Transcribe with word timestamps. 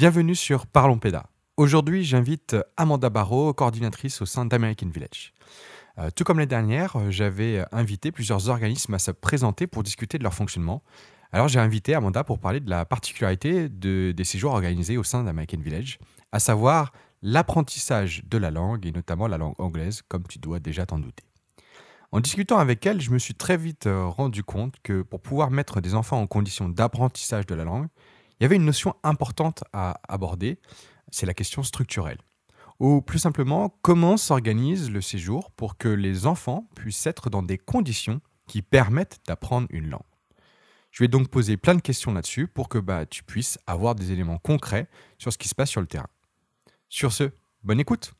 Bienvenue 0.00 0.34
sur 0.34 0.66
Parlons 0.66 0.98
Péda. 0.98 1.26
Aujourd'hui, 1.58 2.04
j'invite 2.04 2.56
Amanda 2.78 3.10
Barrault, 3.10 3.52
coordinatrice 3.52 4.22
au 4.22 4.24
sein 4.24 4.46
d'American 4.46 4.88
Village. 4.88 5.34
Euh, 5.98 6.08
tout 6.16 6.24
comme 6.24 6.38
les 6.38 6.46
dernières, 6.46 6.96
euh, 6.96 7.10
j'avais 7.10 7.62
invité 7.70 8.10
plusieurs 8.10 8.48
organismes 8.48 8.94
à 8.94 8.98
se 8.98 9.10
présenter 9.10 9.66
pour 9.66 9.82
discuter 9.82 10.16
de 10.16 10.22
leur 10.22 10.32
fonctionnement. 10.32 10.82
Alors 11.32 11.48
j'ai 11.48 11.60
invité 11.60 11.94
Amanda 11.94 12.24
pour 12.24 12.38
parler 12.38 12.60
de 12.60 12.70
la 12.70 12.86
particularité 12.86 13.68
des 13.68 14.24
séjours 14.24 14.52
organisés 14.52 14.96
au 14.96 15.02
sein 15.02 15.22
d'American 15.22 15.60
Village, 15.60 15.98
à 16.32 16.38
savoir 16.38 16.92
l'apprentissage 17.20 18.22
de 18.24 18.38
la 18.38 18.50
langue 18.50 18.86
et 18.86 18.92
notamment 18.92 19.26
la 19.26 19.36
langue 19.36 19.60
anglaise, 19.60 20.00
comme 20.08 20.22
tu 20.26 20.38
dois 20.38 20.60
déjà 20.60 20.86
t'en 20.86 20.98
douter. 20.98 21.24
En 22.10 22.20
discutant 22.20 22.56
avec 22.56 22.86
elle, 22.86 23.02
je 23.02 23.10
me 23.10 23.18
suis 23.18 23.34
très 23.34 23.58
vite 23.58 23.86
euh, 23.86 24.06
rendu 24.06 24.44
compte 24.44 24.76
que 24.82 25.02
pour 25.02 25.20
pouvoir 25.20 25.50
mettre 25.50 25.82
des 25.82 25.94
enfants 25.94 26.22
en 26.22 26.26
condition 26.26 26.70
d'apprentissage 26.70 27.44
de 27.44 27.54
la 27.54 27.64
langue, 27.64 27.88
il 28.40 28.44
y 28.44 28.46
avait 28.46 28.56
une 28.56 28.64
notion 28.64 28.94
importante 29.02 29.62
à 29.74 30.00
aborder, 30.08 30.58
c'est 31.10 31.26
la 31.26 31.34
question 31.34 31.62
structurelle. 31.62 32.18
Ou 32.78 33.02
plus 33.02 33.18
simplement, 33.18 33.76
comment 33.82 34.16
s'organise 34.16 34.90
le 34.90 35.02
séjour 35.02 35.50
pour 35.50 35.76
que 35.76 35.88
les 35.88 36.26
enfants 36.26 36.66
puissent 36.74 37.06
être 37.06 37.28
dans 37.28 37.42
des 37.42 37.58
conditions 37.58 38.22
qui 38.46 38.62
permettent 38.62 39.20
d'apprendre 39.26 39.66
une 39.70 39.90
langue? 39.90 40.00
Je 40.90 41.04
vais 41.04 41.08
donc 41.08 41.28
poser 41.28 41.58
plein 41.58 41.74
de 41.74 41.82
questions 41.82 42.12
là-dessus 42.12 42.48
pour 42.48 42.70
que 42.70 42.78
bah, 42.78 43.04
tu 43.04 43.22
puisses 43.22 43.58
avoir 43.66 43.94
des 43.94 44.12
éléments 44.12 44.38
concrets 44.38 44.88
sur 45.18 45.32
ce 45.32 45.38
qui 45.38 45.48
se 45.48 45.54
passe 45.54 45.70
sur 45.70 45.82
le 45.82 45.86
terrain. 45.86 46.08
Sur 46.88 47.12
ce, 47.12 47.30
bonne 47.62 47.78
écoute 47.78 48.14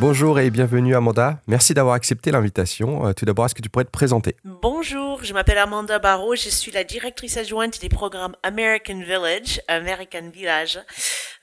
Bonjour 0.00 0.40
et 0.40 0.48
bienvenue 0.48 0.96
Amanda. 0.96 1.42
Merci 1.46 1.74
d'avoir 1.74 1.94
accepté 1.94 2.30
l'invitation. 2.30 3.06
Euh, 3.06 3.12
tout 3.12 3.26
d'abord, 3.26 3.44
est-ce 3.44 3.54
que 3.54 3.60
tu 3.60 3.68
pourrais 3.68 3.84
te 3.84 3.90
présenter? 3.90 4.34
Bonjour, 4.44 5.22
je 5.22 5.34
m'appelle 5.34 5.58
Amanda 5.58 5.98
Barrault, 5.98 6.36
je 6.36 6.48
suis 6.48 6.72
la 6.72 6.84
directrice 6.84 7.36
adjointe 7.36 7.78
des 7.82 7.90
programmes 7.90 8.34
American 8.42 9.00
Village, 9.00 9.60
American 9.68 10.30
Village, 10.32 10.78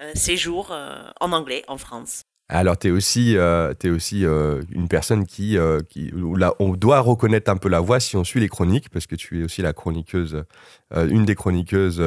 euh, 0.01 0.11
séjour 0.15 0.69
euh, 0.71 1.07
en 1.21 1.33
anglais 1.33 1.63
en 1.67 1.77
France. 1.77 2.23
Alors, 2.49 2.79
tu 2.79 2.87
es 2.87 2.91
aussi, 2.91 3.35
euh, 3.35 3.73
es 3.83 3.89
aussi 3.89 4.25
euh, 4.25 4.61
une 4.71 4.87
personne 4.87 5.25
qui, 5.25 5.57
euh, 5.57 5.81
qui 5.89 6.13
là, 6.37 6.53
on 6.59 6.69
doit 6.69 7.01
reconnaître 7.01 7.51
un 7.51 7.57
peu 7.57 7.67
la 7.67 7.81
voix 7.81 7.99
si 7.99 8.15
on 8.15 8.23
suit 8.23 8.39
les 8.39 8.47
chroniques, 8.47 8.89
parce 8.89 9.05
que 9.05 9.15
tu 9.15 9.41
es 9.41 9.43
aussi 9.43 9.61
la 9.61 9.73
chroniqueuse, 9.73 10.45
une 10.95 11.25
des 11.25 11.35
chroniqueuses 11.35 12.01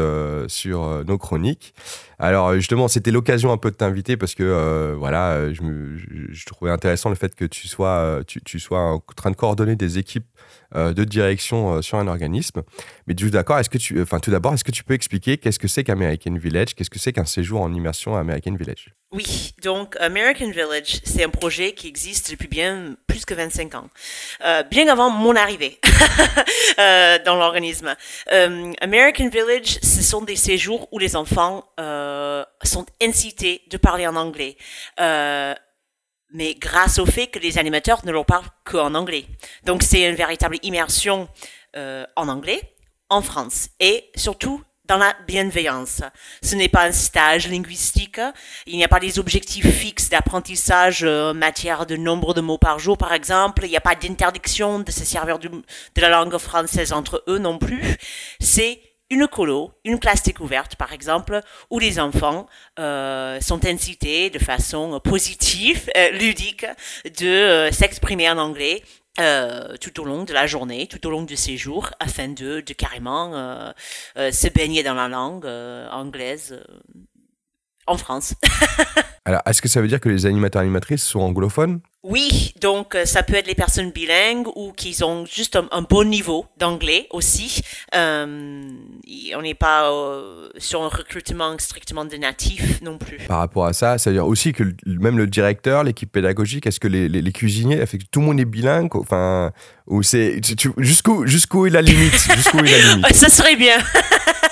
sur 0.49 1.05
nos 1.05 1.19
chroniques. 1.19 1.75
Alors, 2.19 2.55
justement, 2.55 2.89
c'était 2.89 3.11
l'occasion 3.11 3.53
un 3.53 3.59
peu 3.59 3.71
de 3.71 3.77
t'inviter 3.77 4.17
parce 4.17 4.35
que, 4.35 4.95
voilà, 4.99 5.53
je, 5.53 5.61
me, 5.63 5.99
je, 5.99 6.47
trouvais 6.47 6.71
intéressant 6.71 7.11
le 7.11 7.17
fait 7.17 7.35
que 7.35 7.45
tu 7.45 7.69
sois, 7.69 8.21
tu, 8.27 8.41
tu 8.43 8.59
sois 8.59 8.81
en 8.81 9.01
train 9.15 9.31
de 9.31 9.37
coordonner 9.37 9.77
des 9.77 9.99
équipes 9.99 10.27
de 10.75 11.05
direction 11.05 11.83
sur 11.83 11.99
un 11.99 12.07
organisme. 12.07 12.63
Mais 13.07 13.15
tout 13.15 13.31
d'accord, 13.31 13.59
est-ce 13.59 13.71
que 13.71 13.79
tu, 13.79 14.01
enfin, 14.01 14.21
tout 14.21 14.31
d'abord, 14.31 14.55
est-ce 14.55 14.65
que 14.65 14.71
tu 14.71 14.85
peux 14.85 14.95
expliquer 14.95 15.39
qu'est-ce 15.39 15.59
que 15.59 15.69
c'est 15.69 15.85
qu'American 15.85 16.35
Village, 16.35 16.75
qu'est-ce 16.75 16.91
que 16.91 16.99
c'est 16.99 17.13
qu'un 17.13 17.25
séjour 17.25 17.61
en 17.61 17.73
immersion 17.73 18.17
à 18.17 18.21
American 18.21 18.55
Village? 18.55 18.95
Oui, 19.13 19.55
donc 19.65 19.97
American 19.99 20.51
Village, 20.51 21.01
c'est 21.03 21.25
un 21.25 21.31
projet 21.31 21.73
qui 21.73 21.89
existe 21.89 22.31
depuis 22.31 22.47
bien 22.47 22.95
plus 23.09 23.25
que 23.25 23.35
25 23.35 23.75
ans, 23.75 23.89
euh, 24.45 24.63
bien 24.63 24.87
avant 24.87 25.11
mon 25.11 25.35
arrivée 25.35 25.81
euh, 26.79 27.19
dans 27.25 27.35
l'organisme. 27.35 27.97
Euh, 28.31 28.73
American 28.81 29.29
Village, 29.29 29.81
ce 29.83 30.03
sont 30.03 30.23
des 30.23 30.37
séjours 30.37 30.87
où 30.93 31.01
les 31.01 31.17
enfants 31.17 31.65
sont 32.63 32.87
incités 33.03 33.63
de 33.69 33.79
parler 33.79 34.07
en 34.07 34.15
anglais 34.15 34.57
mais 36.33 36.55
grâce 36.55 36.99
au 36.99 37.07
fait 37.07 37.27
que 37.27 37.39
les 37.39 37.59
animateurs 37.59 38.05
ne 38.05 38.13
leur 38.13 38.27
parlent 38.27 38.49
qu'en 38.65 38.95
anglais. 38.95 39.27
Donc 39.65 39.83
c'est 39.83 40.09
une 40.09 40.17
véritable 40.17 40.59
immersion 40.63 41.29
en 41.75 42.29
anglais 42.29 42.61
en 43.11 43.23
France 43.23 43.69
et 43.79 44.11
surtout 44.17 44.63
dans 44.91 44.97
la 44.97 45.15
bienveillance. 45.29 46.03
Ce 46.43 46.57
n'est 46.57 46.69
pas 46.69 46.87
un 46.87 46.93
stage 46.93 47.49
linguistique. 47.49 48.21
Il 48.67 48.77
n'y 48.77 48.83
a 48.83 48.89
pas 48.89 48.99
des 48.99 49.21
objectifs 49.21 49.71
fixes 49.71 50.09
d'apprentissage 50.09 51.05
euh, 51.05 51.31
en 51.31 51.35
matière 51.35 51.87
de 51.87 51.95
nombre 51.95 52.35
de 52.35 52.41
mots 52.41 52.59
par 52.59 52.81
jour, 52.81 52.99
par 52.99 53.13
exemple. 53.13 53.63
Il 53.67 53.71
n'y 53.71 53.77
a 53.77 53.81
pas 53.81 53.95
d'interdiction 53.95 54.81
de 54.81 54.91
se 54.91 55.05
servir 55.05 55.39
de 55.39 55.51
la 55.97 56.09
langue 56.09 56.37
française 56.39 56.93
entre 56.93 57.23
eux 57.29 57.39
non 57.39 57.57
plus. 57.57 57.99
C'est 58.41 58.81
une 59.11 59.27
colo, 59.27 59.73
une 59.85 59.99
classe 59.99 60.23
découverte 60.23 60.77
par 60.77 60.93
exemple, 60.93 61.41
où 61.71 61.79
les 61.79 61.99
enfants 61.99 62.47
euh, 62.79 63.41
sont 63.41 63.65
incités 63.67 64.31
de 64.31 64.39
façon 64.39 65.01
positive, 65.03 65.91
euh, 65.97 66.11
ludique, 66.13 66.67
de 67.19 67.69
s'exprimer 67.73 68.31
en 68.31 68.39
anglais 68.39 68.83
euh, 69.19 69.77
tout 69.81 70.01
au 70.01 70.05
long 70.05 70.25
de 70.25 70.33
la 70.33 70.47
journée, 70.47 70.87
tout 70.87 71.05
au 71.07 71.11
long 71.11 71.23
du 71.25 71.37
séjour, 71.37 71.91
afin 71.99 72.29
de, 72.29 72.61
de 72.61 72.73
carrément 72.73 73.35
euh, 73.35 73.71
euh, 74.17 74.31
se 74.31 74.49
baigner 74.49 74.83
dans 74.83 74.95
la 74.95 75.09
langue 75.09 75.47
anglaise 75.91 76.63
en 77.87 77.97
France. 77.99 78.35
Alors, 79.25 79.43
est-ce 79.47 79.61
que 79.61 79.69
ça 79.69 79.83
veut 79.83 79.89
dire 79.89 80.01
que 80.01 80.09
les 80.09 80.27
animateurs 80.27 80.63
animatrices 80.63 81.03
sont 81.03 81.21
anglophones? 81.21 81.81
Oui, 82.03 82.55
donc 82.61 82.97
ça 83.05 83.23
peut 83.23 83.35
être 83.35 83.47
les 83.47 83.55
personnes 83.55 83.91
bilingues 83.91 84.49
ou 84.57 84.73
qui 84.73 84.97
ont 85.05 85.27
juste 85.27 85.57
un, 85.57 85.83
bon 85.83 86.09
niveau 86.09 86.47
d'anglais 86.57 87.07
aussi. 87.11 87.61
on 87.93 89.43
n'est 89.43 89.55
pas 89.55 89.91
sur 90.57 90.83
un 90.83 90.89
recrutement 90.89 91.55
strictement 91.59 92.07
de 92.07 92.17
natifs 92.17 92.81
non 92.81 92.97
plus. 92.97 93.19
Par 93.29 93.39
rapport 93.39 93.67
à 93.67 93.75
ça, 93.75 93.99
ça 93.99 94.11
veut 94.11 94.17
dire 94.17 94.27
aussi 94.27 94.53
que 94.53 94.65
même 94.87 95.19
le 95.19 95.27
directeur, 95.27 95.85
l'équipe 95.85 96.11
pédagogique, 96.11 96.67
est-ce 96.67 96.81
que 96.81 96.89
les, 96.89 97.09
les, 97.09 97.33
cuisiniers, 97.33 97.85
fait 97.87 97.99
que 97.99 98.05
tout 98.11 98.21
le 98.21 98.27
monde 98.27 98.41
est 98.41 98.45
bilingue 98.45 98.95
Enfin, 98.97 99.53
ou 99.87 100.03
c'est 100.03 100.41
jusqu'où 100.79 101.27
jusqu'où 101.27 101.67
est 101.67 101.71
la 101.71 101.83
limite? 101.83 102.13
Jusqu'où 102.37 102.59
est 102.59 102.71
la 102.71 102.95
limite? 102.95 103.15
Ça 103.15 103.29
serait 103.29 103.57
bien. 103.57 103.79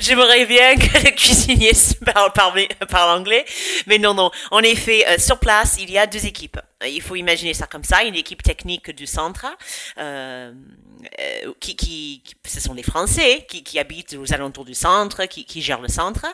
J'aimerais 0.00 0.46
bien 0.46 0.76
que 0.76 1.04
les 1.04 1.14
cuisiniers 1.14 1.72
parlent, 2.04 2.32
parlent, 2.88 3.18
anglais, 3.18 3.44
mais 3.86 3.98
non, 3.98 4.14
non. 4.14 4.30
En 4.50 4.60
effet, 4.60 5.04
euh, 5.08 5.18
sur 5.18 5.38
place, 5.38 5.76
il 5.80 5.90
y 5.90 5.98
a 5.98 6.06
deux 6.06 6.24
équipes. 6.26 6.58
Il 6.84 7.00
faut 7.00 7.16
imaginer 7.16 7.54
ça 7.54 7.66
comme 7.66 7.84
ça, 7.84 8.04
une 8.04 8.16
équipe 8.16 8.42
technique 8.42 8.90
du 8.90 9.06
centre, 9.06 9.46
euh, 9.98 10.52
euh 11.20 11.52
qui, 11.58 11.74
qui, 11.74 12.22
ce 12.44 12.60
sont 12.60 12.74
les 12.74 12.82
Français 12.82 13.46
qui, 13.48 13.62
qui, 13.64 13.78
habitent 13.78 14.14
aux 14.20 14.34
alentours 14.34 14.66
du 14.66 14.74
centre, 14.74 15.24
qui, 15.24 15.46
qui 15.46 15.62
gèrent 15.62 15.80
le 15.80 15.88
centre. 15.88 16.26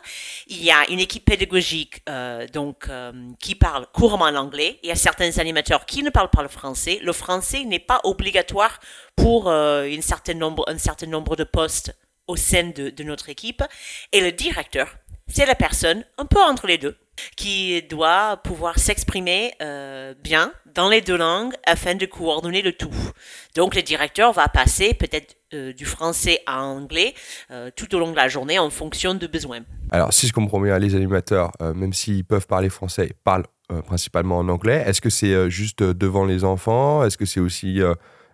Il 0.47 0.61
y 0.61 0.69
a 0.69 0.89
une 0.89 0.99
équipe 0.99 1.23
pédagogique 1.23 2.01
euh, 2.09 2.45
donc 2.47 2.89
euh, 2.89 3.13
qui 3.39 3.55
parle 3.55 3.87
couramment 3.93 4.31
l'anglais. 4.31 4.79
Il 4.83 4.89
y 4.89 4.91
a 4.91 4.95
certains 4.95 5.37
animateurs 5.37 5.85
qui 5.85 6.03
ne 6.03 6.09
parlent 6.09 6.29
pas 6.29 6.41
le 6.41 6.49
français. 6.49 6.99
Le 7.01 7.13
français 7.13 7.63
n'est 7.63 7.79
pas 7.79 8.01
obligatoire 8.03 8.81
pour 9.15 9.49
une 9.49 10.01
certain 10.01 10.33
nombre, 10.33 10.65
un 10.67 10.77
certain 10.77 11.07
nombre 11.07 11.37
de 11.37 11.45
postes 11.45 11.95
au 12.27 12.35
sein 12.35 12.71
de, 12.75 13.03
notre 13.03 13.29
équipe. 13.29 13.63
Et 14.11 14.21
le 14.21 14.31
directeur, 14.31 14.95
c'est 15.27 15.45
la 15.45 15.55
personne 15.55 16.03
un 16.17 16.25
peu 16.25 16.41
entre 16.41 16.67
les 16.67 16.77
deux 16.77 16.97
qui 17.37 17.81
doit 17.83 18.37
pouvoir 18.37 18.79
s'exprimer 18.79 19.53
euh, 19.61 20.15
bien 20.23 20.51
dans 20.73 20.89
les 20.89 21.01
deux 21.01 21.15
langues 21.15 21.53
afin 21.65 21.93
de 21.93 22.07
coordonner 22.07 22.63
le 22.63 22.73
tout. 22.73 22.93
Donc 23.55 23.75
le 23.75 23.83
directeur 23.83 24.33
va 24.33 24.47
passer 24.47 24.95
peut-être 24.95 25.35
euh, 25.53 25.73
du 25.73 25.85
français 25.85 26.39
à 26.47 26.63
anglais 26.63 27.13
euh, 27.51 27.69
tout 27.75 27.93
au 27.93 27.99
long 27.99 28.11
de 28.11 28.15
la 28.15 28.29
journée 28.29 28.57
en 28.57 28.71
fonction 28.71 29.13
de 29.13 29.27
besoins. 29.27 29.59
Alors 29.91 30.11
si 30.11 30.27
je 30.27 30.33
comprends 30.33 30.59
bien, 30.59 30.79
les 30.79 30.95
animateurs, 30.95 31.51
même 31.59 31.93
s'ils 31.93 32.25
peuvent 32.25 32.47
parler 32.47 32.69
français, 32.69 33.13
parlent 33.23 33.45
principalement 33.85 34.39
en 34.39 34.49
anglais. 34.49 34.83
Est-ce 34.85 34.99
que 34.99 35.11
c'est 35.11 35.51
juste 35.51 35.83
devant 35.83 36.25
les 36.25 36.43
enfants? 36.43 37.03
Est-ce 37.05 37.17
que 37.17 37.25
c'est 37.25 37.39
aussi 37.39 37.79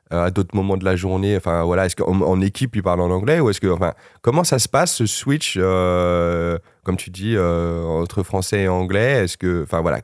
à 0.10 0.32
d'autres 0.32 0.56
moments 0.56 0.78
de 0.78 0.86
la 0.86 0.96
journée 0.96 1.38
Enfin 1.38 1.64
voilà, 1.64 1.86
est-ce 1.86 1.96
qu'en 1.96 2.22
en 2.22 2.42
équipe 2.42 2.76
ils 2.76 2.84
parlent 2.84 3.02
en 3.02 3.12
anglais 3.12 3.40
ou 3.40 3.50
est-ce 3.50 3.62
que 3.62 3.68
enfin 3.68 3.94
comment 4.22 4.44
ça 4.44 4.60
se 4.60 4.68
passe 4.68 4.96
ce 4.96 5.06
switch 5.06 5.56
euh, 5.58 6.58
comme 6.84 6.98
tu 6.98 7.10
dis 7.10 7.36
euh, 7.36 7.84
entre 7.84 8.24
français 8.24 8.62
et 8.62 8.68
anglais? 8.68 9.24
Est-ce 9.24 9.38
que 9.38 9.64
enfin 9.64 9.82
voilà 9.82 10.02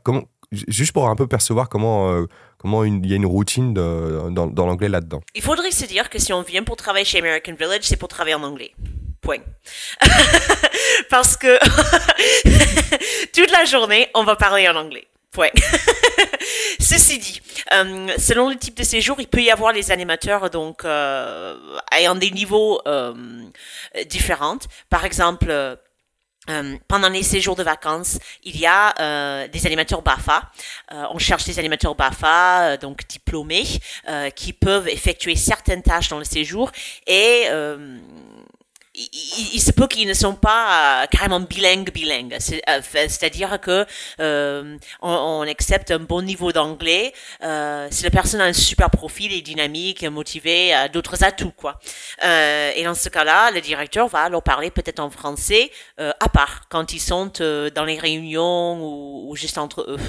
juste 0.52 0.94
pour 0.94 1.10
un 1.10 1.16
peu 1.16 1.28
percevoir 1.28 1.69
comment 1.69 2.25
comment 2.66 2.84
il 2.84 3.06
y 3.06 3.13
a 3.13 3.16
une 3.16 3.25
routine 3.25 3.74
dans, 3.74 4.48
dans 4.48 4.66
l'anglais 4.66 4.90
là-dedans. 4.90 5.22
Il 5.36 5.44
faudrait 5.44 5.69
se 5.69 5.86
dire 5.86 6.10
que 6.10 6.18
si 6.18 6.34
on 6.34 6.42
vient 6.42 6.63
pour 6.63 6.75
travailler 6.75 7.06
chez 7.06 7.19
American 7.19 7.54
Village, 7.54 7.84
c'est 7.84 7.96
pour 7.96 8.08
travailler 8.08 8.36
en 8.36 8.44
anglais. 8.44 8.72
Point. 9.22 9.44
Parce 11.10 11.38
que 11.38 11.60
toute 13.34 13.51
la 13.51 13.66
journée, 13.66 14.08
on 14.16 14.24
va 14.24 14.36
parler 14.36 14.68
en 14.68 14.75
anglais. 14.75 15.08
Ouais. 15.38 15.51
Ceci 16.88 17.18
dit, 17.18 17.42
euh, 17.74 18.10
selon 18.20 18.48
le 18.48 18.56
type 18.58 18.78
de 18.78 18.84
séjour, 18.84 19.20
il 19.20 19.28
peut 19.28 19.42
y 19.42 19.50
avoir 19.50 19.74
les 19.74 19.90
animateurs 19.90 20.52
donc 20.52 20.86
euh, 20.86 21.58
ayant 21.92 22.14
des 22.14 22.30
niveaux 22.30 22.80
euh, 22.86 23.16
différents. 24.08 24.60
Par 24.88 25.04
exemple, 25.04 25.80
pendant 26.88 27.10
les 27.10 27.24
séjours 27.24 27.56
de 27.56 27.64
vacances, 27.64 28.20
il 28.44 28.60
y 28.60 28.68
a 28.68 29.48
des 29.48 29.66
animateurs 29.66 30.04
BAFA. 30.04 30.52
On 30.92 31.18
cherche 31.18 31.46
des 31.46 31.58
animateurs 31.58 31.96
BAFA, 31.96 32.78
donc 32.78 33.08
diplômés, 33.08 33.66
qui 34.36 34.54
peuvent 34.54 34.88
effectuer 34.88 35.36
certaines 35.36 35.82
tâches 35.82 36.10
dans 36.10 36.20
le 36.20 36.24
séjour 36.24 36.72
et 37.08 37.48
il, 38.96 39.60
se 39.60 39.72
peut 39.72 39.88
qu'ils 39.88 40.08
ne 40.08 40.14
sont 40.14 40.36
pas 40.36 41.04
euh, 41.04 41.06
carrément 41.08 41.40
bilingues, 41.40 41.92
bilingues. 41.92 42.38
Euh, 42.70 42.82
c'est-à-dire 42.92 43.60
que 43.60 43.86
euh, 44.20 44.78
on, 45.02 45.42
accepte 45.42 45.92
un 45.92 46.00
bon 46.00 46.22
niveau 46.22 46.52
d'anglais 46.52 47.14
si 47.92 48.04
la 48.04 48.10
personne 48.10 48.42
a 48.42 48.46
un 48.46 48.54
super 48.54 48.90
profil, 48.90 49.34
est 49.34 49.42
dynamique, 49.42 50.04
motivé, 50.04 50.74
a 50.74 50.88
d'autres 50.88 51.24
atouts, 51.24 51.52
quoi. 51.52 51.80
et 52.24 52.84
dans 52.84 52.96
ce 52.96 53.10
cas-là, 53.10 53.52
le 53.52 53.62
directeur 53.62 54.08
va 54.08 54.28
leur 54.30 54.42
parler 54.42 54.72
peut-être 54.72 55.00
en 55.00 55.10
français 55.10 55.72
à 55.98 56.30
part 56.30 56.68
quand 56.70 56.94
ils 56.94 57.00
sont 57.00 57.32
dans 57.38 57.86
les 57.86 58.00
réunions 58.00 58.82
ou, 58.82 59.30
ou 59.30 59.36
juste 59.36 59.58
entre 59.58 59.82
eux. 59.82 60.00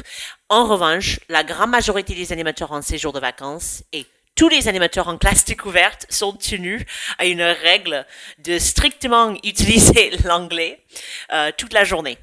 En 0.49 0.67
revanche, 0.67 1.21
la 1.29 1.45
grande 1.45 1.71
majorité 1.71 2.15
des 2.15 2.33
animateurs 2.33 2.73
en 2.73 2.81
séjour 2.81 3.13
de 3.13 3.21
vacances 3.21 3.83
et 3.93 4.07
tous 4.37 4.49
les 4.51 4.69
animateurs 4.69 5.09
en 5.09 5.17
classe 5.17 5.45
découverte 5.45 6.07
sont 6.11 6.35
tenus 6.35 6.85
à 7.19 7.25
une 7.25 7.43
règle 7.43 8.07
de 8.45 8.59
strictement 8.59 9.35
utiliser 9.43 10.11
l'anglais 10.25 10.79
euh, 11.33 11.51
toute 11.57 11.73
la 11.73 11.83
journée. 11.83 12.19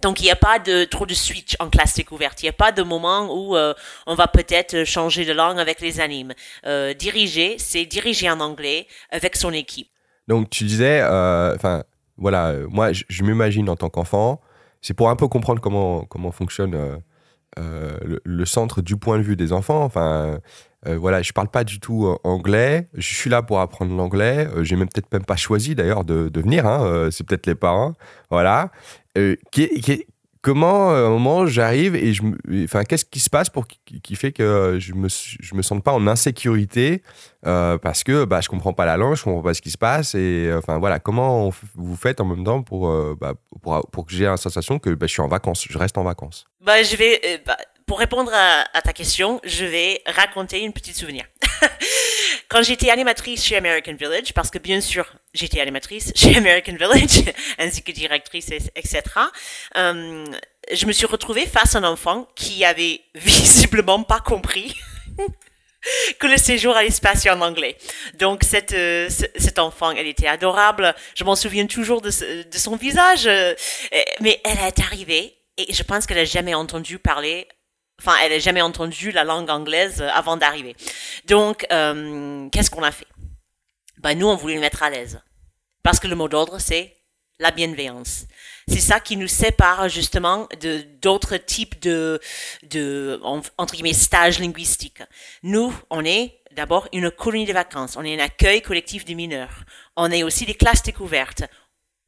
Donc 0.00 0.20
il 0.20 0.24
n'y 0.24 0.30
a 0.30 0.36
pas 0.36 0.58
de 0.58 0.84
trop 0.84 1.04
de 1.04 1.12
switch 1.12 1.54
en 1.60 1.68
classe 1.68 1.94
découverte. 1.94 2.42
Il 2.42 2.46
n'y 2.46 2.50
a 2.50 2.54
pas 2.54 2.72
de 2.72 2.82
moment 2.82 3.28
où 3.30 3.54
euh, 3.54 3.74
on 4.06 4.14
va 4.14 4.26
peut-être 4.26 4.84
changer 4.84 5.26
de 5.26 5.32
langue 5.32 5.60
avec 5.60 5.80
les 5.82 6.00
animes. 6.00 6.32
Euh, 6.64 6.94
diriger, 6.94 7.56
c'est 7.58 7.84
diriger 7.84 8.30
en 8.30 8.40
anglais 8.40 8.88
avec 9.10 9.36
son 9.36 9.52
équipe. 9.52 9.88
Donc 10.28 10.48
tu 10.48 10.64
disais, 10.64 11.02
enfin 11.02 11.84
voilà, 12.16 12.54
moi 12.70 12.92
je, 12.92 13.22
m'imagine 13.22 13.68
en 13.68 13.76
tant 13.76 13.90
qu'enfant, 13.90 14.40
c'est 14.80 14.94
pour 14.94 15.10
un 15.10 15.16
peu 15.16 15.28
comprendre 15.28 15.60
comment 15.60 16.04
comment 16.04 16.32
fonctionne 16.32 17.02
le, 17.56 18.20
le, 18.24 18.44
centre 18.46 18.82
du 18.82 18.96
point 18.96 19.18
de 19.18 19.22
vue 19.22 19.36
des 19.36 19.52
enfants. 19.52 19.84
Enfin, 19.84 20.38
euh, 20.86 20.98
voilà, 20.98 21.22
je 21.22 21.32
parle 21.32 21.48
pas 21.48 21.64
du 21.64 21.78
tout 21.78 22.06
euh, 22.06 22.16
anglais. 22.24 22.88
Je 22.94 23.14
suis 23.14 23.30
là 23.30 23.42
pour 23.42 23.60
apprendre 23.60 23.94
l'anglais. 23.94 24.48
Euh, 24.54 24.64
j'ai 24.64 24.76
même 24.76 24.88
peut-être 24.88 25.12
même 25.12 25.24
pas 25.24 25.36
choisi 25.36 25.74
d'ailleurs 25.74 26.04
de, 26.04 26.30
venir. 26.34 26.66
Hein. 26.66 27.08
c'est 27.10 27.24
peut-être 27.24 27.46
les 27.46 27.54
parents. 27.54 27.94
Voilà. 28.30 28.70
comment 30.40 30.90
à 30.90 30.94
un 30.94 31.08
moment 31.08 31.46
j'arrive 31.46 31.94
et 31.94 32.12
je, 32.12 32.22
enfin, 32.64 32.82
qu'est-ce 32.82 33.04
qui 33.04 33.20
se 33.20 33.30
passe 33.30 33.48
pour 33.48 33.66
qui, 33.68 34.16
fait 34.16 34.32
que 34.32 34.78
je 34.80 34.94
me 34.94 35.06
je 35.08 35.54
me 35.54 35.62
sente 35.62 35.84
pas 35.84 35.92
en 35.92 36.08
insécurité 36.08 37.02
parce 37.42 38.02
que 38.02 38.24
bah 38.24 38.40
je 38.40 38.48
comprends 38.48 38.72
pas 38.72 38.84
la 38.84 38.96
langue, 38.96 39.14
je 39.14 39.22
comprends 39.22 39.42
pas 39.42 39.54
ce 39.54 39.62
qui 39.62 39.70
se 39.70 39.78
passe 39.78 40.16
et 40.16 40.52
enfin 40.56 40.78
voilà 40.78 40.98
comment 40.98 41.50
vous 41.76 41.96
faites 41.96 42.20
en 42.20 42.24
même 42.24 42.42
temps 42.42 42.62
pour 42.62 42.92
bah, 43.16 43.34
pour, 43.62 43.88
pour 43.92 44.04
que 44.04 44.12
j'ai 44.12 44.24
la 44.24 44.36
sensation 44.36 44.80
que 44.80 44.90
bah, 44.90 45.06
je 45.06 45.12
suis 45.12 45.22
en 45.22 45.28
vacances, 45.28 45.64
je 45.70 45.78
reste 45.78 45.96
en 45.96 46.02
vacances? 46.02 46.46
Bah 46.62 46.82
je 46.84 46.94
vais 46.94 47.42
bah, 47.44 47.56
pour 47.86 47.98
répondre 47.98 48.32
à, 48.32 48.80
ta 48.82 48.92
question, 48.92 49.40
je 49.44 49.64
vais 49.64 50.00
raconter 50.06 50.60
une 50.60 50.72
petite 50.72 50.96
souvenir. 50.96 51.24
Quand 52.48 52.62
j'étais 52.62 52.88
animatrice 52.88 53.44
chez 53.44 53.56
American 53.56 53.94
Village, 53.94 54.32
parce 54.32 54.50
que 54.50 54.58
bien 54.58 54.80
sûr, 54.80 55.12
j'étais 55.34 55.60
animatrice 55.60 56.12
chez 56.16 56.36
American 56.36 56.74
Village, 56.74 57.24
ainsi 57.58 57.82
que 57.82 57.92
directrice, 57.92 58.50
etc., 58.50 59.02
euh, 59.76 60.24
je 60.72 60.86
me 60.86 60.92
suis 60.92 61.06
retrouvée 61.06 61.46
face 61.46 61.74
à 61.74 61.80
un 61.80 61.84
enfant 61.84 62.28
qui 62.36 62.64
avait 62.64 63.00
visiblement 63.14 64.04
pas 64.04 64.20
compris 64.20 64.74
que 66.20 66.28
le 66.28 66.36
séjour 66.36 66.76
allait 66.76 66.90
se 66.90 67.00
passer 67.00 67.28
en 67.28 67.40
anglais. 67.40 67.76
Donc 68.20 68.44
cette 68.44 68.72
euh, 68.72 69.10
cet 69.10 69.58
enfant, 69.58 69.90
elle 69.90 70.06
était 70.06 70.28
adorable. 70.28 70.94
Je 71.16 71.24
m'en 71.24 71.34
souviens 71.34 71.66
toujours 71.66 72.00
de, 72.00 72.08
de 72.44 72.58
son 72.58 72.76
visage, 72.76 73.26
euh, 73.26 73.52
mais 74.20 74.40
elle 74.44 74.58
est 74.66 74.80
arrivée 74.80 75.41
et 75.58 75.72
je 75.72 75.82
pense 75.82 76.06
qu'elle 76.06 76.18
a 76.18 76.24
jamais 76.24 76.54
entendu 76.54 76.98
parler 76.98 77.48
Enfin, 78.00 78.16
elle 78.22 78.32
n'a 78.32 78.40
jamais 78.40 78.62
entendu 78.62 79.12
la 79.12 79.22
langue 79.22 79.48
anglaise 79.48 80.02
euh, 80.02 80.08
avant 80.12 80.36
d'arriver. 80.36 80.74
Donc, 81.26 81.64
euh, 81.70 82.48
qu'est-ce 82.50 82.68
qu'on 82.68 82.82
a 82.82 82.90
fait? 82.90 83.06
Ben, 83.98 84.18
Nous, 84.18 84.26
on 84.26 84.34
voulait 84.34 84.56
le 84.56 84.60
mettre 84.60 84.82
à 84.82 84.90
l'aise. 84.90 85.20
Parce 85.84 86.00
que 86.00 86.08
le 86.08 86.16
mot 86.16 86.28
d'ordre, 86.28 86.58
c'est 86.58 86.96
la 87.38 87.52
bienveillance. 87.52 88.24
C'est 88.66 88.80
ça 88.80 88.98
qui 88.98 89.16
nous 89.16 89.28
sépare 89.28 89.88
justement 89.88 90.48
de 90.60 90.82
d'autres 91.00 91.36
types 91.36 91.80
de, 91.80 92.20
de 92.64 93.20
entre 93.22 93.74
guillemets, 93.74 93.92
stages 93.92 94.38
linguistiques. 94.38 95.02
Nous, 95.42 95.72
on 95.90 96.04
est 96.04 96.40
d'abord 96.52 96.88
une 96.92 97.10
colonie 97.10 97.46
de 97.46 97.52
vacances. 97.52 97.96
On 97.96 98.04
est 98.04 98.20
un 98.20 98.24
accueil 98.24 98.62
collectif 98.62 99.04
des 99.04 99.14
mineurs. 99.14 99.64
On 99.96 100.10
est 100.10 100.22
aussi 100.22 100.44
des 100.44 100.54
classes 100.54 100.82
découvertes 100.82 101.44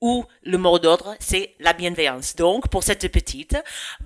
où 0.04 0.26
le 0.42 0.58
mot 0.58 0.78
d'ordre, 0.78 1.16
c'est 1.18 1.54
la 1.60 1.72
bienveillance. 1.72 2.36
Donc, 2.36 2.68
pour 2.68 2.82
cette 2.82 3.10
petite, 3.10 3.56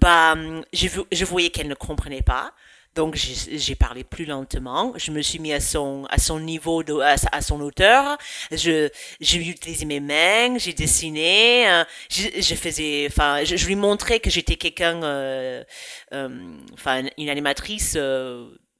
bah, 0.00 0.36
je, 0.72 1.24
voyais 1.24 1.50
qu'elle 1.50 1.66
ne 1.66 1.74
comprenait 1.74 2.22
pas. 2.22 2.52
Donc, 2.94 3.16
j'ai 3.16 3.74
parlé 3.74 4.04
plus 4.04 4.24
lentement. 4.24 4.92
Je 4.96 5.10
me 5.10 5.22
suis 5.22 5.40
mis 5.40 5.52
à 5.52 5.58
son, 5.58 6.06
à 6.08 6.18
son 6.18 6.38
niveau, 6.38 6.84
à, 7.02 7.40
son 7.42 7.60
hauteur. 7.60 8.16
Je, 8.52 8.88
j'ai 9.20 9.38
utilisé 9.38 9.86
mes 9.86 9.98
mains, 9.98 10.56
j'ai 10.58 10.72
dessiné, 10.72 11.68
euh, 11.68 11.84
je, 12.08 12.54
faisais, 12.54 13.08
enfin, 13.10 13.42
je, 13.42 13.66
lui 13.66 13.74
montrais 13.74 14.20
que 14.20 14.30
j'étais 14.30 14.54
quelqu'un, 14.54 15.02
euh, 15.02 15.64
euh, 16.12 16.28
enfin, 16.74 17.02
une 17.18 17.28
animatrice, 17.28 17.98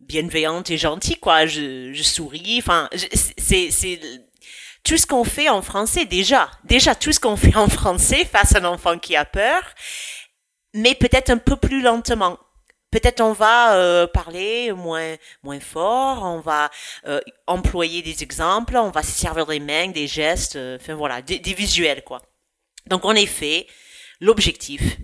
bienveillante 0.00 0.70
et 0.70 0.78
gentille, 0.78 1.16
quoi. 1.16 1.46
Je, 1.46 1.92
je 1.92 2.02
souris, 2.04 2.58
enfin, 2.58 2.88
c'est, 2.94 3.72
c'est, 3.72 4.00
tout 4.88 4.96
ce 4.96 5.06
qu'on 5.06 5.24
fait 5.24 5.50
en 5.50 5.60
français 5.60 6.06
déjà, 6.06 6.50
déjà 6.64 6.94
tout 6.94 7.12
ce 7.12 7.20
qu'on 7.20 7.36
fait 7.36 7.54
en 7.54 7.68
français 7.68 8.24
face 8.24 8.56
à 8.56 8.60
un 8.60 8.64
enfant 8.64 8.98
qui 8.98 9.16
a 9.16 9.26
peur, 9.26 9.62
mais 10.72 10.94
peut-être 10.94 11.28
un 11.28 11.36
peu 11.36 11.56
plus 11.56 11.82
lentement. 11.82 12.38
Peut-être 12.90 13.20
on 13.20 13.34
va 13.34 13.74
euh, 13.74 14.06
parler 14.06 14.72
moins 14.72 15.16
moins 15.42 15.60
fort, 15.60 16.22
on 16.22 16.40
va 16.40 16.70
euh, 17.06 17.20
employer 17.46 18.00
des 18.00 18.22
exemples, 18.22 18.78
on 18.78 18.88
va 18.88 19.02
se 19.02 19.12
servir 19.12 19.44
des 19.44 19.60
mains, 19.60 19.88
des 19.88 20.06
gestes, 20.06 20.56
euh, 20.56 20.78
enfin 20.80 20.94
voilà, 20.94 21.20
des, 21.20 21.38
des 21.38 21.52
visuels 21.52 22.02
quoi. 22.02 22.22
Donc 22.86 23.04
en 23.04 23.14
effet, 23.14 23.66
l'objectif, 24.20 24.96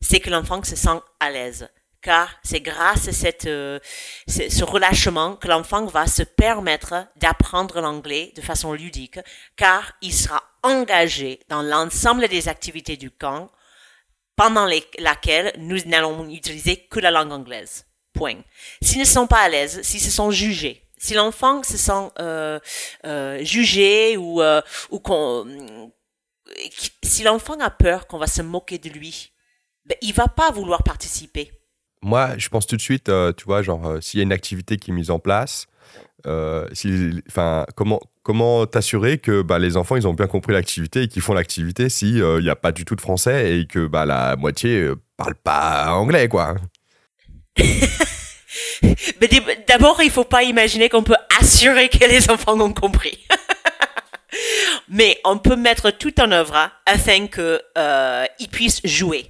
c'est 0.00 0.20
que 0.20 0.30
l'enfant 0.30 0.62
se 0.62 0.76
sent 0.76 1.00
à 1.18 1.30
l'aise 1.32 1.68
car 2.02 2.34
c'est 2.42 2.60
grâce 2.60 3.08
à 3.08 3.12
cette, 3.12 3.46
euh, 3.46 3.78
ce 4.26 4.64
relâchement 4.64 5.36
que 5.36 5.48
l'enfant 5.48 5.86
va 5.86 6.06
se 6.06 6.22
permettre 6.22 7.06
d'apprendre 7.16 7.80
l'anglais 7.80 8.32
de 8.36 8.42
façon 8.42 8.72
ludique, 8.72 9.20
car 9.56 9.92
il 10.02 10.12
sera 10.12 10.42
engagé 10.62 11.40
dans 11.48 11.62
l'ensemble 11.62 12.28
des 12.28 12.48
activités 12.48 12.96
du 12.96 13.10
camp 13.10 13.50
pendant 14.36 14.66
les, 14.66 14.84
laquelle 14.98 15.52
nous 15.58 15.78
n'allons 15.86 16.28
utiliser 16.28 16.76
que 16.76 17.00
la 17.00 17.10
langue 17.10 17.32
anglaise. 17.32 17.86
Point. 18.12 18.42
S'ils 18.82 19.00
ne 19.00 19.04
sont 19.04 19.26
pas 19.26 19.40
à 19.40 19.48
l'aise, 19.48 19.80
s'ils 19.82 20.00
se 20.00 20.10
sont 20.10 20.30
jugés, 20.30 20.86
si 20.98 21.14
l'enfant 21.14 21.62
se 21.62 21.76
sent 21.76 22.10
euh, 22.18 22.60
euh, 23.06 23.42
jugé 23.42 24.16
ou, 24.16 24.42
euh, 24.42 24.60
ou 24.90 25.00
qu'on, 25.00 25.90
si 27.02 27.22
l'enfant 27.22 27.58
a 27.58 27.70
peur 27.70 28.06
qu'on 28.06 28.18
va 28.18 28.26
se 28.26 28.42
moquer 28.42 28.78
de 28.78 28.88
lui, 28.88 29.32
ben, 29.84 29.96
il 30.02 30.12
va 30.12 30.28
pas 30.28 30.50
vouloir 30.50 30.82
participer 30.82 31.50
moi, 32.02 32.36
je 32.36 32.48
pense 32.48 32.66
tout 32.66 32.76
de 32.76 32.82
suite, 32.82 33.08
euh, 33.08 33.32
tu 33.32 33.44
vois, 33.44 33.62
genre, 33.62 33.86
euh, 33.86 34.00
s'il 34.00 34.18
y 34.18 34.22
a 34.22 34.24
une 34.24 34.32
activité 34.32 34.76
qui 34.76 34.90
est 34.90 34.94
mise 34.94 35.10
en 35.10 35.18
place, 35.18 35.66
euh, 36.26 36.68
comment 37.74 38.00
comment 38.22 38.66
t'assurer 38.66 39.18
que 39.18 39.42
bah, 39.42 39.58
les 39.58 39.76
enfants 39.76 39.96
ils 39.96 40.06
ont 40.06 40.14
bien 40.14 40.28
compris 40.28 40.52
l'activité 40.52 41.02
et 41.02 41.08
qu'ils 41.08 41.22
font 41.22 41.34
l'activité 41.34 41.88
s'il 41.88 42.22
n'y 42.38 42.48
a 42.48 42.54
pas 42.54 42.70
du 42.70 42.84
tout 42.84 42.94
de 42.94 43.00
français 43.00 43.58
et 43.58 43.66
que 43.66 43.88
bah, 43.88 44.06
la 44.06 44.36
moitié 44.36 44.90
parle 45.16 45.34
pas 45.34 45.92
anglais, 45.92 46.28
quoi? 46.28 46.54
Mais 48.82 49.28
d'abord, 49.66 50.00
il 50.02 50.10
faut 50.10 50.24
pas 50.24 50.44
imaginer 50.44 50.88
qu'on 50.88 51.02
peut 51.02 51.16
assurer 51.40 51.88
que 51.88 52.06
les 52.06 52.30
enfants 52.30 52.60
ont 52.60 52.72
compris. 52.72 53.18
Mais 54.88 55.18
on 55.24 55.38
peut 55.38 55.56
mettre 55.56 55.90
tout 55.90 56.20
en 56.20 56.30
œuvre 56.30 56.54
hein, 56.54 56.70
afin 56.86 57.26
qu'ils 57.26 58.48
puissent 58.50 58.80
jouer. 58.84 59.26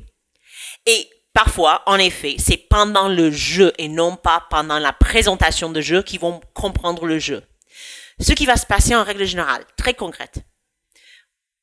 Et 0.87 1.09
Parfois, 1.35 1.83
en 1.87 1.97
effet, 1.97 2.37
c'est 2.39 2.57
pendant 2.57 3.09
le 3.09 3.31
jeu 3.31 3.73
et 3.79 3.89
non 3.89 4.17
pas 4.17 4.47
pendant 4.51 4.79
la 4.79 4.93
présentation 4.93 5.71
de 5.71 5.81
jeu 5.81 6.03
qu'ils 6.03 6.21
vont 6.21 6.41
comprendre 6.53 7.07
le 7.07 7.19
jeu. 7.19 7.43
Ce 8.21 8.33
qui 8.33 8.45
va 8.45 8.57
se 8.57 8.67
passer 8.67 8.95
en 8.95 9.03
règle 9.03 9.25
générale, 9.25 9.65
très 9.77 9.95
concrète. 9.95 10.43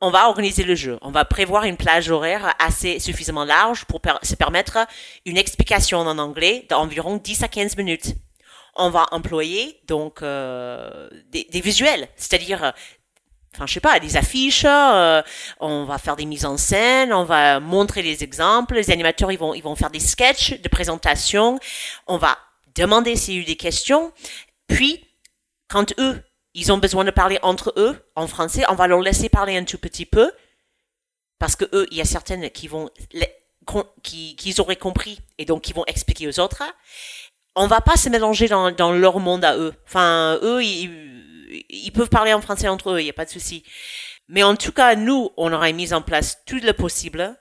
On 0.02 0.12
va 0.12 0.28
organiser 0.28 0.64
le 0.64 0.76
jeu. 0.76 0.98
On 1.02 1.12
va 1.12 1.26
prévoir 1.26 1.66
une 1.66 1.78
plage 1.78 2.10
horaire 2.10 2.56
assez 2.58 3.00
suffisamment 3.00 3.46
large 3.46 3.86
pour 3.86 4.02
se 4.24 4.36
permettre 4.36 4.80
une 5.26 5.38
explication 5.38 6.00
en 6.00 6.18
anglais 6.18 6.66
d'environ 6.70 7.18
10 7.18 7.44
à 7.44 7.48
15 7.48 7.78
minutes 7.78 8.16
on 8.76 8.90
va 8.90 9.08
employer 9.12 9.80
donc 9.88 10.22
euh, 10.22 11.10
des, 11.28 11.46
des, 11.52 11.62
visuels, 11.62 12.08
c'est-à-dire 12.16 12.74
enfin 13.56 13.66
je 13.66 13.74
sais 13.74 13.80
pas, 13.80 14.00
des 14.00 14.18
affiches, 14.18 14.66
euh, 14.66 15.22
on 15.60 15.86
va 15.86 15.98
faire 15.98 16.16
des 16.16 16.26
mises 16.26 16.46
en 16.46 16.58
scène, 16.58 17.14
on 17.14 17.24
va 17.24 17.60
montrer 17.60 18.02
les 18.02 18.24
exemples, 18.24 18.76
les 18.76 18.92
animateurs 18.92 19.32
ils 19.32 19.40
vont 19.40 19.54
ils 19.54 19.64
vont 19.64 19.76
faire 19.76 19.90
des 19.90 20.00
sketchs 20.00 20.60
de 20.62 20.70
présentation, 20.70 21.60
on 22.08 22.18
va 22.18 22.38
demander 22.76 23.16
s'il 23.16 23.36
y 23.36 23.38
a 23.38 23.42
eu 23.42 23.46
des 23.46 23.56
questions, 23.58 24.12
puis 24.68 25.06
quand 25.68 25.94
eux 26.00 26.22
ils 26.54 26.72
ont 26.72 26.78
besoin 26.78 27.04
de 27.04 27.12
parler 27.12 27.40
entre 27.42 27.74
eux 27.78 27.98
en 28.16 28.28
français, 28.28 28.64
on 28.70 28.76
va 28.76 28.88
leur 28.88 29.02
laisser 29.02 29.30
parler 29.30 29.58
un 29.58 29.64
tout 29.64 29.78
petit 29.78 30.06
peu 30.06 30.32
parce 31.40 31.56
que 31.56 31.66
eux 31.74 31.88
il 31.92 31.98
y 31.98 32.02
a 32.02 32.06
certaines 32.06 32.50
qui 32.52 32.68
vont 32.68 32.90
qui 34.04 34.36
qu'ils 34.36 34.62
auraient 34.62 34.76
compris 34.76 35.20
et 35.38 35.46
donc 35.46 35.64
qui 35.64 35.74
vont 35.74 35.86
expliquer 35.88 36.28
aux 36.28 36.40
autres. 36.40 36.64
On 37.56 37.68
va 37.68 37.82
pas 37.82 37.98
se 37.98 38.10
mélanger 38.10 38.48
dans, 38.48 38.72
dans 38.72 38.94
leur 38.94 39.20
monde 39.20 39.44
à 39.44 39.58
eux. 39.58 39.74
Enfin, 39.86 40.40
eux, 40.44 40.64
ils, 40.64 40.90
ils 41.70 41.92
peuvent 41.92 42.10
parler 42.10 42.34
en 42.34 42.42
français 42.42 42.68
entre 42.68 42.92
eux, 42.92 43.02
il 43.02 43.06
n'y 43.06 43.10
a 43.10 43.14
pas 43.14 43.26
de 43.26 43.30
souci. 43.30 43.64
Mais 44.28 44.44
en 44.44 44.56
tout 44.56 44.72
cas, 44.72 44.96
nous, 44.96 45.32
on 45.38 45.52
aurait 45.52 45.74
mis 45.74 45.94
en 45.94 46.02
place 46.02 46.40
tout 46.46 46.60
le 46.62 46.74
possible 46.74 47.36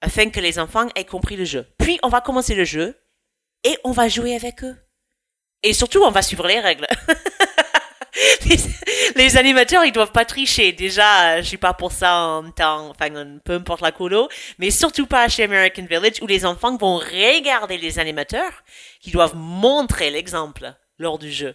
afin 0.00 0.30
que 0.30 0.40
les 0.40 0.58
enfants 0.58 0.88
aient 0.94 1.04
compris 1.04 1.36
le 1.36 1.44
jeu. 1.44 1.66
Puis, 1.78 1.98
on 2.02 2.08
va 2.08 2.20
commencer 2.20 2.54
le 2.54 2.64
jeu 2.64 2.98
et 3.64 3.76
on 3.84 3.92
va 3.92 4.08
jouer 4.08 4.34
avec 4.34 4.64
eux. 4.64 4.76
Et 5.62 5.74
surtout, 5.74 6.02
on 6.02 6.10
va 6.10 6.22
suivre 6.22 6.46
les 6.46 6.58
règles. 6.58 6.86
les, 9.16 9.36
animateurs, 9.36 9.84
ils 9.84 9.92
doivent 9.92 10.12
pas 10.12 10.24
tricher. 10.24 10.72
Déjà, 10.72 11.42
je 11.42 11.46
suis 11.46 11.58
pas 11.58 11.74
pour 11.74 11.92
ça 11.92 12.16
en 12.16 12.50
temps, 12.50 12.90
enfin, 12.90 13.10
peu 13.44 13.54
importe 13.54 13.82
la 13.82 13.92
colo, 13.92 14.28
mais 14.58 14.70
surtout 14.70 15.06
pas 15.06 15.28
chez 15.28 15.44
American 15.44 15.84
Village 15.84 16.22
où 16.22 16.26
les 16.26 16.46
enfants 16.46 16.76
vont 16.76 16.96
regarder 16.96 17.76
les 17.76 17.98
animateurs 17.98 18.64
qui 19.00 19.10
doivent 19.10 19.36
montrer 19.36 20.10
l'exemple 20.10 20.72
lors 20.98 21.18
du 21.18 21.30
jeu. 21.30 21.54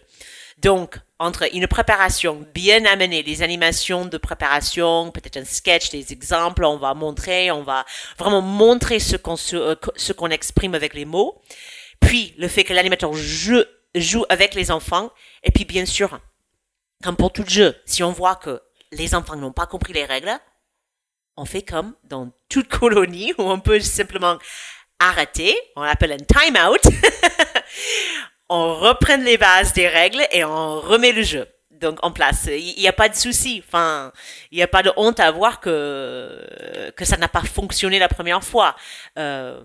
Donc, 0.58 0.98
entre 1.18 1.54
une 1.54 1.66
préparation 1.66 2.46
bien 2.54 2.84
amenée, 2.86 3.22
des 3.22 3.42
animations 3.42 4.06
de 4.06 4.18
préparation, 4.18 5.10
peut-être 5.10 5.36
un 5.36 5.44
sketch, 5.44 5.90
des 5.90 6.12
exemples, 6.12 6.64
on 6.64 6.76
va 6.78 6.94
montrer, 6.94 7.50
on 7.50 7.62
va 7.62 7.84
vraiment 8.18 8.40
montrer 8.40 8.98
ce 8.98 9.16
qu'on 9.16 9.36
euh, 9.52 9.74
ce 9.96 10.12
qu'on 10.12 10.30
exprime 10.30 10.74
avec 10.74 10.94
les 10.94 11.04
mots. 11.04 11.40
Puis, 12.00 12.34
le 12.38 12.48
fait 12.48 12.64
que 12.64 12.72
l'animateur 12.72 13.12
joue, 13.12 14.24
avec 14.28 14.54
les 14.54 14.70
enfants. 14.70 15.10
Et 15.42 15.50
puis, 15.50 15.64
bien 15.64 15.86
sûr, 15.86 16.18
comme 17.02 17.16
pour 17.16 17.32
tout 17.32 17.46
jeu, 17.46 17.74
si 17.84 18.02
on 18.02 18.12
voit 18.12 18.36
que 18.36 18.62
les 18.92 19.14
enfants 19.14 19.36
n'ont 19.36 19.52
pas 19.52 19.66
compris 19.66 19.92
les 19.92 20.04
règles, 20.04 20.38
on 21.36 21.44
fait 21.44 21.62
comme 21.62 21.94
dans 22.04 22.32
toute 22.48 22.68
colonie 22.68 23.32
où 23.38 23.42
on 23.42 23.60
peut 23.60 23.80
simplement 23.80 24.38
arrêter, 24.98 25.56
on 25.76 25.82
appelle 25.82 26.12
un 26.12 26.16
time 26.16 26.56
out, 26.56 26.80
on 28.48 28.74
reprend 28.74 29.16
les 29.18 29.38
bases 29.38 29.72
des 29.72 29.88
règles 29.88 30.26
et 30.32 30.44
on 30.44 30.80
remet 30.80 31.12
le 31.12 31.22
jeu 31.22 31.46
donc 31.80 31.98
en 32.02 32.10
place. 32.10 32.48
Il 32.50 32.74
n'y 32.78 32.88
a 32.88 32.92
pas 32.92 33.08
de 33.08 33.14
souci. 33.14 33.62
Enfin, 33.66 34.12
il 34.50 34.56
n'y 34.56 34.62
a 34.62 34.68
pas 34.68 34.82
de 34.82 34.92
honte 34.96 35.20
à 35.20 35.30
voir 35.30 35.60
que 35.60 36.92
que 36.96 37.04
ça 37.04 37.16
n'a 37.16 37.28
pas 37.28 37.42
fonctionné 37.42 37.98
la 37.98 38.08
première 38.08 38.42
fois. 38.42 38.76
Euh, 39.18 39.60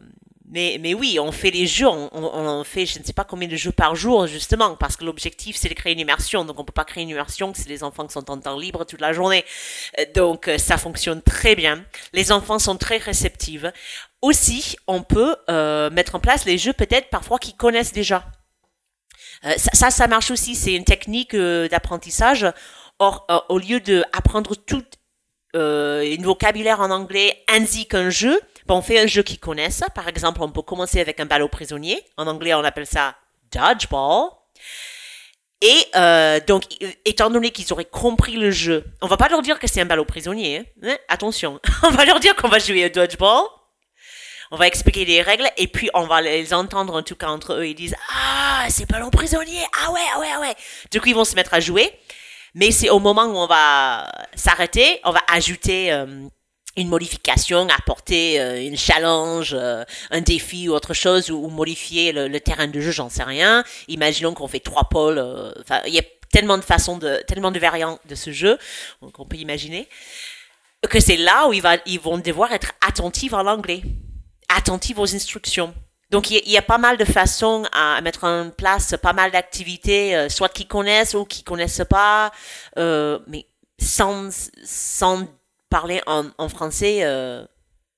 mais, 0.53 0.77
mais 0.81 0.93
oui, 0.93 1.17
on 1.17 1.31
fait 1.31 1.49
les 1.49 1.65
jeux, 1.65 1.87
on, 1.87 2.63
fait 2.65 2.85
je 2.85 2.99
ne 2.99 3.05
sais 3.05 3.13
pas 3.13 3.23
combien 3.23 3.47
de 3.47 3.55
jeux 3.55 3.71
par 3.71 3.95
jour, 3.95 4.27
justement, 4.27 4.75
parce 4.75 4.97
que 4.97 5.05
l'objectif, 5.05 5.55
c'est 5.55 5.69
de 5.69 5.73
créer 5.73 5.93
une 5.93 5.99
immersion. 5.99 6.43
Donc, 6.43 6.59
on 6.59 6.65
peut 6.65 6.73
pas 6.73 6.83
créer 6.83 7.03
une 7.03 7.09
immersion 7.09 7.53
si 7.53 7.69
les 7.69 7.83
enfants 7.83 8.09
sont 8.09 8.29
en 8.29 8.37
temps 8.37 8.59
libre 8.59 8.83
toute 8.83 8.99
la 8.99 9.13
journée. 9.13 9.45
Euh, 9.97 10.03
donc, 10.13 10.49
euh, 10.49 10.57
ça 10.57 10.77
fonctionne 10.77 11.21
très 11.21 11.55
bien. 11.55 11.85
Les 12.11 12.33
enfants 12.33 12.59
sont 12.59 12.75
très 12.75 12.97
réceptifs. 12.97 13.63
Aussi, 14.21 14.75
on 14.87 15.03
peut 15.03 15.37
mettre 15.93 16.15
en 16.15 16.19
place 16.19 16.43
les 16.43 16.57
jeux 16.57 16.73
peut-être 16.73 17.09
parfois 17.09 17.39
qu'ils 17.39 17.55
connaissent 17.55 17.93
déjà. 17.93 18.25
Euh, 19.45 19.53
ça, 19.57 19.89
ça, 19.91 20.07
marche 20.07 20.31
aussi. 20.31 20.55
C'est 20.55 20.73
une 20.73 20.85
technique 20.85 21.35
d'apprentissage. 21.35 22.45
Or, 22.99 23.25
au 23.49 23.57
lieu 23.57 23.79
d'apprendre 23.79 24.55
tout 24.55 24.83
une 25.53 26.23
vocabulaire 26.23 26.79
en 26.79 26.91
anglais 26.91 27.43
ainsi 27.49 27.87
qu'un 27.87 28.09
jeu, 28.09 28.39
on 28.75 28.81
fait 28.81 28.99
un 28.99 29.07
jeu 29.07 29.23
qu'ils 29.23 29.39
connaissent. 29.39 29.83
Par 29.93 30.07
exemple, 30.07 30.41
on 30.41 30.49
peut 30.49 30.61
commencer 30.61 30.99
avec 30.99 31.19
un 31.19 31.25
ballot 31.25 31.47
prisonnier. 31.47 32.03
En 32.17 32.27
anglais, 32.27 32.53
on 32.53 32.63
appelle 32.63 32.87
ça 32.87 33.15
dodgeball. 33.51 34.29
Et 35.61 35.85
euh, 35.95 36.39
donc, 36.47 36.63
étant 37.05 37.29
donné 37.29 37.51
qu'ils 37.51 37.71
auraient 37.71 37.85
compris 37.85 38.35
le 38.35 38.49
jeu, 38.49 38.83
on 39.01 39.07
va 39.07 39.17
pas 39.17 39.29
leur 39.29 39.43
dire 39.43 39.59
que 39.59 39.67
c'est 39.67 39.81
un 39.81 39.85
ballot 39.85 40.05
prisonnier. 40.05 40.73
Hein. 40.83 40.95
Attention, 41.07 41.59
on 41.83 41.91
va 41.91 42.05
leur 42.05 42.19
dire 42.19 42.35
qu'on 42.35 42.47
va 42.47 42.57
jouer 42.57 42.85
au 42.85 42.89
dodgeball. 42.89 43.43
On 44.53 44.57
va 44.57 44.67
expliquer 44.67 45.05
les 45.05 45.21
règles 45.21 45.49
et 45.55 45.67
puis 45.67 45.89
on 45.93 46.03
va 46.03 46.21
les 46.21 46.53
entendre 46.53 46.95
en 46.95 47.03
tout 47.03 47.15
cas 47.15 47.27
entre 47.27 47.53
eux. 47.53 47.67
Ils 47.67 47.75
disent 47.75 47.95
ah 48.13 48.65
c'est 48.69 48.89
ballon 48.89 49.09
prisonnier. 49.09 49.61
Ah 49.81 49.91
ouais 49.93 49.99
ah 50.13 50.19
ouais 50.19 50.27
ah 50.35 50.41
ouais. 50.41 50.55
Du 50.91 50.99
coup 50.99 51.07
ils 51.07 51.15
vont 51.15 51.23
se 51.23 51.35
mettre 51.35 51.53
à 51.53 51.61
jouer. 51.61 51.91
Mais 52.53 52.71
c'est 52.71 52.89
au 52.89 52.99
moment 52.99 53.23
où 53.23 53.37
on 53.37 53.47
va 53.47 54.11
s'arrêter, 54.35 54.99
on 55.05 55.11
va 55.11 55.21
ajouter 55.31 55.93
euh, 55.93 56.27
une 56.75 56.89
modification, 56.89 57.65
apporter 57.69 58.41
euh, 58.41 58.61
une 58.61 58.75
challenge, 58.75 59.55
euh, 59.57 59.85
un 60.09 60.19
défi 60.19 60.67
ou 60.67 60.73
autre 60.73 60.93
chose, 60.93 61.31
ou, 61.31 61.47
modifier 61.47 62.11
le, 62.11 62.39
terrain 62.41 62.67
de 62.67 62.81
jeu, 62.81 62.91
j'en 62.91 63.09
sais 63.09 63.23
rien. 63.23 63.63
Imaginons 63.87 64.33
qu'on 64.33 64.49
fait 64.49 64.59
trois 64.59 64.89
pôles. 64.89 65.23
Il 65.87 65.93
y 65.93 65.99
a 65.99 66.03
tellement 66.29 66.57
de 66.57 66.63
façons 66.63 66.97
de, 66.97 67.23
tellement 67.25 67.51
de 67.51 67.59
variantes 67.59 68.01
de 68.05 68.15
ce 68.15 68.31
jeu 68.31 68.57
qu'on 69.13 69.25
peut 69.25 69.37
imaginer 69.37 69.87
que 70.89 70.99
c'est 70.99 71.17
là 71.17 71.47
où 71.47 71.53
ils, 71.53 71.63
ils 71.85 71.99
vont 71.99 72.17
devoir 72.17 72.51
être 72.53 72.71
attentifs 72.85 73.33
à 73.33 73.43
l'anglais, 73.43 73.83
attentifs 74.55 74.97
aux 74.97 75.15
instructions. 75.15 75.73
Donc 76.09 76.29
il 76.29 76.49
y, 76.49 76.57
a 76.57 76.61
pas 76.61 76.77
mal 76.77 76.97
de 76.97 77.05
façons 77.05 77.63
à 77.71 78.01
mettre 78.01 78.25
en 78.25 78.49
place, 78.49 78.95
pas 79.01 79.13
mal 79.13 79.31
d'activités, 79.31 80.27
soit 80.29 80.49
qu'ils 80.49 80.67
connaissent 80.67 81.13
ou 81.13 81.23
qu'ils 81.23 81.45
connaissent 81.45 81.83
pas, 81.89 82.31
mais 82.75 83.47
sans 83.79 84.51
sans 84.63 85.27
parler 85.71 86.01
en, 86.05 86.49
français, 86.49 86.99
euh, 87.01 87.43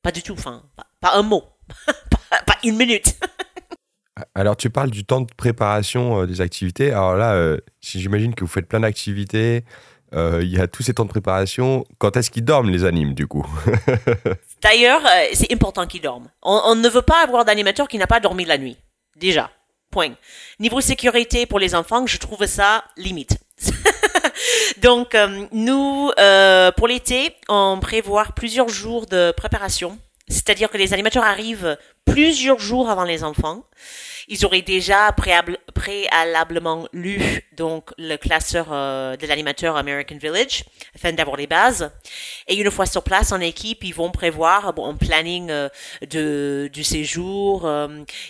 pas 0.04 0.12
du 0.12 0.22
tout, 0.24 0.34
enfin, 0.34 0.64
pas, 1.02 1.18
un 1.18 1.24
mot, 1.24 1.44
pas, 2.30 2.58
une 2.64 2.78
minute. 2.78 3.20
Alors, 4.36 4.56
tu 4.56 4.70
parles 4.70 4.92
du 4.92 5.04
temps 5.04 5.22
de 5.22 5.34
préparation 5.36 6.22
euh, 6.22 6.28
des 6.28 6.40
activités. 6.40 6.92
Alors 6.92 7.16
là, 7.16 7.34
euh, 7.34 7.58
si 7.82 8.00
j'imagine 8.00 8.36
que 8.36 8.42
vous 8.42 8.50
faites 8.50 8.68
plein 8.68 8.80
d'activités, 8.80 9.66
il 10.16 10.48
y 10.48 10.60
a 10.60 10.68
tous 10.68 10.84
ces 10.84 10.94
temps 10.94 11.06
de 11.06 11.10
préparation. 11.10 11.86
Quand 11.98 12.16
est-ce 12.16 12.30
qu'ils 12.30 12.46
dorment, 12.46 12.70
les 12.70 12.86
animes, 12.86 13.16
du 13.16 13.26
coup? 13.26 13.44
D'ailleurs, 14.64 15.02
c'est 15.34 15.52
important 15.52 15.86
qu'ils 15.86 16.02
dorment. 16.02 16.30
On, 16.42 16.62
on, 16.66 16.76
ne 16.76 16.88
veut 16.90 17.02
pas 17.02 17.22
avoir 17.22 17.46
d'animateur 17.46 17.88
qui 17.88 17.98
n'a 17.98 18.08
pas 18.08 18.20
dormi 18.20 18.46
la 18.46 18.58
nuit. 18.58 18.78
Déjà. 19.16 19.52
Point. 19.92 20.14
Niveau 20.60 20.82
sécurité 20.82 21.46
pour 21.46 21.60
les 21.60 21.76
enfants, 21.76 22.08
je 22.08 22.18
trouve 22.18 22.46
ça 22.48 22.84
limite. 22.98 23.38
Donc, 24.82 25.16
euh, 25.16 25.46
nous, 25.52 26.12
euh, 26.18 26.72
pour 26.72 26.88
l'été, 26.88 27.36
on 27.48 27.80
prévoit 27.80 28.26
plusieurs 28.36 28.70
jours 28.70 29.06
de 29.06 29.32
préparation. 29.36 29.98
C'est-à-dire 30.28 30.70
que 30.70 30.78
les 30.78 30.94
animateurs 30.94 31.24
arrivent 31.24 31.78
plusieurs 32.06 32.60
jours 32.60 32.90
avant 32.90 33.04
les 33.04 33.24
enfants. 33.24 33.64
Ils 34.30 34.46
auraient 34.46 34.62
déjà 34.62 35.14
préalablement 35.74 36.88
lu 36.94 37.20
donc 37.58 37.92
le 37.98 38.16
classeur 38.16 38.68
euh, 38.72 39.18
de 39.18 39.28
l'animateur 39.28 39.76
American 39.76 40.18
Village 40.18 40.64
afin 40.96 41.12
d'avoir 41.12 41.36
les 41.36 41.48
bases. 41.48 41.92
Et 42.48 42.56
une 42.56 42.72
fois 42.72 42.86
sur 42.86 43.04
place 43.04 43.34
en 43.34 43.42
équipe, 43.42 43.84
ils 43.84 43.94
vont 43.94 44.12
prévoir 44.12 44.74
bon, 44.74 44.88
un 44.88 44.96
planning 44.96 45.52
de 46.10 46.70
du 46.72 46.84
séjour. 46.84 47.70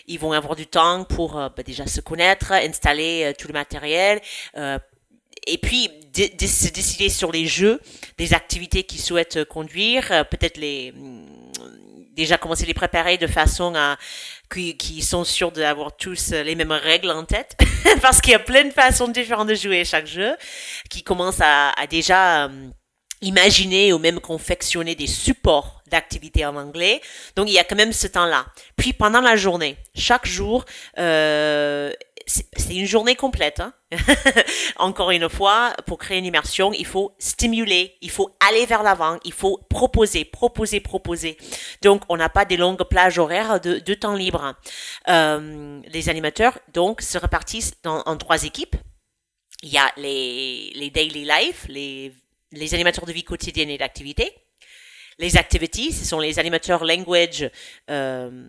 ils 0.08 0.20
vont 0.20 0.32
avoir 0.32 0.56
du 0.56 0.66
temps 0.66 1.04
pour 1.04 1.34
bah, 1.34 1.64
déjà 1.64 1.86
se 1.86 2.02
connaître, 2.02 2.52
installer 2.52 3.34
tout 3.38 3.48
le 3.48 3.54
matériel, 3.54 4.20
et 5.48 5.58
puis 5.58 5.90
se 6.16 6.70
décider 6.70 7.10
sur 7.10 7.32
les 7.32 7.48
jeux, 7.48 7.82
des 8.18 8.34
activités 8.34 8.84
qu'ils 8.84 9.02
souhaitent 9.02 9.44
conduire, 9.46 10.12
euh, 10.12 10.24
peut-être 10.24 10.58
les 10.58 10.92
mm, 10.92 11.26
déjà 12.16 12.38
commencer 12.38 12.64
à 12.64 12.68
les 12.68 12.74
préparer 12.74 13.18
de 13.18 13.28
façon 13.28 13.74
à 13.76 13.98
qui, 14.78 15.02
sont 15.02 15.24
sûrs 15.24 15.52
d'avoir 15.52 15.98
tous 15.98 16.32
les 16.32 16.54
mêmes 16.54 16.72
règles 16.72 17.10
en 17.10 17.26
tête, 17.26 17.58
parce 18.02 18.22
qu'il 18.22 18.34
y 18.34 18.36
a 18.36 18.40
plein 18.40 18.66
de 18.66 18.72
façons 18.72 19.08
différentes 19.08 19.48
de 19.48 19.56
jouer 19.56 19.84
chaque 19.84 20.06
jeu, 20.06 20.36
qui 20.92 21.02
commencent 21.02 21.42
à, 21.42 21.70
à 21.72 21.88
déjà 21.88 22.46
euh, 22.46 22.70
imaginer 23.24 23.94
ou 23.94 24.00
même 24.00 24.20
confectionner 24.20 24.96
des 24.96 25.08
supports 25.08 25.82
d'activités 25.88 26.46
en 26.46 26.56
anglais. 26.56 27.02
Donc 27.36 27.50
il 27.50 27.54
y 27.54 27.60
a 27.60 27.64
quand 27.64 27.76
même 27.76 27.94
ce 27.94 28.08
temps-là. 28.08 28.46
Puis 28.76 28.94
pendant 28.94 29.22
la 29.22 29.36
journée, 29.36 29.78
chaque 29.96 30.28
jour, 30.28 30.66
euh, 31.00 31.92
c'est 32.28 32.76
une 32.76 32.86
journée 32.86 33.16
complète. 33.16 33.60
Hein. 33.60 33.74
Encore 34.78 35.12
une 35.12 35.30
fois, 35.30 35.74
pour 35.86 35.98
créer 35.98 36.18
une 36.18 36.26
immersion, 36.26 36.74
il 36.74 36.86
faut 36.86 37.14
stimuler, 37.20 37.96
il 38.02 38.10
faut 38.10 38.30
aller 38.40 38.66
vers 38.66 38.84
l'avant, 38.84 39.18
il 39.24 39.34
faut 39.34 39.60
proposer, 39.70 40.26
proposer, 40.26 40.80
proposer. 40.80 41.38
Donc, 41.82 42.04
on 42.10 42.18
n'a 42.18 42.30
pas 42.30 42.46
des 42.46 42.58
longues 42.58 42.84
plages 42.84 43.18
horaires 43.18 43.60
de, 43.60 43.94
temps 43.94 44.16
libre. 44.16 44.56
Euh, 45.08 45.82
les 45.88 46.10
animateurs, 46.10 46.58
donc, 46.74 47.02
se 47.02 47.18
répartissent 47.18 47.74
en 47.86 48.18
trois 48.18 48.44
équipes. 48.44 48.76
Il 49.64 49.70
y 49.70 49.78
a 49.78 49.90
les, 49.96 50.92
daily 50.94 51.24
life, 51.24 51.66
les, 51.70 52.14
les 52.52 52.74
animateurs 52.74 53.06
de 53.06 53.14
vie 53.14 53.24
quotidienne 53.24 53.70
et 53.70 53.78
d'activité. 53.78 54.34
Les 55.20 55.38
activities, 55.38 55.94
ce 55.94 56.06
sont 56.06 56.20
les 56.20 56.38
animateurs 56.38 56.84
language 56.84 57.50
euh, 57.90 58.46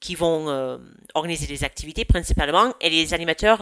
qui 0.00 0.14
vont 0.14 0.50
euh, 0.50 0.76
organiser 1.14 1.46
des 1.46 1.64
activités 1.64 2.04
principalement 2.04 2.74
et 2.80 2.90
les 2.90 3.14
animateurs 3.14 3.60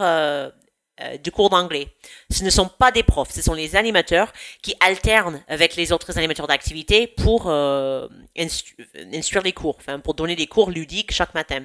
euh, 1.01 1.07
euh, 1.07 1.17
du 1.17 1.31
cours 1.31 1.49
d'anglais. 1.49 1.87
Ce 2.29 2.43
ne 2.43 2.49
sont 2.49 2.67
pas 2.67 2.91
des 2.91 3.03
profs, 3.03 3.31
ce 3.31 3.41
sont 3.41 3.53
les 3.53 3.75
animateurs 3.75 4.33
qui 4.61 4.75
alternent 4.79 5.43
avec 5.47 5.75
les 5.75 5.91
autres 5.91 6.17
animateurs 6.17 6.47
d'activité 6.47 7.07
pour 7.07 7.47
euh, 7.47 8.07
instruire 8.37 9.43
les 9.43 9.53
cours, 9.53 9.75
enfin 9.79 9.99
pour 9.99 10.13
donner 10.13 10.35
des 10.35 10.47
cours 10.47 10.71
ludiques 10.71 11.11
chaque 11.11 11.33
matin. 11.33 11.63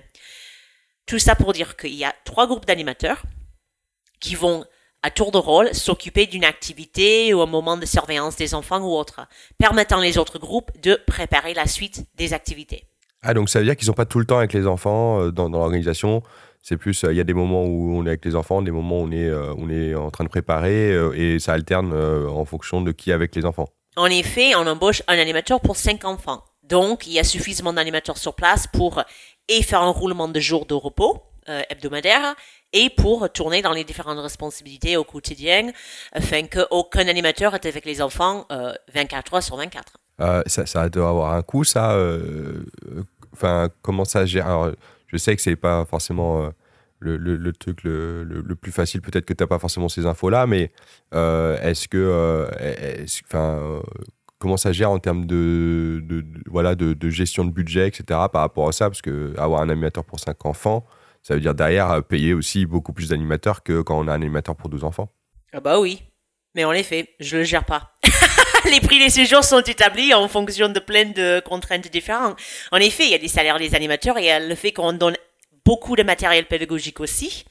Tout 1.06 1.18
ça 1.18 1.34
pour 1.34 1.52
dire 1.52 1.76
qu'il 1.76 1.94
y 1.94 2.04
a 2.04 2.14
trois 2.24 2.46
groupes 2.46 2.66
d'animateurs 2.66 3.22
qui 4.20 4.34
vont 4.34 4.64
à 5.02 5.10
tour 5.10 5.32
de 5.32 5.38
rôle 5.38 5.74
s'occuper 5.74 6.26
d'une 6.26 6.44
activité 6.44 7.34
ou 7.34 7.40
un 7.40 7.46
moment 7.46 7.76
de 7.76 7.86
surveillance 7.86 8.36
des 8.36 8.54
enfants 8.54 8.80
ou 8.80 8.96
autre, 8.96 9.26
permettant 9.58 10.00
les 10.00 10.16
autres 10.16 10.38
groupes 10.38 10.70
de 10.80 10.98
préparer 11.06 11.54
la 11.54 11.66
suite 11.66 12.06
des 12.14 12.32
activités. 12.32 12.86
Ah, 13.22 13.34
donc 13.34 13.48
ça 13.48 13.58
veut 13.58 13.64
dire 13.64 13.76
qu'ils 13.76 13.86
sont 13.86 13.92
pas 13.92 14.06
tout 14.06 14.18
le 14.18 14.24
temps 14.24 14.38
avec 14.38 14.52
les 14.52 14.66
enfants 14.66 15.20
euh, 15.20 15.30
dans, 15.30 15.48
l'organisation. 15.48 16.22
C'est 16.62 16.76
plus, 16.76 17.02
euh, 17.02 17.12
il 17.12 17.16
y 17.16 17.20
a 17.20 17.24
des 17.24 17.34
moments 17.34 17.64
où 17.64 17.96
on 17.96 18.06
est 18.06 18.10
avec 18.10 18.24
les 18.24 18.36
enfants, 18.36 18.62
des 18.62 18.70
moments 18.70 19.00
où 19.00 19.08
on 19.08 19.10
est, 19.10 19.28
euh, 19.28 19.52
on 19.58 19.68
est 19.68 19.96
en 19.96 20.12
train 20.12 20.22
de 20.22 20.28
préparer 20.28 20.94
et 21.14 21.40
ça 21.40 21.54
alterne 21.54 21.92
en 21.92 22.44
fonction 22.44 22.80
de 22.80 22.92
qui 22.92 23.10
est 23.10 23.12
avec 23.12 23.34
les 23.34 23.44
enfants. 23.44 23.68
En 23.96 24.06
effet, 24.06 24.54
on 24.54 24.66
embauche 24.66 25.02
un 25.08 25.18
animateur 25.18 25.60
pour 25.60 25.76
cinq 25.76 26.04
enfants. 26.04 26.44
Donc, 26.62 27.06
il 27.08 27.12
y 27.12 27.18
a 27.18 27.24
suffisamment 27.24 27.72
d'animateurs 27.72 28.16
sur 28.16 28.34
place 28.34 28.68
pour 28.68 29.02
et 29.48 29.62
faire 29.62 29.82
un 29.82 29.90
roulement 29.90 30.28
de 30.28 30.38
jours 30.38 30.64
de 30.64 30.74
repos 30.74 31.20
euh, 31.48 31.62
hebdomadaire 31.68 32.36
et 32.72 32.88
pour 32.88 33.28
tourner 33.30 33.60
dans 33.60 33.72
les 33.72 33.82
différentes 33.82 34.20
responsabilités 34.20 34.96
au 34.96 35.02
quotidien 35.02 35.72
afin 36.12 36.44
qu'aucun 36.46 37.08
animateur 37.08 37.54
est 37.56 37.66
avec 37.66 37.84
les 37.84 38.00
enfants 38.00 38.46
24 38.94 39.34
heures 39.34 39.42
sur 39.42 39.56
24. 39.56 39.98
ça, 40.46 40.64
ça 40.66 40.88
doit 40.88 41.08
avoir 41.08 41.34
un 41.34 41.42
coût, 41.42 41.64
ça. 41.64 41.98
Enfin, 43.34 43.68
comment 43.82 44.04
ça 44.04 44.24
gère? 44.24 44.46
Alors, 44.46 44.70
je 45.12 45.18
sais 45.18 45.36
que 45.36 45.42
c'est 45.42 45.56
pas 45.56 45.84
forcément 45.84 46.52
le, 47.02 47.36
le, 47.36 47.52
truc 47.52 47.82
le, 47.84 48.54
plus 48.60 48.72
facile, 48.72 49.00
peut-être 49.00 49.26
que 49.26 49.32
tu 49.32 49.42
n'as 49.42 49.48
pas 49.48 49.58
forcément 49.58 49.88
ces 49.88 50.06
infos-là, 50.06 50.46
mais 50.46 50.70
euh, 51.14 51.60
est-ce 51.60 51.88
que. 51.88 51.98
Euh, 51.98 53.04
euh, 53.34 53.80
comment 54.38 54.56
ça 54.56 54.72
gère 54.72 54.90
en 54.90 54.98
termes 54.98 55.26
de, 55.26 56.02
voilà, 56.46 56.74
de, 56.74 57.10
gestion 57.10 57.44
de 57.44 57.50
budget, 57.50 57.88
etc., 57.88 58.04
par 58.32 58.42
rapport 58.42 58.68
à 58.68 58.72
ça? 58.72 58.88
Parce 58.88 59.02
que 59.02 59.34
avoir 59.38 59.62
un 59.62 59.68
animateur 59.68 60.04
pour 60.04 60.20
5 60.20 60.46
enfants, 60.46 60.84
ça 61.22 61.34
veut 61.34 61.40
dire 61.40 61.54
derrière 61.54 62.02
payer 62.04 62.34
aussi 62.34 62.66
beaucoup 62.66 62.92
plus 62.92 63.08
d'animateurs 63.08 63.62
que 63.62 63.82
quand 63.82 63.98
on 63.98 64.08
a 64.08 64.12
un 64.12 64.16
animateur 64.16 64.56
pour 64.56 64.68
12 64.68 64.84
enfants. 64.84 65.12
Ah 65.52 65.60
bah 65.60 65.78
oui, 65.80 66.02
mais 66.54 66.64
en 66.64 66.72
effet, 66.72 67.10
je 67.20 67.38
le 67.38 67.44
gère 67.44 67.64
pas. 67.64 67.92
les 68.70 68.80
prix 68.80 68.98
des 68.98 69.10
séjours 69.10 69.44
sont 69.44 69.60
établis 69.60 70.14
en 70.14 70.28
fonction 70.28 70.68
de 70.68 70.78
plein 70.78 71.06
de 71.06 71.40
contraintes 71.44 71.90
différentes. 71.90 72.36
En 72.70 72.78
effet, 72.78 73.04
il 73.04 73.10
y 73.10 73.14
a 73.14 73.18
des 73.18 73.28
salaires 73.28 73.58
des 73.58 73.74
animateurs 73.74 74.18
et 74.18 74.38
le 74.40 74.54
fait 74.54 74.72
qu'on 74.72 74.92
donne 74.92 75.16
beaucoup 75.64 75.96
de 75.96 76.02
matériel 76.02 76.46
pédagogique 76.46 77.00
aussi. 77.00 77.44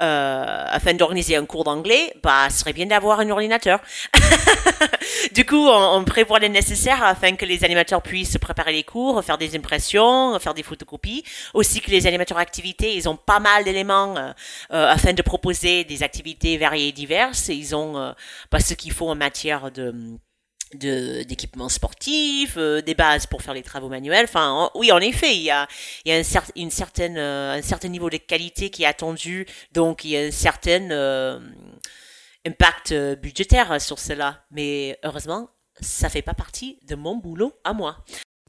Euh, 0.00 0.64
afin 0.68 0.94
d'organiser 0.94 1.36
un 1.36 1.44
cours 1.44 1.64
d'anglais, 1.64 2.12
bah, 2.22 2.48
ce 2.50 2.58
serait 2.58 2.72
bien 2.72 2.86
d'avoir 2.86 3.20
un 3.20 3.30
ordinateur. 3.30 3.78
du 5.32 5.44
coup, 5.44 5.68
on, 5.68 6.02
prévoit 6.04 6.40
le 6.40 6.48
nécessaire 6.48 7.04
afin 7.04 7.36
que 7.36 7.44
les 7.44 7.62
animateurs 7.62 8.02
puissent 8.02 8.38
préparer 8.38 8.72
les 8.72 8.82
cours, 8.82 9.22
faire 9.22 9.38
des 9.38 9.54
impressions, 9.54 10.38
faire 10.40 10.54
des 10.54 10.62
photocopies. 10.62 11.22
Aussi 11.54 11.80
que 11.80 11.90
les 11.90 12.06
animateurs 12.06 12.38
activités, 12.38 12.96
ils 12.96 13.08
ont 13.08 13.16
pas 13.16 13.38
mal 13.38 13.64
d'éléments 13.64 14.16
euh, 14.16 14.32
euh, 14.72 14.90
afin 14.90 15.12
de 15.12 15.22
proposer 15.22 15.84
des 15.84 16.02
activités 16.02 16.56
variées 16.56 16.88
et 16.88 16.92
diverses. 16.92 17.48
Ils 17.48 17.76
ont 17.76 17.92
pas 17.92 18.16
bah, 18.50 18.60
ce 18.60 18.74
qu'il 18.74 18.92
faut 18.92 19.08
en 19.08 19.14
matière 19.14 19.70
de 19.70 19.94
d'équipements 20.74 21.68
sportifs, 21.68 22.54
euh, 22.56 22.80
des 22.80 22.94
bases 22.94 23.26
pour 23.26 23.42
faire 23.42 23.54
les 23.54 23.62
travaux 23.62 23.88
manuels. 23.88 24.24
Enfin, 24.24 24.70
oui, 24.74 24.92
en 24.92 24.98
effet, 24.98 25.34
il 25.34 25.42
y 25.42 25.50
a, 25.50 25.66
un, 26.06 26.22
une 26.56 26.70
certaine, 26.70 27.16
euh, 27.18 27.58
un 27.58 27.62
certain 27.62 27.88
niveau 27.88 28.10
de 28.10 28.16
qualité 28.16 28.70
qui 28.70 28.84
est 28.84 28.86
attendu, 28.86 29.46
donc 29.72 30.04
il 30.04 30.10
y 30.10 30.16
a 30.16 30.20
un 30.20 30.30
certain 30.30 30.90
euh, 30.90 31.38
impact 32.46 32.94
budgétaire 33.20 33.80
sur 33.80 33.98
cela. 33.98 34.40
Mais 34.50 34.98
heureusement, 35.04 35.50
ça 35.80 36.08
fait 36.08 36.22
pas 36.22 36.34
partie 36.34 36.78
de 36.88 36.94
mon 36.94 37.16
boulot 37.16 37.52
à 37.64 37.72
moi. 37.72 37.98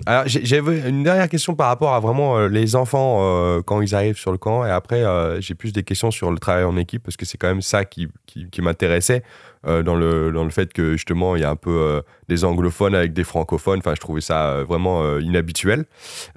Alors, 0.05 0.23
j'avais 0.25 0.89
une 0.89 1.03
dernière 1.03 1.29
question 1.29 1.55
par 1.55 1.67
rapport 1.67 1.93
à 1.93 1.99
vraiment 1.99 2.47
les 2.47 2.75
enfants 2.75 3.61
quand 3.61 3.79
ils 3.79 3.93
arrivent 3.93 4.17
sur 4.17 4.31
le 4.31 4.39
camp. 4.39 4.65
Et 4.65 4.71
après, 4.71 5.03
j'ai 5.39 5.53
plus 5.53 5.71
des 5.71 5.83
questions 5.83 6.09
sur 6.09 6.31
le 6.31 6.39
travail 6.39 6.63
en 6.63 6.75
équipe 6.77 7.03
parce 7.03 7.15
que 7.15 7.25
c'est 7.25 7.37
quand 7.37 7.47
même 7.47 7.61
ça 7.61 7.85
qui, 7.85 8.07
qui, 8.25 8.49
qui 8.49 8.61
m'intéressait. 8.61 9.23
Euh, 9.65 9.81
dans, 9.81 9.95
le, 9.95 10.33
dans 10.33 10.43
le 10.43 10.49
fait 10.49 10.73
que 10.73 10.91
justement 10.91 11.37
il 11.37 11.41
y 11.41 11.45
a 11.45 11.49
un 11.49 11.55
peu 11.55 11.71
euh, 11.71 12.01
des 12.27 12.43
anglophones 12.43 12.93
avec 12.93 13.13
des 13.13 13.23
francophones. 13.23 13.79
Enfin, 13.79 13.93
je 13.95 14.01
trouvais 14.01 14.19
ça 14.19 14.49
euh, 14.49 14.63
vraiment 14.65 15.17
inhabituel. 15.19 15.85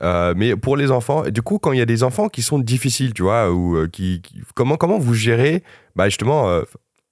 mais 0.01 0.55
pour 0.55 0.77
les 0.77 0.93
enfants, 0.93 1.23
du 1.29 1.43
coup, 1.43 1.59
quand 1.59 1.73
il 1.73 1.79
y 1.79 1.83
a 1.83 1.87
des 1.87 2.05
enfants 2.05 2.29
qui 2.29 2.43
sont 2.43 2.61
difficiles, 2.61 3.15
tu 3.15 3.23
vois, 3.23 3.51
ou 3.51 3.89
qui, 3.89 4.23
comment 4.55 4.77
comment 4.77 4.99
vous 4.99 5.15
gérez, 5.15 5.65
bah 5.97 6.09
justement, 6.09 6.61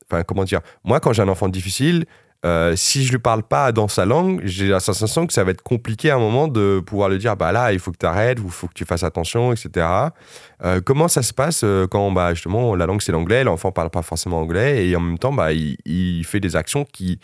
enfin 0.09 0.23
comment 0.23 0.45
dire, 0.45 0.61
moi 0.85 1.01
quand 1.01 1.13
j'ai 1.13 1.23
un 1.23 1.29
enfant 1.29 1.49
difficile, 1.49 2.07
euh, 2.45 2.77
si 2.77 3.05
je 3.05 3.13
lui 3.13 3.19
parle 3.19 3.43
pas 3.43 3.73
dans 3.73 3.89
sa 3.89 4.05
langue, 4.05 4.43
j'ai 4.45 4.69
la 4.69 4.81
sensation 4.81 5.27
que 5.27 5.33
ça 5.33 5.45
va 5.45 5.53
être 5.53 5.63
compliqué 5.63 6.11
à 6.11 6.17
un 6.17 6.19
moment 6.19 6.47
de 6.47 6.83
pouvoir 6.85 7.09
lui 7.09 7.19
dire 7.19 7.37
bah 7.37 7.53
là 7.53 7.73
il 7.73 7.79
faut 7.79 7.91
que 7.91 7.97
tu 7.97 8.07
arrêtes 8.07 8.39
ou 8.41 8.47
il 8.47 8.51
faut 8.51 8.69
que 8.69 8.75
tu 8.75 8.85
fasses 8.85 9.03
attention, 9.03 9.53
etc. 9.53 9.87
Euh, 10.63 10.81
comment 10.85 11.09
ça 11.09 11.23
se 11.23 11.33
passe 11.33 11.63
euh, 11.65 11.87
quand 11.87 12.11
bah, 12.11 12.35
justement 12.35 12.75
la 12.75 12.85
langue 12.87 13.01
c'est 13.01 13.13
l'anglais, 13.13 13.45
l'enfant 13.45 13.73
parle 13.73 13.91
pas 13.91 14.03
forcément 14.03 14.41
anglais 14.41 14.87
et 14.87 14.95
en 14.95 15.01
même 15.01 15.19
temps 15.19 15.33
bah, 15.33 15.53
il, 15.53 16.25
fait 16.25 16.41
des 16.41 16.55
actions 16.55 16.85
qui 16.85 17.19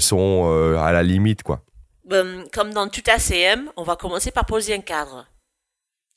sont 0.00 0.76
à 0.78 0.92
la 0.92 1.02
limite 1.02 1.42
quoi? 1.42 1.60
Ben, 2.04 2.44
comme 2.52 2.72
dans 2.72 2.88
tout 2.88 3.02
ACM, 3.06 3.70
on 3.76 3.82
va 3.82 3.94
commencer 3.94 4.30
par 4.30 4.46
poser 4.46 4.74
un 4.74 4.80
cadre. 4.80 5.26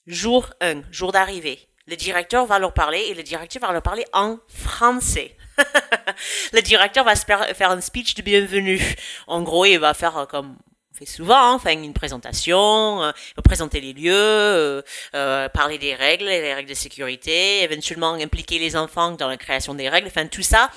Jour 0.07 0.49
1, 0.61 0.83
jour 0.89 1.11
d'arrivée. 1.11 1.59
Le 1.85 1.95
directeur 1.95 2.45
va 2.45 2.57
leur 2.57 2.73
parler 2.73 2.99
et 3.09 3.13
le 3.13 3.23
directeur 3.23 3.61
va 3.61 3.73
leur 3.73 3.81
parler 3.81 4.05
en 4.13 4.37
français. 4.47 5.35
le 6.53 6.61
directeur 6.61 7.05
va 7.05 7.15
faire 7.15 7.71
un 7.71 7.81
speech 7.81 8.15
de 8.15 8.21
bienvenue. 8.21 8.81
En 9.27 9.41
gros, 9.41 9.65
il 9.65 9.79
va 9.79 9.93
faire 9.93 10.27
comme 10.29 10.57
on 10.93 10.97
fait 10.97 11.05
souvent, 11.05 11.53
enfin 11.53 11.71
une 11.71 11.93
présentation, 11.93 13.01
euh, 13.03 13.11
présenter 13.43 13.79
les 13.79 13.93
lieux, 13.93 14.11
euh, 14.13 14.81
euh, 15.15 15.47
parler 15.49 15.77
des 15.77 15.95
règles, 15.95 16.25
les 16.25 16.53
règles 16.53 16.69
de 16.69 16.75
sécurité, 16.75 17.63
éventuellement 17.63 18.13
impliquer 18.13 18.59
les 18.59 18.75
enfants 18.75 19.11
dans 19.11 19.29
la 19.29 19.37
création 19.37 19.73
des 19.73 19.87
règles. 19.89 20.07
Enfin 20.07 20.27
tout 20.27 20.43
ça, 20.43 20.69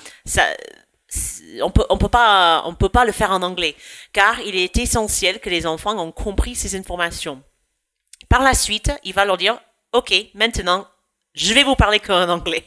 on 1.61 1.69
peut 1.69 1.85
on 1.89 1.97
peut 1.97 2.09
peut 2.79 2.89
pas 2.89 3.05
le 3.05 3.11
faire 3.11 3.31
en 3.31 3.41
anglais 3.41 3.75
car 4.13 4.39
il 4.41 4.55
est 4.55 4.77
essentiel 4.77 5.39
que 5.39 5.49
les 5.49 5.65
enfants 5.65 5.97
ont 5.99 6.11
compris 6.11 6.55
ces 6.55 6.75
informations. 6.75 7.43
Par 8.29 8.41
la 8.41 8.53
suite, 8.53 8.91
il 9.03 9.13
va 9.13 9.25
leur 9.25 9.37
dire 9.37 9.59
OK, 9.91 10.13
maintenant 10.33 10.87
je 11.35 11.53
vais 11.53 11.63
vous 11.63 11.75
parler 11.75 11.99
qu'en 11.99 12.29
anglais. 12.29 12.63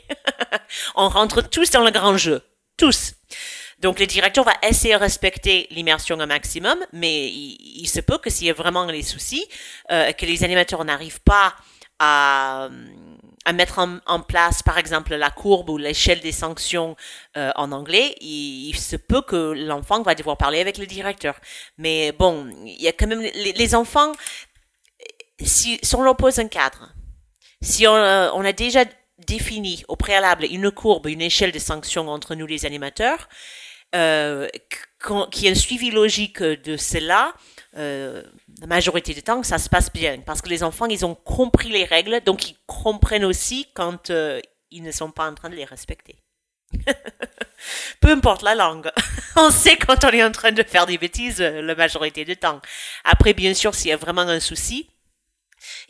on 0.94 1.08
rentre 1.08 1.42
tous 1.42 1.70
dans 1.70 1.84
le 1.84 1.90
grand 1.90 2.16
jeu. 2.16 2.42
Tous. 2.76 3.14
Donc 3.80 4.00
le 4.00 4.06
directeur 4.06 4.44
va 4.44 4.54
essayer 4.62 4.94
de 4.94 4.98
respecter 4.98 5.68
l'immersion 5.70 6.18
un 6.20 6.26
maximum, 6.26 6.78
mais 6.92 7.28
il, 7.28 7.86
se 7.86 8.00
peut 8.00 8.18
que 8.18 8.28
s'il 8.28 8.48
y 8.48 8.50
a 8.50 8.54
vraiment 8.54 8.86
des 8.86 9.02
soucis, 9.02 9.46
euh, 9.90 10.12
que 10.12 10.26
les 10.26 10.42
animateurs 10.42 10.84
n'arrivent 10.84 11.20
pas 11.20 11.54
à, 12.00 12.68
à 13.44 13.52
mettre 13.52 13.78
en, 13.78 14.20
place, 14.20 14.62
par 14.62 14.78
exemple, 14.78 15.14
la 15.14 15.30
courbe 15.30 15.70
ou 15.70 15.78
l'échelle 15.78 16.20
des 16.20 16.32
sanctions 16.32 16.96
euh, 17.36 17.52
en 17.54 17.70
anglais, 17.72 18.16
il, 18.20 18.74
se 18.76 18.96
peut 18.96 19.22
que 19.22 19.52
l'enfant 19.52 20.02
va 20.02 20.14
devoir 20.14 20.36
parler 20.36 20.60
avec 20.60 20.76
le 20.76 20.86
directeur. 20.86 21.36
Mais 21.78 22.12
bon, 22.12 22.50
il 22.64 22.82
y 22.82 22.88
a 22.88 22.92
quand 22.92 23.06
même 23.06 23.22
les, 23.22 23.52
les 23.52 23.74
enfants, 23.74 24.12
si, 25.40 25.78
si 25.82 25.94
on 25.94 26.02
leur 26.02 26.16
pose 26.16 26.38
un 26.40 26.48
cadre, 26.48 26.92
si 27.62 27.86
on, 27.86 27.94
euh, 27.94 28.30
on, 28.34 28.44
a 28.44 28.52
déjà 28.52 28.84
défini 29.26 29.84
au 29.88 29.96
préalable 29.96 30.44
une 30.44 30.70
courbe, 30.70 31.06
une 31.06 31.22
échelle 31.22 31.52
de 31.52 31.58
sanctions 31.58 32.08
entre 32.08 32.34
nous 32.34 32.46
les 32.46 32.66
animateurs, 32.66 33.28
euh, 33.94 34.48
qui 35.30 35.46
est 35.46 35.50
un 35.50 35.54
suivi 35.54 35.90
logique 35.90 36.42
de 36.42 36.76
cela, 36.76 37.32
euh, 37.76 38.22
la 38.60 38.66
majorité 38.66 39.14
du 39.14 39.22
temps, 39.22 39.42
ça 39.42 39.58
se 39.58 39.68
passe 39.68 39.92
bien. 39.92 40.20
Parce 40.26 40.42
que 40.42 40.48
les 40.48 40.62
enfants, 40.62 40.86
ils 40.86 41.06
ont 41.06 41.14
compris 41.14 41.70
les 41.70 41.84
règles, 41.84 42.20
donc 42.24 42.50
ils 42.50 42.56
comprennent 42.66 43.24
aussi 43.24 43.66
quand 43.74 44.10
euh, 44.10 44.40
ils 44.70 44.82
ne 44.82 44.90
sont 44.90 45.10
pas 45.10 45.28
en 45.28 45.34
train 45.34 45.48
de 45.48 45.54
les 45.54 45.64
respecter. 45.64 46.16
Peu 48.00 48.10
importe 48.10 48.42
la 48.42 48.54
langue. 48.54 48.90
on 49.36 49.50
sait 49.50 49.76
quand 49.76 50.04
on 50.04 50.10
est 50.10 50.24
en 50.24 50.32
train 50.32 50.52
de 50.52 50.62
faire 50.62 50.86
des 50.86 50.98
bêtises 50.98 51.40
la 51.40 51.74
majorité 51.74 52.24
du 52.24 52.36
temps. 52.36 52.60
Après, 53.04 53.32
bien 53.32 53.54
sûr, 53.54 53.74
s'il 53.74 53.90
y 53.90 53.92
a 53.92 53.96
vraiment 53.96 54.22
un 54.22 54.40
souci, 54.40 54.90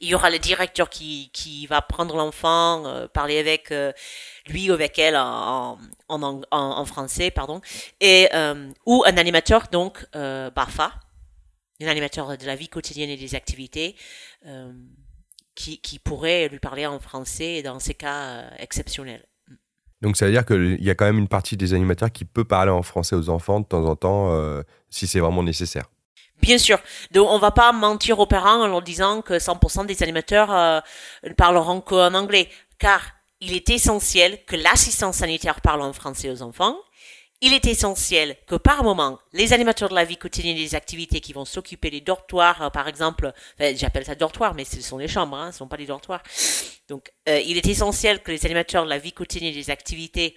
il 0.01 0.09
y 0.09 0.15
aura 0.15 0.31
le 0.31 0.39
directeur 0.39 0.91
qui, 0.91 1.31
qui 1.33 1.67
va 1.67 1.83
prendre 1.83 2.17
l'enfant, 2.17 2.87
euh, 2.87 3.09
parler 3.09 3.39
avec 3.39 3.71
euh, 3.73 3.93
lui 4.47 4.71
ou 4.71 4.75
avec 4.75 4.99
elle 4.99 5.17
en, 5.17 5.79
en, 6.09 6.85
français, 6.85 7.31
pardon, 7.31 7.61
et, 8.01 8.29
euh, 8.35 8.71
ou 8.87 9.05
un 9.07 9.17
animateur, 9.17 9.69
donc 9.71 10.07
BAFA, 10.13 10.93
un 11.81 11.87
animateur 11.87 12.37
de 12.37 12.47
la 12.47 12.57
vie 12.57 12.69
quotidienne 12.69 13.11
et 13.11 13.17
des 13.17 13.35
activités, 13.35 13.95
qui, 15.55 15.81
qui 15.81 15.99
pourrait 15.99 16.49
lui 16.49 16.61
parler 16.61 16.87
en 16.87 16.99
français 17.01 17.63
dans 17.63 17.79
ces 17.79 17.95
cas 17.95 18.51
exceptionnels. 18.59 19.27
Donc 20.01 20.17
ça 20.17 20.27
veut 20.27 20.33
dire 20.33 20.47
qu'il 20.47 20.83
y 20.83 20.91
a 20.91 20.95
quand 20.95 21.07
même 21.07 21.19
une 21.19 21.29
partie 21.29 21.57
des 21.57 21.75
animateurs 21.75 22.13
qui 22.13 22.25
peut 22.25 22.45
parler 22.45 22.71
en 22.71 22.83
français 22.83 23.17
aux 23.17 23.29
enfants 23.29 23.61
de 23.61 23.67
temps 23.67 23.85
en 23.85 23.97
temps, 23.97 24.63
si 24.91 25.07
c'est 25.07 25.21
vraiment 25.21 25.43
nécessaire. 25.43 25.91
Bien 26.41 26.59
sûr. 26.59 26.79
Donc, 27.11 27.29
on 27.31 27.39
va 27.39 27.51
pas 27.51 27.73
mentir 27.73 28.19
aux 28.19 28.27
parents 28.27 28.63
en 28.63 28.67
leur 28.69 28.83
disant 28.83 29.23
que 29.23 29.35
100% 29.35 29.87
des 29.87 30.03
animateurs 30.03 30.53
euh, 30.53 30.81
parleront 31.37 31.81
qu'en 31.81 32.15
anglais, 32.15 32.49
car 32.79 33.03
il 33.41 33.55
est 33.55 33.71
essentiel 33.71 34.45
que 34.45 34.57
l'assistance 34.57 35.17
sanitaire 35.17 35.61
parle 35.61 35.83
en 35.83 35.93
français 35.93 36.31
aux 36.31 36.43
enfants. 36.43 36.77
Il 37.41 37.53
est 37.53 37.67
essentiel 37.67 38.37
que 38.49 38.57
par 38.57 38.83
moment, 38.83 39.21
les 39.33 39.53
animateurs 39.53 39.89
de 39.89 39.95
la 39.95 40.05
vie 40.05 40.17
quotidienne 40.17 40.57
des 40.57 40.75
activités 40.75 41.21
qui 41.21 41.33
vont 41.33 41.45
s'occuper 41.45 41.91
des 41.91 42.01
dortoirs, 42.01 42.63
euh, 42.63 42.71
par 42.71 42.89
exemple, 42.89 43.33
j'appelle 43.59 44.05
ça 44.05 44.15
dortoir, 44.15 44.55
mais 44.55 44.65
ce 44.65 44.81
sont 44.81 44.99
des 44.99 45.09
chambres, 45.09 45.37
hein, 45.37 45.47
ce 45.47 45.57
ne 45.57 45.59
sont 45.59 45.69
pas 45.69 45.77
des 45.77 45.87
dortoirs. 45.87 46.23
Donc, 46.89 47.13
euh, 47.29 47.41
il 47.41 47.57
est 47.57 47.67
essentiel 47.67 48.23
que 48.23 48.31
les 48.31 48.45
animateurs 48.45 48.85
de 48.85 48.91
la 48.91 48.99
vie 48.99 49.13
quotidienne 49.13 49.55
des 49.55 49.71
activités 49.71 50.37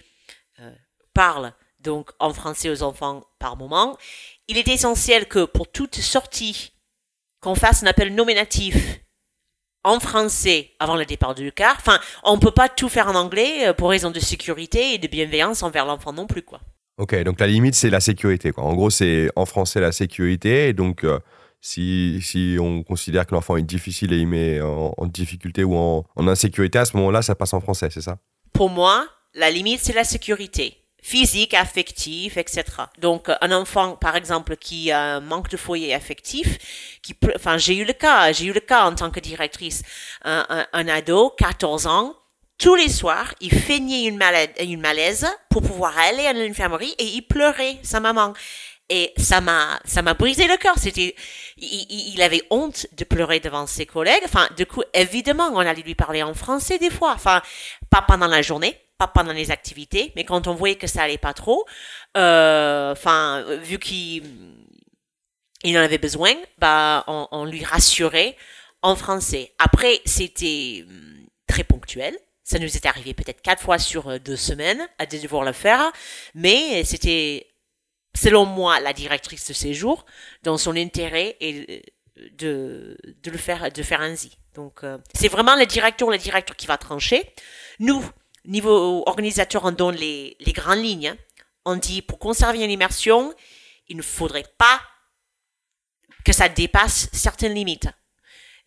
parlent 1.14 1.52
donc 1.82 2.10
en 2.18 2.32
français 2.32 2.70
aux 2.70 2.82
enfants 2.82 3.24
par 3.38 3.56
moment 3.56 3.96
il 4.52 4.58
est 4.58 4.68
essentiel 4.68 5.26
que 5.26 5.46
pour 5.46 5.70
toute 5.70 5.96
sortie, 5.96 6.72
qu'on 7.40 7.54
fasse 7.54 7.82
un 7.82 7.86
appel 7.86 8.14
nominatif 8.14 9.00
en 9.82 9.98
français 9.98 10.72
avant 10.78 10.94
le 10.94 11.06
départ 11.06 11.34
du 11.34 11.50
car. 11.52 11.74
Enfin, 11.78 11.98
on 12.22 12.38
peut 12.38 12.50
pas 12.50 12.68
tout 12.68 12.90
faire 12.90 13.08
en 13.08 13.14
anglais 13.14 13.66
euh, 13.68 13.72
pour 13.72 13.88
raison 13.88 14.10
de 14.10 14.20
sécurité 14.20 14.92
et 14.92 14.98
de 14.98 15.08
bienveillance 15.08 15.62
envers 15.62 15.86
l'enfant 15.86 16.12
non 16.12 16.26
plus, 16.26 16.42
quoi. 16.42 16.60
Ok, 16.98 17.20
donc 17.24 17.40
la 17.40 17.46
limite, 17.46 17.74
c'est 17.74 17.88
la 17.88 18.00
sécurité. 18.00 18.52
Quoi. 18.52 18.64
En 18.64 18.74
gros, 18.74 18.90
c'est 18.90 19.30
en 19.36 19.46
français 19.46 19.80
la 19.80 19.90
sécurité. 19.90 20.68
Et 20.68 20.72
donc, 20.74 21.02
euh, 21.04 21.18
si, 21.62 22.20
si 22.22 22.58
on 22.60 22.82
considère 22.82 23.26
que 23.26 23.34
l'enfant 23.34 23.56
est 23.56 23.62
difficile 23.62 24.12
et 24.12 24.18
il 24.18 24.28
met 24.28 24.60
en, 24.60 24.92
en 24.98 25.06
difficulté 25.06 25.64
ou 25.64 25.74
en, 25.74 26.04
en 26.14 26.28
insécurité, 26.28 26.78
à 26.78 26.84
ce 26.84 26.94
moment-là, 26.98 27.22
ça 27.22 27.34
passe 27.34 27.54
en 27.54 27.62
français, 27.62 27.88
c'est 27.90 28.02
ça? 28.02 28.18
Pour 28.52 28.68
moi, 28.68 29.08
la 29.34 29.50
limite, 29.50 29.80
c'est 29.80 29.94
la 29.94 30.04
sécurité 30.04 30.76
physique, 31.02 31.52
affective, 31.54 32.38
etc. 32.38 32.64
Donc, 32.98 33.28
un 33.40 33.52
enfant, 33.52 33.96
par 33.96 34.16
exemple, 34.16 34.56
qui 34.56 34.90
un 34.92 35.20
manque 35.20 35.48
de 35.50 35.56
foyer 35.56 35.92
affectif, 35.94 36.58
qui, 37.02 37.14
enfin, 37.34 37.58
j'ai 37.58 37.76
eu 37.76 37.84
le 37.84 37.92
cas, 37.92 38.32
j'ai 38.32 38.46
eu 38.46 38.52
le 38.52 38.60
cas 38.60 38.84
en 38.84 38.94
tant 38.94 39.10
que 39.10 39.20
directrice, 39.20 39.82
un, 40.24 40.46
un, 40.48 40.66
un 40.72 40.88
ado, 40.88 41.30
14 41.36 41.86
ans, 41.86 42.14
tous 42.58 42.76
les 42.76 42.88
soirs, 42.88 43.34
il 43.40 43.52
feignait 43.52 44.04
une, 44.04 44.16
malade, 44.16 44.50
une 44.60 44.80
malaise 44.80 45.26
pour 45.50 45.62
pouvoir 45.62 45.98
aller 45.98 46.26
à 46.26 46.32
l'infirmerie 46.32 46.94
et 46.98 47.04
il 47.04 47.22
pleurait, 47.22 47.78
sa 47.82 47.98
maman. 47.98 48.32
Et 48.88 49.12
ça 49.16 49.40
m'a, 49.40 49.80
ça 49.84 50.02
m'a 50.02 50.14
brisé 50.14 50.46
le 50.46 50.56
cœur. 50.58 50.74
C'était, 50.78 51.16
il- 51.56 52.12
il 52.14 52.22
avait 52.22 52.42
honte 52.50 52.86
de 52.92 53.04
pleurer 53.04 53.40
devant 53.40 53.66
ses 53.66 53.86
collègues. 53.86 54.22
Enfin, 54.24 54.48
du 54.56 54.66
coup, 54.66 54.82
évidemment, 54.92 55.48
on 55.54 55.58
allait 55.60 55.82
lui 55.82 55.94
parler 55.94 56.22
en 56.22 56.34
français 56.34 56.78
des 56.78 56.90
fois. 56.90 57.12
Enfin, 57.14 57.40
pas 57.90 58.02
pendant 58.02 58.26
la 58.26 58.42
journée, 58.42 58.78
pendant 59.08 59.32
les 59.32 59.50
activités, 59.50 60.12
mais 60.16 60.24
quand 60.24 60.46
on 60.46 60.54
voyait 60.54 60.76
que 60.76 60.86
ça 60.86 61.02
allait 61.02 61.18
pas 61.18 61.34
trop, 61.34 61.64
euh, 62.16 62.92
enfin, 62.92 63.44
vu 63.62 63.78
qu'il 63.78 64.22
il 65.64 65.78
en 65.78 65.80
avait 65.80 65.98
besoin, 65.98 66.34
bah, 66.58 67.04
on, 67.06 67.44
lui 67.44 67.64
rassurait 67.64 68.36
en 68.82 68.96
français. 68.96 69.52
Après, 69.58 70.00
c'était 70.04 70.84
hum, 70.86 71.26
très 71.46 71.64
ponctuel. 71.64 72.16
Ça 72.42 72.58
nous 72.58 72.76
est 72.76 72.86
arrivé 72.86 73.14
peut-être 73.14 73.40
quatre 73.40 73.62
fois 73.62 73.78
sur 73.78 74.08
euh, 74.08 74.18
deux 74.18 74.36
semaines 74.36 74.88
à 74.98 75.06
devoir 75.06 75.44
le 75.44 75.52
faire, 75.52 75.92
mais 76.34 76.82
c'était, 76.84 77.46
selon 78.16 78.44
moi, 78.44 78.80
la 78.80 78.92
directrice 78.92 79.46
de 79.46 79.52
séjour, 79.52 80.04
dans 80.42 80.58
son 80.58 80.76
intérêt 80.76 81.36
et 81.40 81.82
euh, 82.18 82.28
de, 82.38 82.98
de 83.22 83.30
le 83.30 83.38
faire, 83.38 83.70
de 83.70 83.82
faire 83.82 84.00
ainsi. 84.00 84.36
Donc, 84.54 84.82
c'est 85.14 85.28
vraiment 85.28 85.56
le 85.56 85.64
directeur 85.64 86.08
ou 86.08 86.10
le 86.10 86.18
directeur 86.18 86.56
qui 86.56 86.66
va 86.66 86.76
trancher. 86.76 87.24
Nous, 87.78 88.04
niveau 88.44 89.04
organisateur, 89.06 89.64
on 89.64 89.72
donne 89.72 89.96
les, 89.96 90.36
les 90.40 90.52
grandes 90.52 90.82
lignes. 90.82 91.08
hein. 91.08 91.16
On 91.64 91.76
dit, 91.76 92.02
pour 92.02 92.18
conserver 92.18 92.64
une 92.64 92.70
immersion, 92.70 93.34
il 93.88 93.96
ne 93.96 94.02
faudrait 94.02 94.46
pas 94.58 94.80
que 96.24 96.32
ça 96.32 96.48
dépasse 96.48 97.08
certaines 97.12 97.54
limites. 97.54 97.88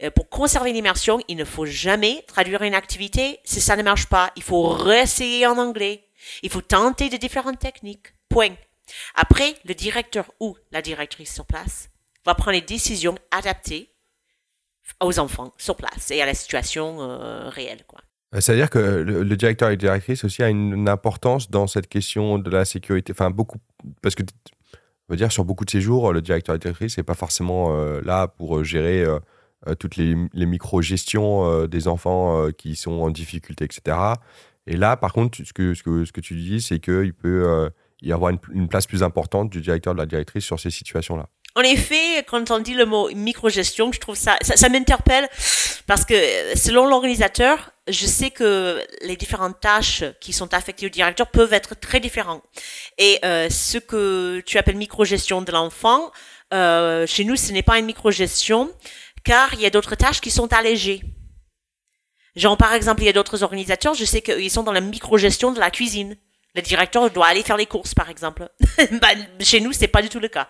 Euh, 0.04 0.12
pour 0.12 0.30
conserver 0.30 0.74
l'immersion, 0.74 1.22
il 1.28 1.38
ne 1.38 1.46
faut 1.46 1.66
jamais 1.66 2.24
traduire 2.28 2.62
une 2.64 2.76
activité 2.76 3.40
si 3.44 3.62
ça 3.62 3.76
ne 3.76 3.84
marche 3.84 4.08
pas. 4.08 4.32
Il 4.36 4.44
faut 4.44 4.68
réessayer 4.68 5.48
en 5.48 5.58
anglais. 5.58 6.08
Il 6.42 6.50
faut 6.50 6.62
tenter 6.62 7.10
de 7.10 7.18
différentes 7.18 7.60
techniques. 7.60 8.08
Point. 8.30 8.56
Après, 9.16 9.56
le 9.66 9.74
directeur 9.74 10.32
ou 10.40 10.58
la 10.72 10.82
directrice 10.82 11.34
sur 11.34 11.46
place 11.46 11.90
va 12.26 12.36
prendre 12.36 12.52
les 12.52 12.62
décisions 12.62 13.18
adaptées 13.32 13.92
aux 15.00 15.20
enfants 15.20 15.54
sur 15.58 15.76
place 15.76 16.12
et 16.12 16.22
à 16.22 16.26
la 16.26 16.34
situation 16.34 17.02
euh, 17.02 17.50
réelle. 17.50 17.84
Quoi. 17.88 18.02
Euh, 18.36 18.42
C'est-à-dire 18.42 18.70
que 18.70 18.80
le, 18.80 19.38
directeur 19.38 19.70
et 19.70 19.74
la 19.74 19.78
directrice 19.78 20.24
aussi 20.24 20.44
a 20.44 20.50
une, 20.50 20.88
importance 20.90 21.50
dans 21.50 21.68
cette 21.68 21.88
question 21.88 22.38
de 22.38 22.50
la 22.50 22.66
sécurité. 22.66 23.14
Enfin, 23.14 23.30
beaucoup. 23.30 23.60
Parce 24.02 24.16
que, 24.16 24.24
on 24.74 25.14
va 25.14 25.16
dire, 25.16 25.32
sur 25.32 25.46
beaucoup 25.46 25.66
de 25.66 25.70
séjours, 25.70 26.14
le 26.14 26.22
directeur 26.22 26.54
et 26.56 26.58
la 26.58 26.60
directrice 26.60 26.98
n'est 26.98 27.04
pas 27.04 27.16
forcément 27.16 27.76
euh, 27.76 28.02
là 28.04 28.28
pour 28.28 28.58
euh, 28.58 28.64
gérer 28.64 29.06
toutes 29.80 29.96
les, 29.96 30.16
les 30.34 30.46
micro-gestions 30.46 31.66
des 31.66 31.88
enfants 31.88 32.50
qui 32.56 32.76
sont 32.76 33.02
en 33.02 33.10
difficulté, 33.10 33.66
etc. 33.66 33.98
Et 34.68 34.78
là, 34.78 34.96
par 34.96 35.12
contre, 35.12 35.40
ce 35.44 35.54
que, 35.54 35.74
ce 35.74 35.82
que, 35.82 36.06
ce 36.06 36.12
que 36.12 36.22
tu 36.22 36.36
dis, 36.36 36.62
c'est 36.62 36.78
qu'il 36.78 37.16
peut 37.16 37.72
y 38.04 38.14
avoir 38.14 38.32
une, 38.54 38.68
place 38.68 38.86
plus 38.86 39.02
importante 39.02 39.50
du 39.50 39.62
directeur 39.62 39.94
ou 39.94 39.96
de 39.96 40.02
la 40.02 40.06
directrice 40.06 40.46
sur 40.46 40.60
ces 40.60 40.70
situations-là. 40.70 41.30
En 41.56 41.62
effet, 41.62 42.24
quand 42.28 42.52
on 42.52 42.60
dit 42.60 42.76
le 42.76 42.86
mot 42.86 43.10
microgestion, 43.16 43.92
je 43.92 44.00
trouve 44.00 44.16
ça, 44.16 44.36
ça, 44.42 44.70
m'interpelle 44.70 45.28
parce 45.88 46.06
que 46.06 46.14
selon 46.56 46.88
l'organisateur, 46.88 47.72
je 47.88 48.06
sais 48.06 48.32
que 48.32 48.84
les 49.02 49.16
différentes 49.16 49.60
tâches 49.60 50.04
qui 50.20 50.34
sont 50.34 50.54
affectées 50.54 50.88
au 50.88 50.90
directeur 50.90 51.28
peuvent 51.28 51.54
être 51.54 51.80
très 51.80 52.00
différentes. 52.00 52.44
Et 52.98 53.20
euh, 53.24 53.50
ce 53.50 53.78
que 53.78 54.42
tu 54.46 54.58
appelles 54.58 54.78
microgestion 54.78 55.42
de 55.42 55.52
l'enfant, 55.52 56.12
euh, 56.54 57.06
chez 57.06 57.24
nous, 57.24 57.36
ce 57.36 57.52
n'est 57.52 57.64
pas 57.64 57.78
une 57.78 57.86
microgestion 57.86 58.72
car 59.24 59.54
il 59.54 59.62
y 59.62 59.66
a 59.66 59.70
d'autres 59.70 59.96
tâches 59.96 60.22
qui 60.22 60.32
sont 60.32 60.52
allégées. 60.54 61.02
Genre, 62.36 62.58
par 62.58 62.74
exemple, 62.74 63.02
il 63.02 63.06
y 63.06 63.10
a 63.10 63.14
d'autres 63.14 63.44
organisateurs, 63.44 63.94
je 63.94 64.06
sais 64.06 64.22
qu'ils 64.22 64.52
sont 64.52 64.64
dans 64.64 64.72
la 64.72 64.82
microgestion 64.82 65.52
de 65.52 65.60
la 65.60 65.72
cuisine. 65.72 66.18
Le 66.54 66.62
directeur 66.62 67.10
doit 67.12 67.28
aller 67.28 67.44
faire 67.44 67.58
les 67.58 67.66
courses, 67.66 67.94
par 67.94 68.10
exemple. 68.10 68.50
bah, 69.02 69.10
chez 69.40 69.60
nous, 69.60 69.74
c'est 69.74 69.88
pas 69.88 70.02
du 70.02 70.10
tout 70.10 70.20
le 70.20 70.28
cas. 70.28 70.50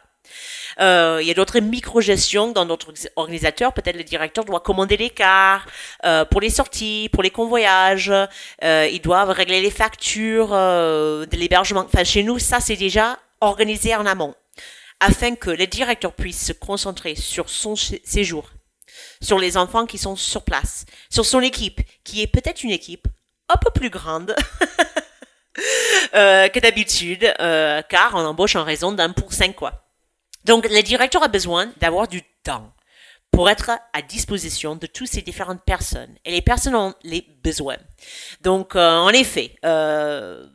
Euh, 0.80 1.20
il 1.22 1.28
y 1.28 1.32
a 1.32 1.34
d'autres 1.34 1.60
micro-gestions 1.60 2.52
dans 2.52 2.66
d'autres 2.66 2.94
organisateurs. 3.16 3.74
Peut-être 3.74 3.96
le 3.98 4.04
directeur 4.04 4.46
doit 4.46 4.60
commander 4.60 4.98
les 4.98 5.10
cars 5.10 5.66
euh, 6.06 6.26
pour 6.26 6.42
les 6.42 6.50
sorties, 6.50 7.10
pour 7.12 7.24
les 7.24 7.30
convoyages. 7.30 8.12
Euh, 8.64 8.88
ils 8.92 9.02
doivent 9.02 9.30
régler 9.30 9.62
les 9.62 9.72
factures 9.72 10.50
euh, 10.54 11.26
de 11.26 11.36
l'hébergement. 11.38 11.86
Enfin, 11.86 12.04
chez 12.04 12.24
nous, 12.24 12.40
ça, 12.40 12.60
c'est 12.60 12.76
déjà 12.76 13.18
organisé 13.42 13.96
en 13.96 14.06
amont 14.06 14.36
afin 15.02 15.36
que 15.36 15.50
le 15.50 15.68
directeur 15.68 16.14
puisse 16.14 16.48
se 16.48 16.54
concentrer 16.54 17.16
sur 17.16 17.50
son 17.50 17.76
sé- 17.76 18.02
séjour, 18.06 18.52
sur 19.22 19.38
les 19.40 19.58
enfants 19.58 19.86
qui 19.86 19.98
sont 19.98 20.16
sur 20.16 20.44
place, 20.44 20.86
sur 21.10 21.26
son 21.26 21.42
équipe, 21.42 21.82
qui 22.06 22.22
est 22.22 22.28
peut-être 22.28 22.64
une 22.64 22.72
équipe 22.72 23.08
un 23.50 23.58
peu 23.58 23.70
plus 23.72 23.90
grande 23.90 24.34
euh, 26.16 26.48
que 26.48 26.60
d'habitude, 26.60 27.32
euh, 27.40 27.82
car 27.90 28.12
on 28.16 28.20
embauche 28.26 28.56
en 28.56 28.64
raison 28.64 28.92
d'un 28.92 29.12
pour 29.12 29.34
cinq, 29.34 29.56
quoi. 29.56 29.85
Donc, 30.46 30.68
le 30.70 30.82
directeur 30.82 31.24
a 31.24 31.28
besoin 31.28 31.72
d'avoir 31.78 32.08
du 32.08 32.22
temps 32.44 32.72
pour 33.32 33.50
être 33.50 33.72
à 33.94 34.02
disposition 34.02 34.76
de 34.76 34.86
toutes 34.86 35.08
ces 35.08 35.22
différentes 35.22 35.64
personnes. 35.64 36.16
Et 36.24 36.32
les 36.32 36.42
personnes 36.42 36.76
ont 36.76 36.94
les 37.04 37.28
besoins. 37.44 37.78
Donc, 38.42 38.76
euh, 38.76 38.92
en 38.92 39.10
effet, 39.10 39.56
euh, 39.66 40.48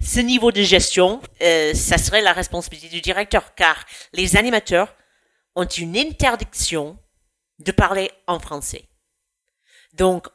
ce 0.00 0.20
niveau 0.20 0.52
de 0.52 0.62
gestion, 0.62 1.20
euh, 1.42 1.74
ça 1.74 1.98
serait 1.98 2.22
la 2.22 2.32
responsabilité 2.32 2.88
du 2.88 3.00
directeur, 3.00 3.54
car 3.54 3.84
les 4.12 4.36
animateurs 4.36 4.94
ont 5.56 5.66
une 5.66 5.96
interdiction 5.96 6.96
de 7.58 7.72
parler 7.72 8.10
en 8.26 8.38
français. 8.38 8.84
Donc, 9.92 10.28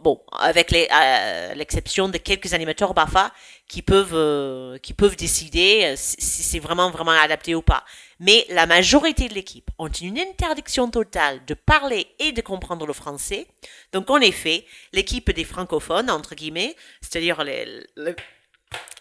bon, 0.00 0.22
avec 0.30 0.72
à 0.90 1.54
l'exception 1.54 2.08
de 2.08 2.18
quelques 2.18 2.54
animateurs 2.54 2.94
BAFA 2.94 3.32
qui 3.66 3.82
peuvent, 3.82 4.14
euh, 4.14 4.78
qui 4.78 4.94
peuvent 4.94 5.16
décider 5.16 5.80
euh, 5.84 5.94
si 5.96 6.42
c'est 6.42 6.60
vraiment, 6.60 6.90
vraiment 6.90 7.10
adapté 7.12 7.54
ou 7.54 7.62
pas. 7.62 7.84
Mais 8.20 8.46
la 8.50 8.66
majorité 8.66 9.28
de 9.28 9.34
l'équipe 9.34 9.68
ont 9.78 9.88
une 9.88 10.18
interdiction 10.18 10.88
totale 10.88 11.44
de 11.46 11.54
parler 11.54 12.06
et 12.20 12.30
de 12.32 12.40
comprendre 12.42 12.86
le 12.86 12.92
français. 12.92 13.48
Donc, 13.92 14.08
en 14.10 14.20
effet, 14.20 14.66
l'équipe 14.92 15.30
des 15.32 15.44
francophones, 15.44 16.10
entre 16.10 16.36
guillemets, 16.36 16.76
c'est-à-dire 17.00 17.42
les, 17.42 17.66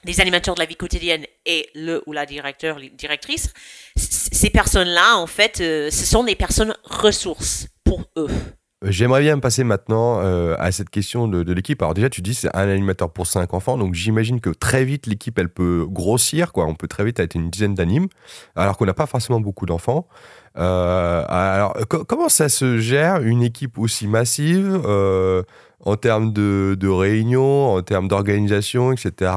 les, 0.05 0.21
animateurs 0.21 0.55
de 0.55 0.61
la 0.61 0.65
vie 0.65 0.77
quotidienne 0.77 1.25
et 1.45 1.69
le 1.75 2.01
ou 2.07 2.13
la 2.13 2.25
directeur, 2.25 2.79
directrice, 2.93 3.53
ces 3.95 4.49
personnes-là, 4.49 5.17
en 5.17 5.27
fait, 5.27 5.61
euh, 5.61 5.91
ce 5.91 6.05
sont 6.05 6.23
des 6.23 6.35
personnes 6.35 6.75
ressources 6.85 7.67
pour 7.83 8.09
eux. 8.15 8.29
J'aimerais 8.83 9.21
bien 9.21 9.35
me 9.35 9.41
passer 9.41 9.63
maintenant 9.63 10.21
euh, 10.23 10.55
à 10.57 10.71
cette 10.71 10.89
question 10.89 11.27
de, 11.27 11.53
l'équipe. 11.53 11.79
Alors 11.83 11.93
déjà, 11.93 12.09
tu 12.09 12.23
dis 12.23 12.33
c'est 12.33 12.49
un 12.55 12.67
animateur 12.67 13.11
pour 13.11 13.27
cinq 13.27 13.53
enfants, 13.53 13.77
donc 13.77 13.93
j'imagine 13.93 14.41
que 14.41 14.49
très 14.49 14.85
vite 14.85 15.05
l'équipe 15.05 15.37
elle 15.37 15.49
peut 15.49 15.85
grossir, 15.87 16.51
quoi. 16.51 16.65
On 16.65 16.73
peut 16.73 16.87
très 16.87 17.03
vite 17.03 17.19
être 17.19 17.35
une 17.35 17.51
dizaine 17.51 17.75
d'animes, 17.75 18.07
alors 18.55 18.77
qu'on 18.77 18.85
n'a 18.85 18.95
pas 18.95 19.05
forcément 19.05 19.39
beaucoup 19.39 19.67
d'enfants. 19.67 20.07
Euh, 20.57 21.23
alors 21.29 21.73
co- 21.89 22.05
comment 22.05 22.27
ça 22.27 22.49
se 22.49 22.79
gère 22.79 23.21
une 23.21 23.43
équipe 23.43 23.77
aussi 23.77 24.07
massive 24.07 24.81
euh, 24.85 25.43
en 25.85 25.95
termes 25.95 26.33
de, 26.33 26.75
de 26.79 26.87
réunions, 26.87 27.75
en 27.75 27.83
termes 27.83 28.07
d'organisation, 28.07 28.91
etc. 28.93 29.31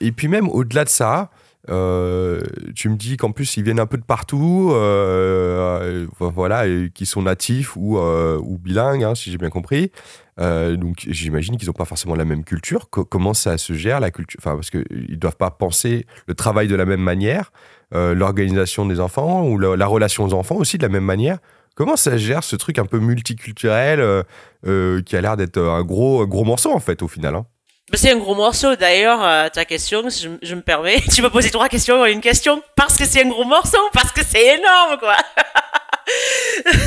Et 0.00 0.12
puis 0.12 0.28
même 0.28 0.48
au-delà 0.48 0.84
de 0.84 0.88
ça. 0.88 1.30
Euh, 1.70 2.40
tu 2.74 2.88
me 2.88 2.96
dis 2.96 3.16
qu'en 3.16 3.30
plus 3.30 3.56
ils 3.56 3.62
viennent 3.62 3.80
un 3.80 3.86
peu 3.86 3.98
de 3.98 4.04
partout, 4.04 4.70
euh, 4.72 6.06
euh, 6.20 6.30
voilà, 6.34 6.64
qui 6.94 7.04
sont 7.04 7.22
natifs 7.22 7.76
ou, 7.76 7.98
euh, 7.98 8.40
bilingues, 8.58 9.04
hein, 9.04 9.14
si 9.14 9.30
j'ai 9.30 9.38
bien 9.38 9.50
compris. 9.50 9.92
Donc 10.38 11.04
j'imagine 11.08 11.56
qu'ils 11.56 11.66
n'ont 11.66 11.72
pas 11.72 11.84
forcément 11.84 12.14
la 12.14 12.24
même 12.24 12.44
culture. 12.44 12.90
Co- 12.90 13.04
comment 13.04 13.34
ça 13.34 13.58
se 13.58 13.72
gère 13.72 13.98
la 14.00 14.10
culture? 14.12 14.38
Enfin, 14.40 14.54
parce 14.54 14.70
qu'ils 14.70 14.84
ne 15.10 15.16
doivent 15.16 15.36
pas 15.36 15.50
penser 15.50 16.06
le 16.26 16.34
travail 16.34 16.68
de 16.68 16.76
la 16.76 16.84
même 16.84 17.00
manière, 17.02 17.50
l'organisation 17.92 18.86
des 18.86 19.00
enfants 19.00 19.44
ou 19.46 19.58
la, 19.58 19.76
la 19.76 19.86
relation 19.86 20.24
aux 20.24 20.34
enfants 20.34 20.56
aussi 20.56 20.78
de 20.78 20.82
la 20.82 20.88
même 20.88 21.04
manière. 21.04 21.38
Comment 21.74 21.96
ça 21.96 22.16
gère 22.16 22.44
ce 22.44 22.56
truc 22.56 22.78
un 22.78 22.86
peu 22.86 22.98
multiculturel 22.98 24.24
qui 24.64 25.16
a 25.16 25.20
l'air 25.20 25.36
d'être 25.36 25.58
un 25.60 25.82
gros, 25.82 26.26
gros 26.26 26.44
morceau 26.44 26.72
en 26.72 26.80
fait 26.80 27.02
au 27.02 27.08
final 27.08 27.34
hein? 27.34 27.46
C'est 27.94 28.10
un 28.12 28.16
gros 28.16 28.34
morceau 28.34 28.76
d'ailleurs, 28.76 29.22
euh, 29.24 29.48
ta 29.48 29.64
question, 29.64 30.08
si 30.10 30.24
je, 30.24 30.28
je 30.42 30.54
me 30.54 30.60
permets. 30.60 31.00
Tu 31.14 31.22
m'as 31.22 31.30
posé 31.30 31.50
trois 31.50 31.68
questions 31.68 32.00
en 32.00 32.04
une 32.04 32.20
question 32.20 32.62
parce 32.76 32.96
que 32.96 33.04
c'est 33.06 33.24
un 33.24 33.28
gros 33.28 33.44
morceau, 33.44 33.78
parce 33.92 34.12
que 34.12 34.20
c'est 34.24 34.58
énorme 34.58 34.98
quoi. 34.98 35.16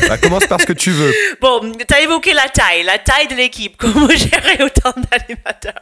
Bah, 0.08 0.18
commence 0.18 0.48
par 0.48 0.60
ce 0.60 0.66
que 0.66 0.74
tu 0.74 0.90
veux. 0.90 1.14
Bon, 1.40 1.72
tu 1.74 1.94
as 1.94 2.02
évoqué 2.02 2.34
la 2.34 2.50
taille, 2.50 2.84
la 2.84 2.98
taille 2.98 3.28
de 3.28 3.36
l'équipe, 3.36 3.78
comment 3.80 4.10
gérer 4.10 4.64
autant 4.64 4.94
d'animateurs. 5.12 5.80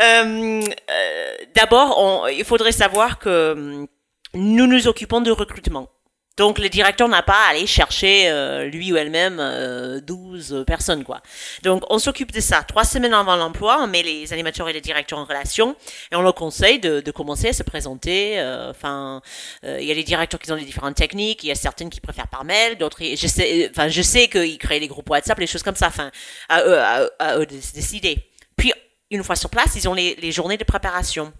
Euh, 0.00 0.62
euh, 0.90 1.34
D'abord, 1.54 2.28
il 2.30 2.44
faudrait 2.44 2.72
savoir 2.72 3.18
que 3.18 3.52
hum, 3.52 3.86
nous 4.34 4.66
nous 4.66 4.88
occupons 4.88 5.20
de 5.20 5.30
recrutement. 5.30 5.88
Donc 6.38 6.58
le 6.58 6.70
directeur 6.70 7.08
n'a 7.08 7.22
pas 7.22 7.46
à 7.46 7.50
aller 7.50 7.66
chercher 7.66 8.30
euh, 8.30 8.64
lui 8.64 8.90
ou 8.90 8.96
elle-même 8.96 9.38
euh, 9.38 10.00
12 10.00 10.64
personnes 10.66 11.04
quoi. 11.04 11.20
Donc 11.62 11.82
on 11.90 11.98
s'occupe 11.98 12.32
de 12.32 12.40
ça. 12.40 12.62
Trois 12.62 12.84
semaines 12.84 13.12
avant 13.12 13.36
l'emploi, 13.36 13.78
on 13.82 13.86
met 13.86 14.02
les 14.02 14.32
animateurs 14.32 14.66
et 14.68 14.72
les 14.72 14.80
directeurs 14.80 15.18
en 15.18 15.24
relation 15.26 15.76
et 16.10 16.16
on 16.16 16.22
leur 16.22 16.34
conseille 16.34 16.78
de, 16.80 17.00
de 17.00 17.10
commencer 17.10 17.48
à 17.48 17.52
se 17.52 17.62
présenter. 17.62 18.40
euh, 18.40 18.70
Enfin, 18.70 19.20
euh, 19.64 19.78
il 19.80 19.86
y 19.86 19.90
a 19.92 19.94
des 19.94 20.04
directeurs 20.04 20.40
qui 20.40 20.50
ont 20.50 20.56
des 20.56 20.64
différentes 20.64 20.94
techniques. 20.94 21.44
Il 21.44 21.48
y 21.48 21.52
a 21.52 21.54
certaines 21.54 21.90
qui 21.90 22.00
préfèrent 22.00 22.28
par 22.28 22.44
mail, 22.44 22.78
d'autres. 22.78 23.02
Je 23.02 23.26
sais, 23.26 23.68
enfin 23.70 23.88
je 23.88 24.00
sais 24.00 24.28
qu'ils 24.28 24.56
créent 24.58 24.80
des 24.80 24.88
groupes 24.88 25.10
WhatsApp, 25.10 25.38
les 25.38 25.46
choses 25.46 25.62
comme 25.62 25.76
ça. 25.76 25.88
Enfin, 25.88 26.10
à 26.48 26.56
à, 26.58 27.08
à 27.18 27.38
eux 27.38 27.46
de 27.46 27.60
se 27.60 27.72
décider. 27.74 28.16
Puis 28.56 28.72
une 29.10 29.22
fois 29.22 29.36
sur 29.36 29.50
place, 29.50 29.74
ils 29.76 29.86
ont 29.86 29.94
les, 29.94 30.14
les 30.16 30.32
journées 30.32 30.56
de 30.56 30.64
préparation. 30.64 31.30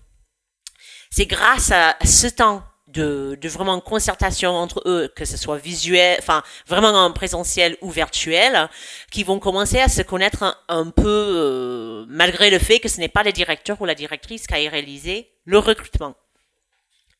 C'est 1.10 1.26
grâce 1.26 1.70
à 1.72 1.96
ce 2.04 2.26
temps 2.26 2.62
de, 2.92 3.38
de 3.40 3.48
vraiment 3.48 3.80
concertation 3.80 4.50
entre 4.50 4.82
eux, 4.86 5.12
que 5.14 5.24
ce 5.24 5.36
soit 5.36 5.58
visuel, 5.58 6.16
enfin 6.18 6.42
vraiment 6.66 6.90
en 6.90 7.12
présentiel 7.12 7.76
ou 7.80 7.90
virtuel, 7.90 8.68
qui 9.10 9.24
vont 9.24 9.38
commencer 9.38 9.78
à 9.78 9.88
se 9.88 10.02
connaître 10.02 10.62
un, 10.68 10.90
peu, 10.90 11.02
euh, 11.06 12.04
malgré 12.08 12.50
le 12.50 12.58
fait 12.58 12.80
que 12.80 12.88
ce 12.88 13.00
n'est 13.00 13.08
pas 13.08 13.22
le 13.22 13.32
directeur 13.32 13.80
ou 13.80 13.84
la 13.84 13.94
directrice 13.94 14.46
qui 14.46 14.54
a 14.54 14.70
réalisé 14.70 15.30
le 15.44 15.58
recrutement. 15.58 16.14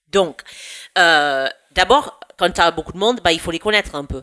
Donc, 0.08 0.42
euh, 0.98 1.48
d'abord, 1.72 2.20
quand 2.36 2.50
tu 2.50 2.60
as 2.60 2.70
beaucoup 2.70 2.92
de 2.92 2.98
monde, 2.98 3.20
bah, 3.24 3.32
il 3.32 3.40
faut 3.40 3.50
les 3.50 3.58
connaître 3.58 3.94
un 3.94 4.04
peu. 4.04 4.22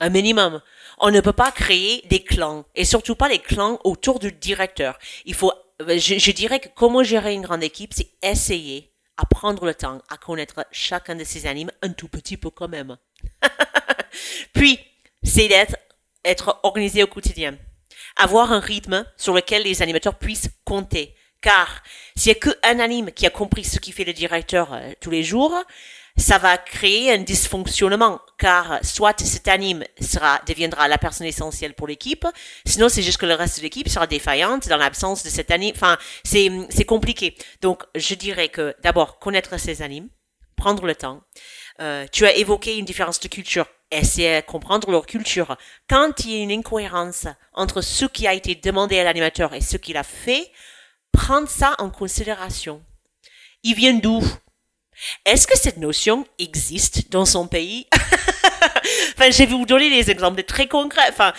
Un 0.00 0.10
minimum. 0.10 0.60
On 0.98 1.10
ne 1.10 1.20
peut 1.20 1.32
pas 1.32 1.50
créer 1.50 2.04
des 2.08 2.22
clans. 2.22 2.64
Et 2.74 2.84
surtout 2.84 3.16
pas 3.16 3.28
les 3.28 3.40
clans 3.40 3.80
autour 3.84 4.20
du 4.20 4.30
directeur. 4.30 4.98
Il 5.24 5.34
faut, 5.34 5.52
euh, 5.82 5.98
je, 5.98 6.18
je 6.18 6.30
dirais 6.30 6.60
que 6.60 6.68
comment 6.74 7.02
gérer 7.02 7.34
une 7.34 7.42
grande 7.42 7.64
équipe, 7.64 7.92
c'est 7.94 8.10
essayer 8.22 8.93
à 9.16 9.26
prendre 9.26 9.64
le 9.64 9.74
temps 9.74 10.00
à 10.08 10.16
connaître 10.16 10.66
chacun 10.72 11.14
de 11.14 11.24
ces 11.24 11.46
animes 11.46 11.70
un 11.82 11.90
tout 11.90 12.08
petit 12.08 12.36
peu 12.36 12.50
quand 12.50 12.68
même. 12.68 12.96
Puis, 14.52 14.78
c'est 15.22 15.48
d'être 15.48 15.76
être 16.24 16.60
organisé 16.62 17.02
au 17.02 17.06
quotidien. 17.06 17.56
Avoir 18.16 18.52
un 18.52 18.60
rythme 18.60 19.04
sur 19.16 19.34
lequel 19.34 19.62
les 19.64 19.82
animateurs 19.82 20.18
puissent 20.18 20.50
compter. 20.64 21.14
Car 21.40 21.82
s'il 22.16 22.32
n'y 22.32 22.38
a 22.38 22.40
qu'un 22.40 22.78
anime 22.80 23.12
qui 23.12 23.26
a 23.26 23.30
compris 23.30 23.64
ce 23.64 23.78
qui 23.78 23.92
fait 23.92 24.04
le 24.04 24.14
directeur 24.14 24.72
euh, 24.72 24.92
tous 25.00 25.10
les 25.10 25.22
jours, 25.22 25.54
ça 26.16 26.38
va 26.38 26.58
créer 26.58 27.12
un 27.12 27.18
dysfonctionnement. 27.18 28.20
Car 28.38 28.80
soit 28.82 29.20
cet 29.20 29.48
anime 29.48 29.84
sera, 30.00 30.40
deviendra 30.46 30.88
la 30.88 30.98
personne 30.98 31.26
essentielle 31.26 31.74
pour 31.74 31.86
l'équipe, 31.86 32.26
sinon 32.66 32.88
c'est 32.88 33.02
juste 33.02 33.18
que 33.18 33.26
le 33.26 33.34
reste 33.34 33.58
de 33.58 33.62
l'équipe 33.62 33.88
sera 33.88 34.06
défaillante 34.06 34.68
dans 34.68 34.76
l'absence 34.76 35.22
de 35.22 35.30
cet 35.30 35.50
anime. 35.50 35.72
Enfin, 35.74 35.96
c'est, 36.24 36.50
c'est 36.70 36.84
compliqué. 36.84 37.36
Donc, 37.62 37.84
je 37.94 38.14
dirais 38.14 38.48
que 38.48 38.74
d'abord, 38.82 39.18
connaître 39.18 39.58
ces 39.58 39.82
animes, 39.82 40.08
prendre 40.56 40.84
le 40.84 40.94
temps. 40.94 41.22
Euh, 41.80 42.06
tu 42.10 42.26
as 42.26 42.34
évoqué 42.34 42.78
une 42.78 42.84
différence 42.84 43.20
de 43.20 43.28
culture. 43.28 43.66
Essayer 43.90 44.40
de 44.40 44.46
comprendre 44.46 44.90
leur 44.90 45.06
culture. 45.06 45.56
Quand 45.88 46.24
il 46.24 46.30
y 46.32 46.40
a 46.40 46.42
une 46.42 46.52
incohérence 46.52 47.26
entre 47.52 47.80
ce 47.80 48.04
qui 48.06 48.26
a 48.26 48.34
été 48.34 48.54
demandé 48.54 48.98
à 48.98 49.04
l'animateur 49.04 49.54
et 49.54 49.60
ce 49.60 49.76
qu'il 49.76 49.96
a 49.96 50.02
fait, 50.02 50.50
prendre 51.12 51.48
ça 51.48 51.76
en 51.78 51.90
considération. 51.90 52.82
Il 53.62 53.74
vient 53.74 53.94
d'où? 53.94 54.22
Est-ce 55.24 55.46
que 55.46 55.58
cette 55.58 55.76
notion 55.76 56.26
existe 56.38 57.10
dans 57.10 57.26
son 57.26 57.46
pays? 57.46 57.86
Enfin, 59.16 59.30
je 59.30 59.38
vais 59.38 59.46
vous 59.46 59.64
donner 59.64 59.88
des 59.88 60.10
exemples 60.10 60.42
très 60.42 60.66
concrets. 60.66 61.08
Enfin, 61.08 61.32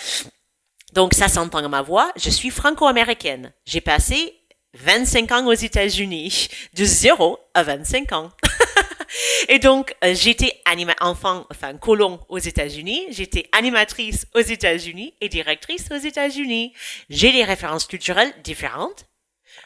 donc 0.93 1.13
ça 1.13 1.27
s'entend 1.27 1.59
à 1.59 1.67
ma 1.67 1.81
voix. 1.81 2.11
Je 2.15 2.29
suis 2.29 2.49
franco-américaine. 2.49 3.53
J'ai 3.65 3.81
passé 3.81 4.33
25 4.75 5.31
ans 5.31 5.45
aux 5.45 5.53
États-Unis, 5.53 6.49
de 6.73 6.85
0 6.85 7.39
à 7.53 7.63
25 7.63 8.11
ans. 8.13 8.31
Et 9.49 9.59
donc, 9.59 9.95
euh, 10.03 10.13
j'étais 10.13 10.61
enfant, 10.99 11.45
enfin 11.51 11.77
colon 11.77 12.19
aux 12.27 12.37
États-Unis, 12.37 13.05
j'étais 13.11 13.47
animatrice 13.51 14.27
aux 14.33 14.39
États-Unis 14.39 15.13
et 15.21 15.29
directrice 15.29 15.87
aux 15.91 15.97
États-Unis. 15.97 16.73
J'ai 17.09 17.31
des 17.31 17.43
références 17.43 17.85
culturelles 17.85 18.33
différentes 18.43 19.05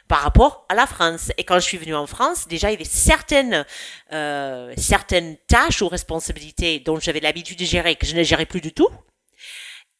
par 0.07 0.21
rapport 0.21 0.65
à 0.69 0.75
la 0.75 0.87
France. 0.87 1.31
Et 1.37 1.43
quand 1.43 1.55
je 1.55 1.65
suis 1.65 1.77
venue 1.77 1.95
en 1.95 2.07
France, 2.07 2.47
déjà 2.47 2.69
il 2.69 2.73
y 2.73 2.75
avait 2.75 2.83
certaines 2.83 3.65
euh, 4.11 4.73
certaines 4.77 5.37
tâches 5.47 5.81
ou 5.81 5.87
responsabilités 5.87 6.79
dont 6.79 6.99
j'avais 6.99 7.19
l'habitude 7.19 7.59
de 7.59 7.65
gérer 7.65 7.95
que 7.95 8.05
je 8.05 8.15
ne 8.15 8.23
gérais 8.23 8.45
plus 8.45 8.61
du 8.61 8.73
tout. 8.73 8.89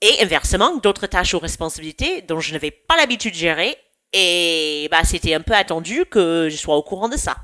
Et 0.01 0.21
inversement, 0.23 0.77
d'autres 0.77 1.07
tâches 1.07 1.33
ou 1.33 1.39
responsabilités 1.39 2.21
dont 2.21 2.39
je 2.39 2.53
n'avais 2.53 2.71
pas 2.71 2.95
l'habitude 2.97 3.33
de 3.33 3.37
gérer. 3.37 3.77
Et 4.13 4.87
bah, 4.89 5.03
c'était 5.03 5.33
un 5.33 5.41
peu 5.41 5.53
attendu 5.53 6.05
que 6.05 6.47
je 6.49 6.55
sois 6.55 6.75
au 6.75 6.83
courant 6.83 7.09
de 7.09 7.17
ça. 7.17 7.35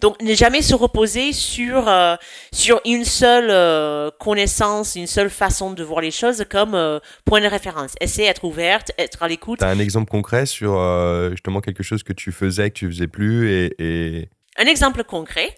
Donc, 0.00 0.20
ne 0.22 0.34
jamais 0.34 0.62
se 0.62 0.74
reposer 0.74 1.32
sur 1.32 1.88
euh, 1.88 2.16
sur 2.52 2.80
une 2.84 3.04
seule 3.04 3.50
euh, 3.50 4.10
connaissance, 4.18 4.96
une 4.96 5.06
seule 5.06 5.30
façon 5.30 5.72
de 5.72 5.82
voir 5.82 6.00
les 6.00 6.10
choses 6.10 6.44
comme 6.50 6.74
euh, 6.74 6.98
point 7.24 7.40
de 7.40 7.46
référence. 7.46 7.92
Essayer 8.00 8.28
d'être 8.28 8.44
ouverte, 8.44 8.92
être 8.98 9.22
à 9.22 9.28
l'écoute. 9.28 9.60
T'as 9.60 9.70
un 9.70 9.78
exemple 9.78 10.10
concret 10.10 10.46
sur 10.46 10.74
justement 11.30 11.60
quelque 11.60 11.82
chose 11.82 12.02
que 12.02 12.12
tu 12.12 12.32
faisais, 12.32 12.70
que 12.70 12.78
tu 12.78 12.86
faisais 12.86 13.06
plus 13.08 13.50
et, 13.50 13.74
et... 13.78 14.28
Un 14.56 14.66
exemple 14.66 15.02
concret, 15.02 15.56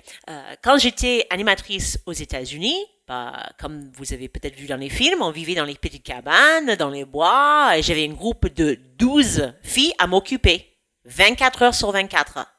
quand 0.62 0.78
j'étais 0.78 1.26
animatrice 1.28 1.98
aux 2.06 2.14
États-Unis, 2.14 2.76
bah, 3.06 3.50
comme 3.60 3.90
vous 3.92 4.12
avez 4.12 4.28
peut-être 4.28 4.56
vu 4.56 4.66
dans 4.66 4.76
les 4.76 4.88
films, 4.88 5.22
on 5.22 5.30
vivait 5.30 5.54
dans 5.54 5.64
les 5.64 5.76
petites 5.76 6.02
cabanes, 6.02 6.74
dans 6.76 6.90
les 6.90 7.04
bois, 7.04 7.76
et 7.76 7.82
j'avais 7.82 8.04
un 8.04 8.12
groupe 8.12 8.52
de 8.52 8.78
12 8.98 9.52
filles 9.62 9.92
à 9.98 10.06
m'occuper, 10.06 10.66
24 11.04 11.62
heures 11.62 11.74
sur 11.74 11.92
24. 11.92 12.55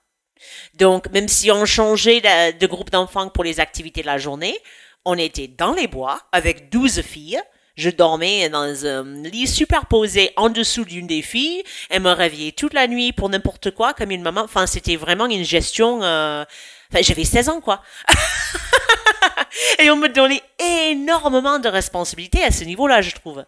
Donc, 0.76 1.10
même 1.12 1.28
si 1.28 1.52
on 1.52 1.65
changeait 1.65 2.21
de, 2.21 2.67
groupe 2.67 2.89
d'enfants 2.89 3.30
pour 3.30 3.43
les 3.43 3.60
activités 3.60 4.02
de 4.02 4.08
la 4.08 4.17
journée, 4.17 4.58
on 5.06 5.17
était 5.17 5.47
dans 5.47 5.73
les 5.73 5.88
bois 5.88 6.21
avec 6.32 6.69
12 6.69 7.02
filles. 7.02 7.41
Je 7.76 7.89
dormais 7.91 8.50
dans 8.50 8.86
un 8.86 9.04
lit 9.23 9.47
superposé 9.47 10.32
en 10.36 10.50
dessous 10.50 10.84
d'une 10.84 11.06
des 11.06 11.21
filles. 11.21 11.63
Elle 11.89 12.02
me 12.02 12.12
réveillait 12.12 12.52
toute 12.52 12.73
la 12.73 12.88
nuit 12.88 13.13
pour 13.13 13.30
n'importe 13.30 13.71
quoi, 13.71 13.93
comme 13.93 14.10
une 14.12 14.23
maman. 14.23 14.41
Enfin, 14.41 14.65
c'était 14.65 14.95
vraiment 14.95 15.28
une 15.28 15.45
gestion... 15.45 16.02
euh, 16.04 16.43
Enfin, 16.91 17.02
j'avais 17.02 17.26
16 17.26 17.50
ans, 17.50 17.62
quoi. 17.62 17.82
Et 19.80 19.89
on 19.89 19.97
me 19.97 20.08
donnait 20.08 20.41
énormément 20.60 21.60
de 21.60 21.67
responsabilités 21.67 22.43
à 22.43 22.52
ce 22.52 22.63
niveau-là, 22.63 23.02
je 23.02 23.12
trouve. 23.12 23.45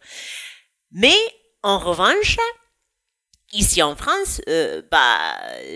Mais, 0.92 1.16
en 1.64 1.80
revanche, 1.80 2.38
ici 3.54 3.82
en 3.82 3.96
France, 3.96 4.42
euh, 4.48 4.82
bah, 4.92 5.18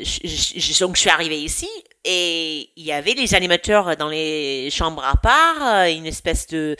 je, 0.03 0.79
donc 0.79 0.95
je 0.95 1.01
suis 1.01 1.09
arrivée 1.09 1.39
ici 1.39 1.69
et 2.05 2.69
il 2.75 2.83
y 2.83 2.91
avait 2.91 3.13
les 3.13 3.33
animateurs 3.35 3.95
dans 3.97 4.09
les 4.09 4.69
chambres 4.69 5.03
à 5.03 5.15
part, 5.15 5.75
euh, 5.75 5.91
une 5.91 6.05
espèce 6.05 6.47
de, 6.47 6.75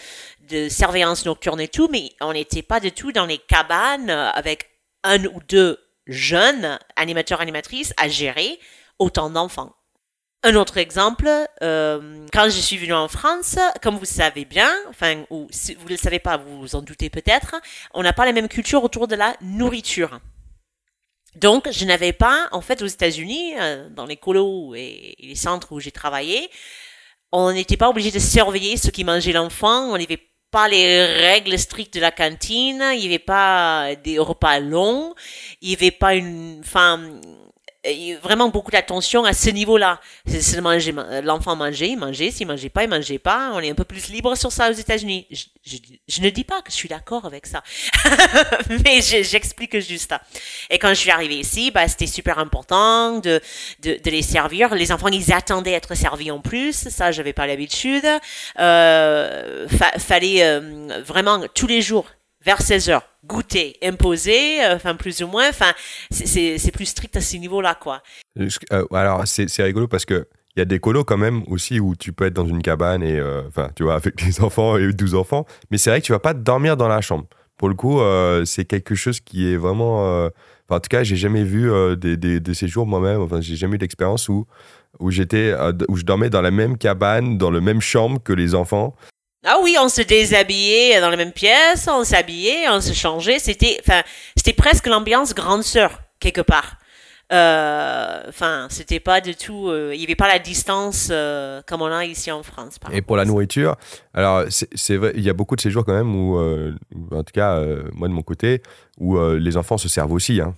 surveillance 0.69 1.25
nocturne 1.25 1.59
et 1.59 1.67
tout, 1.67 1.87
mais 1.91 2.11
on 2.21 2.33
n'était 2.33 2.61
pas 2.61 2.79
du 2.79 2.91
tout 2.91 3.11
dans 3.11 3.25
les 3.25 3.39
cabanes 3.39 4.09
avec 4.09 4.69
un 5.03 5.23
ou 5.25 5.39
deux 5.47 5.79
jeunes 6.05 6.77
animateurs 6.95 7.41
animatrices 7.41 7.93
à 7.97 8.07
gérer 8.07 8.59
autant 8.99 9.29
d'enfants. 9.29 9.73
Un 10.45 10.55
autre 10.55 10.77
exemple, 10.77 11.29
euh, 11.63 12.27
quand 12.33 12.45
je 12.45 12.59
suis 12.59 12.77
venue 12.77 12.93
en 12.93 13.07
France, 13.07 13.57
comme 13.81 13.95
vous 13.95 14.05
savez 14.05 14.43
bien, 14.43 14.69
enfin, 14.89 15.23
ou 15.29 15.47
si 15.49 15.73
vous 15.73 15.85
ne 15.85 15.91
le 15.91 15.97
savez 15.97 16.19
pas, 16.19 16.35
vous 16.35 16.59
vous 16.59 16.75
en 16.75 16.81
doutez 16.81 17.09
peut-être, 17.09 17.55
on 17.93 18.03
n'a 18.03 18.11
pas 18.11 18.25
la 18.25 18.33
même 18.33 18.49
culture 18.49 18.83
autour 18.83 19.07
de 19.07 19.15
la 19.15 19.35
nourriture. 19.41 20.19
Donc, 21.35 21.69
je 21.71 21.85
n'avais 21.85 22.13
pas, 22.13 22.47
en 22.51 22.61
fait, 22.61 22.81
aux 22.81 22.87
États-Unis, 22.87 23.53
euh, 23.59 23.89
dans 23.89 24.05
les 24.05 24.17
colos 24.17 24.75
et, 24.75 25.15
les 25.19 25.35
centres 25.35 25.71
où 25.71 25.79
j'ai 25.79 25.91
travaillé, 25.91 26.49
on 27.31 27.51
n'était 27.51 27.77
pas 27.77 27.89
obligé 27.89 28.11
de 28.11 28.19
surveiller 28.19 28.77
ce 28.77 28.91
qui 28.91 29.03
mangeait 29.03 29.31
l'enfant, 29.31 29.91
on 29.91 29.97
n'avait 29.97 30.29
pas 30.51 30.67
les 30.67 31.03
règles 31.03 31.57
strictes 31.57 31.95
de 31.95 31.99
la 31.99 32.11
cantine, 32.11 32.83
il 32.93 32.99
n'y 32.99 33.07
avait 33.07 33.17
pas 33.17 33.95
des 33.95 34.19
repas 34.19 34.59
longs, 34.59 35.15
il 35.61 35.69
n'y 35.69 35.75
avait 35.75 35.89
pas 35.89 36.13
une, 36.13 36.59
enfin, 36.63 37.19
vraiment 38.21 38.49
beaucoup 38.49 38.71
d'attention 38.71 39.25
à 39.25 39.33
ce 39.33 39.49
niveau-là. 39.49 39.99
C'est 40.25 40.61
manger, 40.61 40.93
l'enfant 41.23 41.55
mangeait, 41.55 41.89
il 41.89 41.97
mangeait, 41.97 42.31
s'il 42.31 42.47
mangeait 42.47 42.69
pas, 42.69 42.83
il 42.83 42.89
mangeait 42.89 43.19
pas. 43.19 43.51
On 43.53 43.59
est 43.59 43.69
un 43.69 43.75
peu 43.75 43.83
plus 43.83 44.09
libre 44.09 44.35
sur 44.35 44.51
ça 44.51 44.69
aux 44.69 44.73
États-Unis. 44.73 45.27
Je, 45.31 45.43
je, 45.65 45.77
je 46.07 46.21
ne 46.21 46.29
dis 46.29 46.43
pas 46.43 46.61
que 46.61 46.71
je 46.71 46.75
suis 46.75 46.87
d'accord 46.89 47.25
avec 47.25 47.45
ça, 47.45 47.61
mais 48.85 49.01
je- 49.01 49.23
j'explique 49.23 49.77
juste 49.79 50.09
ça. 50.09 50.21
Et 50.69 50.79
quand 50.79 50.89
je 50.89 50.93
suis 50.95 51.11
arrivée 51.11 51.39
ici, 51.39 51.71
bah, 51.71 51.87
c'était 51.87 52.07
super 52.07 52.39
important 52.39 53.19
de, 53.19 53.41
de, 53.81 53.97
les 54.09 54.21
servir. 54.21 54.73
Les 54.75 54.91
enfants, 54.91 55.07
ils 55.09 55.33
attendaient 55.33 55.71
être 55.73 55.95
servis 55.95 56.31
en 56.31 56.39
plus. 56.39 56.73
Ça, 56.89 57.11
j'avais 57.11 57.33
pas 57.33 57.47
l'habitude. 57.47 58.05
Euh, 58.59 59.67
fa- 59.67 59.99
fallait 59.99 60.43
euh, 60.43 61.01
vraiment 61.05 61.43
tous 61.53 61.67
les 61.67 61.81
jours 61.81 62.05
vers 62.43 62.61
16 62.61 62.89
heures 62.89 63.03
goûter, 63.25 63.77
imposer, 63.81 64.63
euh, 64.63 64.75
enfin 64.75 64.95
plus 64.95 65.21
ou 65.21 65.27
moins. 65.27 65.49
Enfin, 65.49 65.73
c'est- 66.11 66.71
plus 66.73 66.85
strict 66.85 67.15
à 67.15 67.21
ce 67.21 67.37
niveau-là, 67.37 67.75
quoi. 67.75 68.01
Euh, 68.39 68.85
Alors, 68.91 69.23
c'est 69.25 69.63
rigolo 69.63 69.87
parce 69.87 70.05
que 70.05 70.27
il 70.55 70.59
y 70.59 70.61
a 70.61 70.65
des 70.65 70.79
colos 70.79 71.03
quand 71.03 71.17
même 71.17 71.43
aussi 71.47 71.79
où 71.79 71.95
tu 71.95 72.13
peux 72.13 72.25
être 72.25 72.33
dans 72.33 72.45
une 72.45 72.61
cabane 72.61 73.01
et 73.01 73.17
euh, 73.19 73.41
enfin 73.47 73.69
tu 73.75 73.81
vois 73.83 73.95
avec 73.95 74.15
des 74.23 74.39
enfants 74.41 74.77
et 74.77 74.93
12 74.93 75.15
enfants 75.15 75.47
mais 75.71 75.79
c'est 75.79 75.89
vrai 75.89 75.99
que 75.99 76.05
tu 76.05 76.11
vas 76.11 76.19
pas 76.19 76.35
dormir 76.35 76.77
dans 76.77 76.87
la 76.87 77.01
chambre 77.01 77.25
pour 77.57 77.69
le 77.69 77.73
coup 77.73 77.99
c'est 78.45 78.65
quelque 78.65 78.93
chose 78.93 79.19
qui 79.19 79.51
est 79.51 79.57
vraiment 79.57 80.27
en 80.69 80.79
tout 80.79 80.89
cas 80.91 81.01
j'ai 81.01 81.15
jamais 81.15 81.43
vu 81.43 81.71
des, 81.97 82.17
des, 82.17 82.39
des, 82.39 82.53
séjours 82.53 82.85
moi-même 82.85 83.21
enfin 83.21 83.41
j'ai 83.41 83.55
jamais 83.55 83.75
eu 83.75 83.79
d'expérience 83.79 84.29
où 84.29 84.45
où 84.99 85.09
j'étais 85.09 85.55
où 85.87 85.95
je 85.95 86.03
dormais 86.03 86.29
dans 86.29 86.41
la 86.41 86.51
même 86.51 86.77
cabane 86.77 87.39
dans 87.39 87.49
la 87.49 87.59
même 87.59 87.81
chambre 87.81 88.21
que 88.21 88.33
les 88.33 88.53
enfants 88.53 88.95
ah 89.45 89.57
oui, 89.61 89.75
on 89.79 89.89
se 89.89 90.01
déshabillait 90.01 91.01
dans 91.01 91.09
la 91.09 91.17
même 91.17 91.33
pièce, 91.33 91.87
on 91.89 92.03
s'habillait, 92.03 92.69
on 92.69 92.79
se 92.79 92.93
changeait. 92.93 93.39
C'était, 93.39 93.77
enfin, 93.85 94.01
c'était 94.35 94.53
presque 94.53 94.87
l'ambiance 94.87 95.33
grande 95.33 95.63
sœur 95.63 95.99
quelque 96.19 96.41
part. 96.41 96.77
Euh, 97.31 98.21
enfin, 98.27 98.67
c'était 98.69 98.99
pas 98.99 99.19
du 99.19 99.35
tout. 99.35 99.69
Euh, 99.69 99.91
il 99.93 99.97
n'y 99.97 100.03
avait 100.03 100.15
pas 100.15 100.27
la 100.27 100.39
distance 100.39 101.07
euh, 101.11 101.61
comme 101.65 101.81
on 101.81 101.91
a 101.91 102.05
ici 102.05 102.31
en 102.31 102.43
France. 102.43 102.77
Et 102.91 103.01
pour 103.01 103.17
la 103.17 103.25
nourriture, 103.25 103.75
alors 104.13 104.43
c'est 104.49 104.97
vrai, 104.97 105.13
il 105.15 105.23
y 105.23 105.29
a 105.29 105.33
beaucoup 105.33 105.55
de 105.55 105.61
séjours 105.61 105.83
quand 105.83 105.93
même 105.93 106.15
où, 106.15 106.37
en 107.11 107.23
tout 107.23 107.33
cas, 107.33 107.59
moi 107.93 108.07
de 108.07 108.13
mon 108.13 108.21
côté, 108.21 108.61
où 108.99 109.19
les 109.19 109.57
enfants 109.57 109.77
se 109.77 109.89
servent 109.89 110.11
aussi. 110.11 110.41
Hein. 110.41 110.53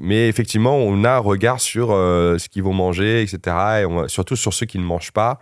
Mais 0.00 0.28
effectivement, 0.28 0.76
on 0.76 1.04
a 1.04 1.12
un 1.12 1.18
regard 1.18 1.60
sur 1.60 1.88
ce 1.88 2.48
qu'ils 2.48 2.62
vont 2.62 2.74
manger, 2.74 3.22
etc. 3.22 3.82
Et 3.82 4.08
surtout 4.08 4.36
sur 4.36 4.54
ceux 4.54 4.66
qui 4.66 4.78
ne 4.78 4.84
mangent 4.84 5.12
pas. 5.12 5.40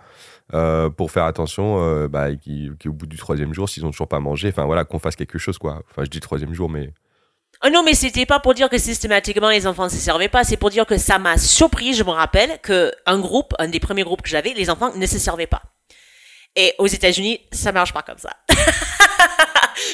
Pour 0.51 1.11
faire 1.11 1.25
attention 1.25 2.07
bah, 2.09 2.29
qu'au 2.35 2.93
bout 2.93 3.07
du 3.07 3.17
troisième 3.17 3.53
jour, 3.53 3.69
s'ils 3.69 3.83
n'ont 3.83 3.91
toujours 3.91 4.09
pas 4.09 4.21
mangé, 4.21 4.49
enfin 4.49 4.65
voilà, 4.65 4.85
qu'on 4.85 4.99
fasse 4.99 5.17
quelque 5.17 5.39
chose 5.39 5.59
quoi. 5.59 5.83
Enfin, 5.91 6.05
je 6.05 6.11
dis 6.11 6.21
troisième 6.21 6.55
jour, 6.55 6.69
mais 6.71 6.93
Oh 7.65 7.71
non, 7.71 7.83
mais 7.83 7.95
c'était 7.95 8.27
pas 8.27 8.39
pour 8.39 8.55
dire 8.55 8.69
que 8.69 8.79
systématiquement 8.79 9.49
les 9.49 9.67
enfants 9.67 9.85
ne 9.85 9.89
se 9.89 9.97
servaient 9.97 10.29
pas, 10.29 10.45
c'est 10.45 10.57
pour 10.57 10.71
dire 10.71 10.87
que 10.87 10.97
ça 10.97 11.19
m'a 11.19 11.37
surpris, 11.39 11.93
je 11.93 12.05
me 12.05 12.11
rappelle, 12.11 12.61
que 12.63 12.93
un 13.05 13.19
groupe, 13.19 13.53
un 13.59 13.67
des 13.67 13.81
premiers 13.81 14.05
groupes 14.05 14.23
que 14.23 14.29
j'avais, 14.29 14.55
les 14.55 14.71
enfants 14.71 14.95
ne 14.95 15.07
se 15.07 15.19
servaient 15.19 15.49
pas. 15.49 15.63
Et 16.55 16.75
aux 16.79 16.87
États-Unis, 16.87 17.41
ça 17.51 17.73
marche 17.73 17.93
pas 17.93 18.03
comme 18.03 18.19
ça. 18.19 18.31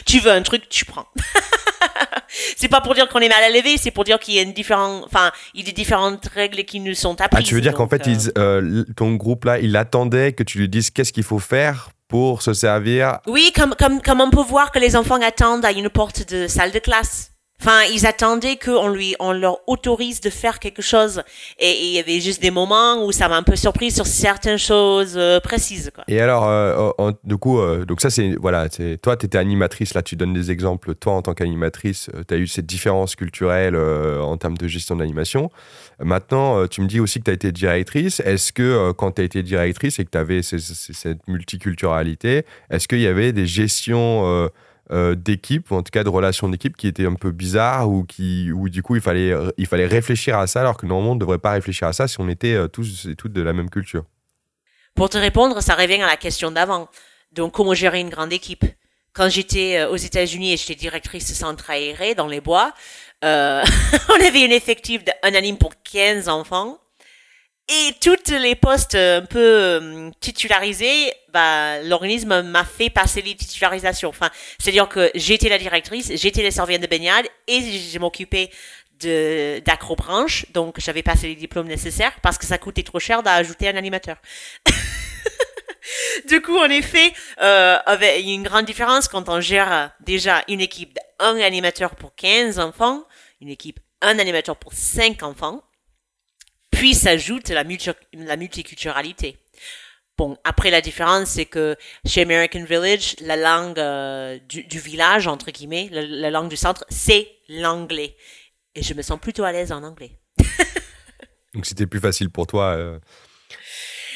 tu 0.07 0.21
veux 0.21 0.31
un 0.31 0.43
truc, 0.43 0.69
tu 0.69 0.85
prends. 0.85 1.07
c'est 2.57 2.69
pas 2.69 2.81
pour 2.81 2.95
dire 2.95 3.09
qu'on 3.09 3.21
est 3.21 3.29
mal 3.29 3.55
élevé, 3.55 3.77
c'est 3.77 3.91
pour 3.91 4.05
dire 4.05 4.19
qu'il 4.19 4.35
y 4.35 4.39
a 4.39 4.43
une 4.43 4.53
différente, 4.53 5.05
enfin, 5.07 5.31
il 5.55 5.67
y 5.67 5.71
a 5.71 5.73
différentes 5.73 6.27
règles 6.35 6.65
qui 6.65 6.81
nous 6.81 6.95
sont 6.95 7.21
apprises. 7.21 7.45
Ah, 7.45 7.49
tu 7.49 7.55
veux 7.55 7.61
dire 7.61 7.75
qu'en 7.75 7.89
fait, 7.89 8.07
euh, 8.07 8.31
euh, 8.39 8.85
ton 8.97 9.15
groupe 9.15 9.45
là, 9.45 9.59
il 9.59 9.77
attendait 9.77 10.33
que 10.33 10.43
tu 10.43 10.59
lui 10.59 10.69
dises 10.69 10.91
qu'est-ce 10.91 11.13
qu'il 11.13 11.25
faut 11.25 11.39
faire 11.39 11.91
pour 12.09 12.43
se 12.43 12.53
servir. 12.53 13.19
Oui, 13.27 13.53
comme, 13.55 13.75
comme, 13.79 14.01
comme 14.01 14.21
on 14.21 14.31
peut 14.31 14.43
voir 14.43 14.71
que 14.71 14.79
les 14.79 14.97
enfants 14.97 15.21
attendent 15.21 15.65
à 15.65 15.73
une 15.73 15.89
porte 15.89 16.31
de 16.33 16.47
salle 16.47 16.73
de 16.73 16.79
classe. 16.79 17.34
Enfin, 17.61 17.83
ils 17.95 18.07
attendaient 18.07 18.57
qu'on 18.57 18.89
lui, 18.89 19.15
on 19.21 19.33
leur 19.33 19.59
autorise 19.69 20.21
de 20.21 20.29
faire 20.29 20.59
quelque 20.59 20.83
chose. 20.83 21.23
Et, 21.59 21.87
il 21.87 21.93
y 21.93 21.99
avait 21.99 22.21
juste 22.21 22.43
des 22.43 22.51
moments 22.51 23.07
où 23.07 23.13
ça 23.13 23.29
m'a 23.29 23.37
un 23.37 23.43
peu 23.43 23.57
surpris 23.57 23.91
sur 23.91 24.07
certaines 24.07 24.59
choses 24.59 25.15
euh, 25.17 25.41
précises. 25.41 25.91
Et 26.09 26.21
alors, 26.21 26.47
euh, 26.47 27.13
du 27.23 27.39
coup, 27.39 27.61
euh, 27.61 27.87
donc 27.87 28.01
ça, 28.01 28.11
c'est, 28.11 28.35
voilà, 28.39 28.67
c'est, 28.71 29.01
toi, 29.01 29.17
tu 29.17 29.27
étais 29.27 29.39
animatrice, 29.39 29.95
là, 29.95 30.03
tu 30.03 30.17
donnes 30.17 30.35
des 30.35 30.51
exemples. 30.51 30.95
Toi, 30.95 31.15
en 31.15 31.23
tant 31.23 31.33
qu'animatrice, 31.33 32.11
tu 32.29 32.35
as 32.35 32.37
eu 32.37 32.47
cette 32.47 32.67
différence 32.67 33.15
culturelle 33.15 33.77
en 33.77 34.37
termes 34.37 34.59
de 34.59 34.69
gestion 34.69 34.97
d'animation. 34.97 35.51
Maintenant, 36.01 36.67
tu 36.67 36.83
me 36.83 36.87
dis 36.87 37.01
aussi 37.01 37.21
que 37.21 37.25
tu 37.25 37.31
as 37.31 37.35
été 37.35 37.53
directrice. 37.53 38.21
Est-ce 38.21 38.53
que 38.53 38.93
quand 38.93 39.13
tu 39.13 39.23
as 39.23 39.25
été 39.25 39.43
directrice 39.43 39.99
et 39.99 40.05
que 40.05 40.11
tu 40.11 40.19
avais 40.19 40.43
cette 40.43 41.27
multiculturalité, 41.29 42.45
est-ce 42.71 42.89
qu'il 42.89 43.01
y 43.01 43.07
avait 43.07 43.33
des 43.33 43.47
gestions 43.47 44.51
euh, 44.91 45.15
d'équipe, 45.15 45.71
ou 45.71 45.77
en 45.77 45.83
tout 45.83 45.91
cas 45.91 46.05
de 46.05 46.09
relations 46.09 46.49
d'équipe, 46.49 46.77
qui 46.77 46.87
étaient 46.87 47.07
un 47.07 47.15
peu 47.15 47.31
bizarres, 47.31 47.89
ou 47.91 48.05
qui, 48.05 48.53
où 48.53 48.69
du 48.69 48.83
coup 48.83 48.97
il 48.97 49.03
fallait, 49.03 49.33
il 49.57 49.67
fallait 49.67 49.87
réfléchir 49.87 50.39
à 50.39 50.47
ça, 50.47 50.61
alors 50.61 50.77
que 50.77 50.87
normalement 50.87 51.13
on 51.13 51.15
ne 51.15 51.21
devrait 51.21 51.39
pas 51.39 51.53
réfléchir 51.53 51.89
à 51.89 51.93
ça 51.93 52.07
si 52.09 52.21
on 52.21 52.29
était 52.29 52.55
euh, 52.55 52.69
tous 52.69 53.07
et 53.07 53.17
toutes 53.17 53.33
de 53.33 53.43
la 53.43 53.53
même 53.53 53.71
culture. 53.71 54.05
Pour 54.95 55.09
te 55.09 55.19
répondre, 55.19 55.61
ça 55.63 55.75
revient 55.75 56.03
à 56.03 56.07
la 56.07 56.17
question 56.17 56.51
d'avant. 56.51 56.89
Donc, 57.33 57.53
comment 57.53 57.75
gérer 57.75 58.01
une 58.01 58.11
grande 58.11 58.33
équipe? 58.33 58.65
Quand 59.13 59.29
j'étais 59.29 59.79
euh, 59.79 59.91
aux 59.91 59.97
États-Unis 59.97 60.53
et 60.53 60.57
j'étais 60.57 60.75
directrice 60.75 61.33
centre 61.33 61.71
aéré 61.71 62.15
dans 62.15 62.27
les 62.27 62.41
bois, 62.41 62.73
on 63.25 63.27
avait 63.27 64.45
un 64.45 64.51
effectif 64.51 65.03
d'un 65.03 65.35
anime 65.35 65.57
pour 65.57 65.73
15 65.83 66.29
enfants. 66.29 66.79
Et 67.69 67.95
toutes 67.99 68.29
les 68.29 68.57
postes 68.57 68.95
un 68.95 69.25
peu 69.25 69.39
euh, 69.39 70.11
titularisés, 70.21 71.15
bah, 71.33 71.81
l'organisme 71.83 72.43
m'a 72.43 72.65
fait 72.65 72.91
passer 72.91 73.23
les 73.23 73.35
titularisations. 73.35 74.11
Enfin, 74.11 74.31
c'est-à-dire 74.59 74.87
que 74.87 75.11
j'étais 75.15 75.49
la 75.49 75.57
directrice, 75.59 76.13
j'étais 76.15 76.43
la 76.43 76.51
serviette 76.51 76.83
de 76.83 76.87
baignade 76.87 77.27
et 77.47 77.61
je 77.63 77.99
m'occupais 77.99 78.51
de 79.01 79.61
d'acrobranche, 79.65 80.47
donc 80.53 80.79
j'avais 80.79 81.03
passé 81.03 81.27
les 81.27 81.35
diplômes 81.35 81.67
nécessaires 81.67 82.13
parce 82.23 82.39
que 82.39 82.47
ça 82.47 82.59
coûtait 82.59 82.83
trop 82.83 83.01
cher 83.01 83.23
d'ajouter 83.23 83.69
un 83.69 83.77
animateur. 83.77 84.19
du 86.29 86.43
coup, 86.43 86.59
en 86.59 86.69
effet, 86.69 87.13
euh, 87.41 87.79
avait 87.87 88.23
une 88.23 88.43
grande 88.43 88.67
différence 88.67 89.09
quand 89.09 89.31
on 89.31 89.41
gère 89.41 89.91
déjà 90.01 90.45
une 90.49 90.61
équipe 90.61 90.97
d'un 91.19 91.41
animateur 91.41 91.97
pour 91.97 92.15
15 92.15 92.59
enfants, 92.59 93.05
une 93.41 93.49
équipe 93.49 93.81
un 94.03 94.19
animateur 94.19 94.57
pour 94.57 94.75
5 94.75 95.23
enfants 95.23 95.63
puis 96.75 96.95
s'ajoute 96.95 97.49
la, 97.49 97.65
la 98.13 98.37
multiculturalité. 98.37 99.37
Bon, 100.17 100.37
après 100.45 100.71
la 100.71 100.81
différence, 100.81 101.31
c'est 101.31 101.45
que 101.45 101.77
chez 102.07 102.23
American 102.23 102.65
Village, 102.65 103.17
la 103.21 103.37
langue 103.37 103.79
euh, 103.79 104.39
du, 104.49 104.79
village, 104.79 105.27
entre 105.27 105.51
guillemets, 105.51 105.89
la, 105.91 106.31
langue 106.31 106.49
du 106.49 106.57
centre, 106.57 106.85
c'est 106.89 107.29
l'anglais. 107.49 108.17
Et 108.77 108.83
je 108.83 108.95
me 108.95 109.03
sens 109.03 109.19
plutôt 109.19 109.43
à 109.43 109.51
l'aise 109.51 109.73
en 109.73 109.83
anglais. 109.83 110.13
Donc 111.55 111.67
c'était 111.67 111.87
plus 111.87 112.01
facile 112.01 112.31
pour 112.31 112.47
toi 112.47 112.77
euh... 112.77 112.99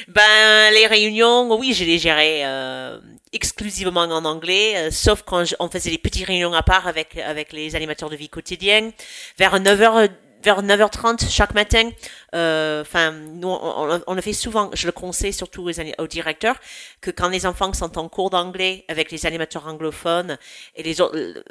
Ben, 0.06 0.72
les 0.72 0.86
réunions, 0.86 1.58
oui, 1.58 1.74
je 1.74 1.84
les 1.84 1.98
gérais 1.98 2.42
euh, 2.44 3.00
exclusivement 3.32 4.02
en 4.02 4.24
anglais, 4.24 4.76
euh, 4.76 4.90
sauf 4.92 5.22
quand 5.22 5.44
on 5.58 5.68
faisait 5.68 5.90
des 5.90 5.98
petites 5.98 6.26
réunions 6.26 6.52
à 6.52 6.62
part 6.62 6.86
avec, 6.86 7.16
avec 7.16 7.52
les 7.52 7.74
animateurs 7.74 8.08
de 8.08 8.14
vie 8.14 8.28
quotidienne. 8.28 8.92
Vers 9.36 9.58
9h 9.58 10.08
vers 10.42 10.62
9h30 10.62 11.30
chaque 11.30 11.54
matin. 11.54 11.90
Euh, 12.34 12.82
enfin, 12.82 13.12
nous, 13.12 13.48
on, 13.48 14.00
on, 14.06 14.14
le 14.14 14.20
fait 14.20 14.32
souvent. 14.32 14.70
Je 14.74 14.86
le 14.86 14.92
conseille 14.92 15.32
surtout 15.32 15.68
aux, 15.68 15.80
aux, 15.80 16.06
directeurs 16.06 16.56
que 17.00 17.10
quand 17.10 17.28
les 17.28 17.46
enfants 17.46 17.72
sont 17.72 17.98
en 17.98 18.08
cours 18.08 18.30
d'anglais 18.30 18.84
avec 18.88 19.10
les 19.10 19.26
animateurs 19.26 19.66
anglophones 19.66 20.38
et 20.74 20.82
les 20.82 21.00
autres, 21.00 21.16
euh, 21.16 21.42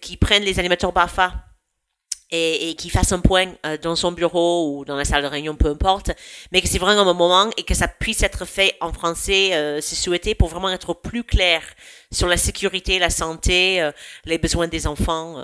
qui 0.00 0.16
prennent 0.16 0.44
les 0.44 0.58
animateurs 0.58 0.92
BAFA 0.92 1.32
et, 2.30 2.70
et 2.70 2.74
qui 2.74 2.90
fassent 2.90 3.12
un 3.12 3.20
point 3.20 3.54
euh, 3.64 3.78
dans 3.78 3.96
son 3.96 4.12
bureau 4.12 4.78
ou 4.78 4.84
dans 4.84 4.96
la 4.96 5.04
salle 5.04 5.22
de 5.22 5.28
réunion, 5.28 5.54
peu 5.54 5.68
importe, 5.68 6.10
mais 6.52 6.60
que 6.60 6.68
c'est 6.68 6.78
vraiment 6.78 7.02
un 7.02 7.14
moment 7.14 7.50
et 7.56 7.62
que 7.62 7.74
ça 7.74 7.88
puisse 7.88 8.22
être 8.22 8.44
fait 8.44 8.76
en 8.80 8.92
français, 8.92 9.54
euh, 9.54 9.80
c'est 9.80 9.96
souhaité 9.96 10.34
pour 10.34 10.48
vraiment 10.48 10.70
être 10.70 10.94
plus 10.94 11.24
clair 11.24 11.62
sur 12.10 12.28
la 12.28 12.36
sécurité, 12.36 12.98
la 12.98 13.10
santé, 13.10 13.90
les 14.24 14.38
besoins 14.38 14.68
des 14.68 14.86
enfants. 14.86 15.36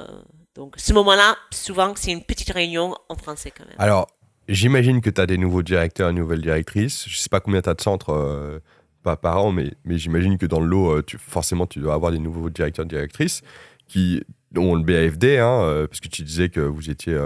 Donc, 0.60 0.74
ce 0.76 0.92
moment-là, 0.92 1.38
souvent, 1.50 1.94
c'est 1.96 2.12
une 2.12 2.22
petite 2.22 2.52
réunion 2.52 2.94
en 3.08 3.14
français 3.14 3.50
quand 3.50 3.64
même. 3.64 3.76
Alors, 3.78 4.08
j'imagine 4.46 5.00
que 5.00 5.08
tu 5.08 5.18
as 5.18 5.24
des 5.24 5.38
nouveaux 5.38 5.62
directeurs, 5.62 6.10
une 6.10 6.16
nouvelle 6.16 6.42
directrice. 6.42 7.08
Je 7.08 7.16
sais 7.16 7.30
pas 7.30 7.40
combien 7.40 7.62
tu 7.62 7.70
as 7.70 7.72
de 7.72 7.80
centres 7.80 8.10
euh, 8.10 8.58
pas 9.02 9.16
par 9.16 9.42
an, 9.42 9.52
mais, 9.52 9.72
mais 9.86 9.96
j'imagine 9.96 10.36
que 10.36 10.44
dans 10.44 10.60
le 10.60 10.66
lot, 10.66 10.90
euh, 10.90 11.02
tu, 11.02 11.16
forcément, 11.16 11.66
tu 11.66 11.78
dois 11.78 11.94
avoir 11.94 12.12
des 12.12 12.18
nouveaux 12.18 12.50
directeurs, 12.50 12.84
directrices 12.84 13.40
qui 13.88 14.22
ont 14.54 14.74
le 14.74 14.82
BAFD, 14.82 15.38
hein, 15.38 15.62
euh, 15.62 15.86
parce 15.86 16.00
que 16.00 16.08
tu 16.08 16.24
disais 16.24 16.50
que 16.50 16.60
vous 16.60 16.90
étiez 16.90 17.18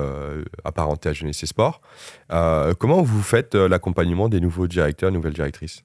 apparenté 0.63 1.09
à 1.09 1.13
Jeunesse 1.13 1.43
et 1.43 1.47
Sport. 1.47 1.81
comment 2.79 3.03
vous 3.03 3.23
faites 3.23 3.57
l'accompagnement 3.57 4.29
des 4.29 4.39
nouveaux 4.39 4.69
directeurs, 4.69 5.11
nouvelles 5.11 5.33
directrices? 5.33 5.83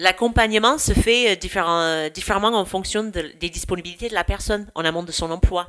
L'accompagnement 0.00 0.76
se 0.78 0.92
fait 0.92 1.36
différemment 1.36 2.48
en 2.48 2.64
fonction 2.64 3.04
des 3.04 3.48
disponibilités 3.48 4.08
de 4.08 4.14
la 4.14 4.24
personne 4.24 4.68
en 4.74 4.84
amont 4.84 5.04
de 5.04 5.12
son 5.12 5.30
emploi. 5.30 5.68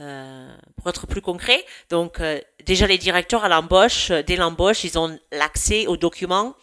Euh, 0.00 0.48
pour 0.76 0.88
être 0.88 1.06
plus 1.06 1.20
concret, 1.20 1.62
donc 1.90 2.20
euh, 2.20 2.40
déjà 2.64 2.86
les 2.86 2.96
directeurs 2.96 3.44
à 3.44 3.50
l'embauche, 3.50 4.10
euh, 4.10 4.22
dès 4.22 4.36
l'embauche, 4.36 4.82
ils 4.82 4.98
ont 4.98 5.18
l'accès 5.30 5.86
aux 5.88 5.98
documents 5.98 6.54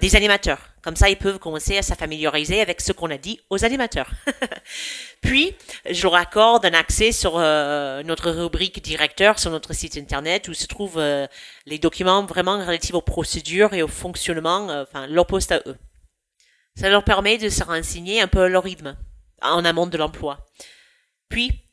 des 0.00 0.16
animateurs. 0.16 0.70
Comme 0.82 0.96
ça, 0.96 1.10
ils 1.10 1.18
peuvent 1.18 1.38
commencer 1.38 1.76
à 1.76 1.82
s'améliorer 1.82 2.62
avec 2.62 2.80
ce 2.80 2.92
qu'on 2.92 3.10
a 3.10 3.18
dit 3.18 3.38
aux 3.50 3.62
animateurs. 3.62 4.10
Puis, 5.20 5.54
je 5.88 6.02
leur 6.02 6.14
accorde 6.14 6.64
un 6.64 6.72
accès 6.72 7.12
sur 7.12 7.38
notre 7.38 8.30
rubrique 8.30 8.82
directeur 8.82 9.38
sur 9.38 9.50
notre 9.50 9.74
site 9.74 9.98
internet 9.98 10.48
où 10.48 10.54
se 10.54 10.66
trouvent 10.66 10.98
les 11.66 11.78
documents 11.78 12.24
vraiment 12.24 12.58
relatifs 12.58 12.94
aux 12.94 13.02
procédures 13.02 13.74
et 13.74 13.82
au 13.82 13.88
fonctionnement, 13.88 14.68
enfin 14.80 15.06
leur 15.06 15.26
poste 15.26 15.52
à 15.52 15.60
eux. 15.66 15.76
Ça 16.74 16.88
leur 16.88 17.04
permet 17.04 17.36
de 17.36 17.50
se 17.50 17.62
renseigner 17.62 18.22
un 18.22 18.28
peu 18.28 18.40
à 18.44 18.48
leur 18.48 18.64
rythme 18.64 18.96
en 19.42 19.62
amont 19.62 19.86
de 19.86 19.98
l'emploi. 19.98 20.38
Puis, 21.28 21.65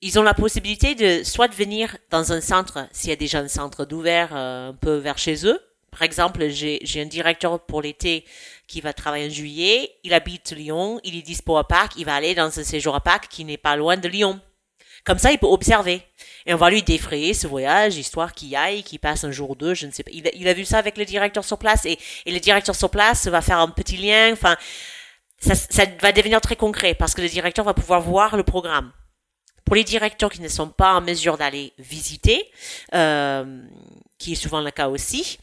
ils 0.00 0.18
ont 0.18 0.22
la 0.22 0.34
possibilité 0.34 0.94
de 0.94 1.24
soit 1.24 1.48
de 1.48 1.54
venir 1.54 1.96
dans 2.10 2.32
un 2.32 2.40
centre, 2.40 2.86
s'il 2.92 3.10
y 3.10 3.12
a 3.12 3.16
déjà 3.16 3.38
un 3.38 3.48
centre 3.48 3.84
d'ouvert 3.84 4.30
euh, 4.34 4.70
un 4.70 4.74
peu 4.74 4.96
vers 4.96 5.18
chez 5.18 5.46
eux. 5.46 5.60
Par 5.90 6.02
exemple, 6.02 6.48
j'ai 6.48 7.00
un 7.00 7.06
directeur 7.06 7.60
pour 7.60 7.80
l'été 7.80 8.24
qui 8.66 8.80
va 8.80 8.92
travailler 8.92 9.28
en 9.28 9.30
juillet, 9.30 9.92
il 10.02 10.12
habite 10.12 10.50
Lyon, 10.50 11.00
il 11.04 11.16
est 11.16 11.22
dispo 11.22 11.56
à 11.56 11.68
Pâques, 11.68 11.92
il 11.96 12.04
va 12.04 12.16
aller 12.16 12.34
dans 12.34 12.46
un 12.58 12.64
séjour 12.64 12.96
à 12.96 13.00
Pâques 13.00 13.28
qui 13.30 13.44
n'est 13.44 13.56
pas 13.56 13.76
loin 13.76 13.96
de 13.96 14.08
Lyon. 14.08 14.40
Comme 15.04 15.18
ça, 15.18 15.30
il 15.30 15.38
peut 15.38 15.46
observer. 15.46 16.02
Et 16.46 16.54
on 16.54 16.56
va 16.56 16.70
lui 16.70 16.82
défrayer 16.82 17.32
ce 17.32 17.46
voyage, 17.46 17.96
histoire 17.96 18.32
qu'il 18.32 18.56
aille, 18.56 18.82
qu'il 18.82 18.98
passe 18.98 19.22
un 19.22 19.30
jour 19.30 19.50
ou 19.50 19.54
deux, 19.54 19.74
je 19.74 19.86
ne 19.86 19.92
sais 19.92 20.02
pas. 20.02 20.10
Il 20.12 20.48
a, 20.48 20.54
vu 20.54 20.64
ça 20.64 20.78
avec 20.78 20.96
le 20.96 21.04
directeur 21.04 21.44
sur 21.44 21.58
place 21.58 21.84
et, 21.84 21.98
et 22.26 22.32
le 22.32 22.40
directeur 22.40 22.74
sur 22.74 22.90
place 22.90 23.28
va 23.28 23.40
faire 23.40 23.58
un 23.58 23.68
petit 23.68 23.96
lien. 23.96 24.32
Enfin, 24.32 24.56
ça 25.38 25.84
va 26.00 26.12
devenir 26.12 26.40
très 26.40 26.56
concret 26.56 26.94
parce 26.94 27.14
que 27.14 27.20
le 27.20 27.28
directeur 27.28 27.64
va 27.64 27.74
pouvoir 27.74 28.00
voir 28.00 28.36
le 28.36 28.42
programme. 28.42 28.92
Pour 29.64 29.76
les 29.76 29.84
directeurs 29.84 30.30
qui 30.30 30.42
ne 30.42 30.48
sont 30.48 30.68
pas 30.68 30.94
en 30.94 31.00
mesure 31.00 31.38
d'aller 31.38 31.72
visiter, 31.78 32.50
euh, 32.94 33.62
qui 34.18 34.32
est 34.32 34.36
souvent 34.36 34.60
le 34.60 34.70
cas 34.70 34.88
aussi, 34.88 35.38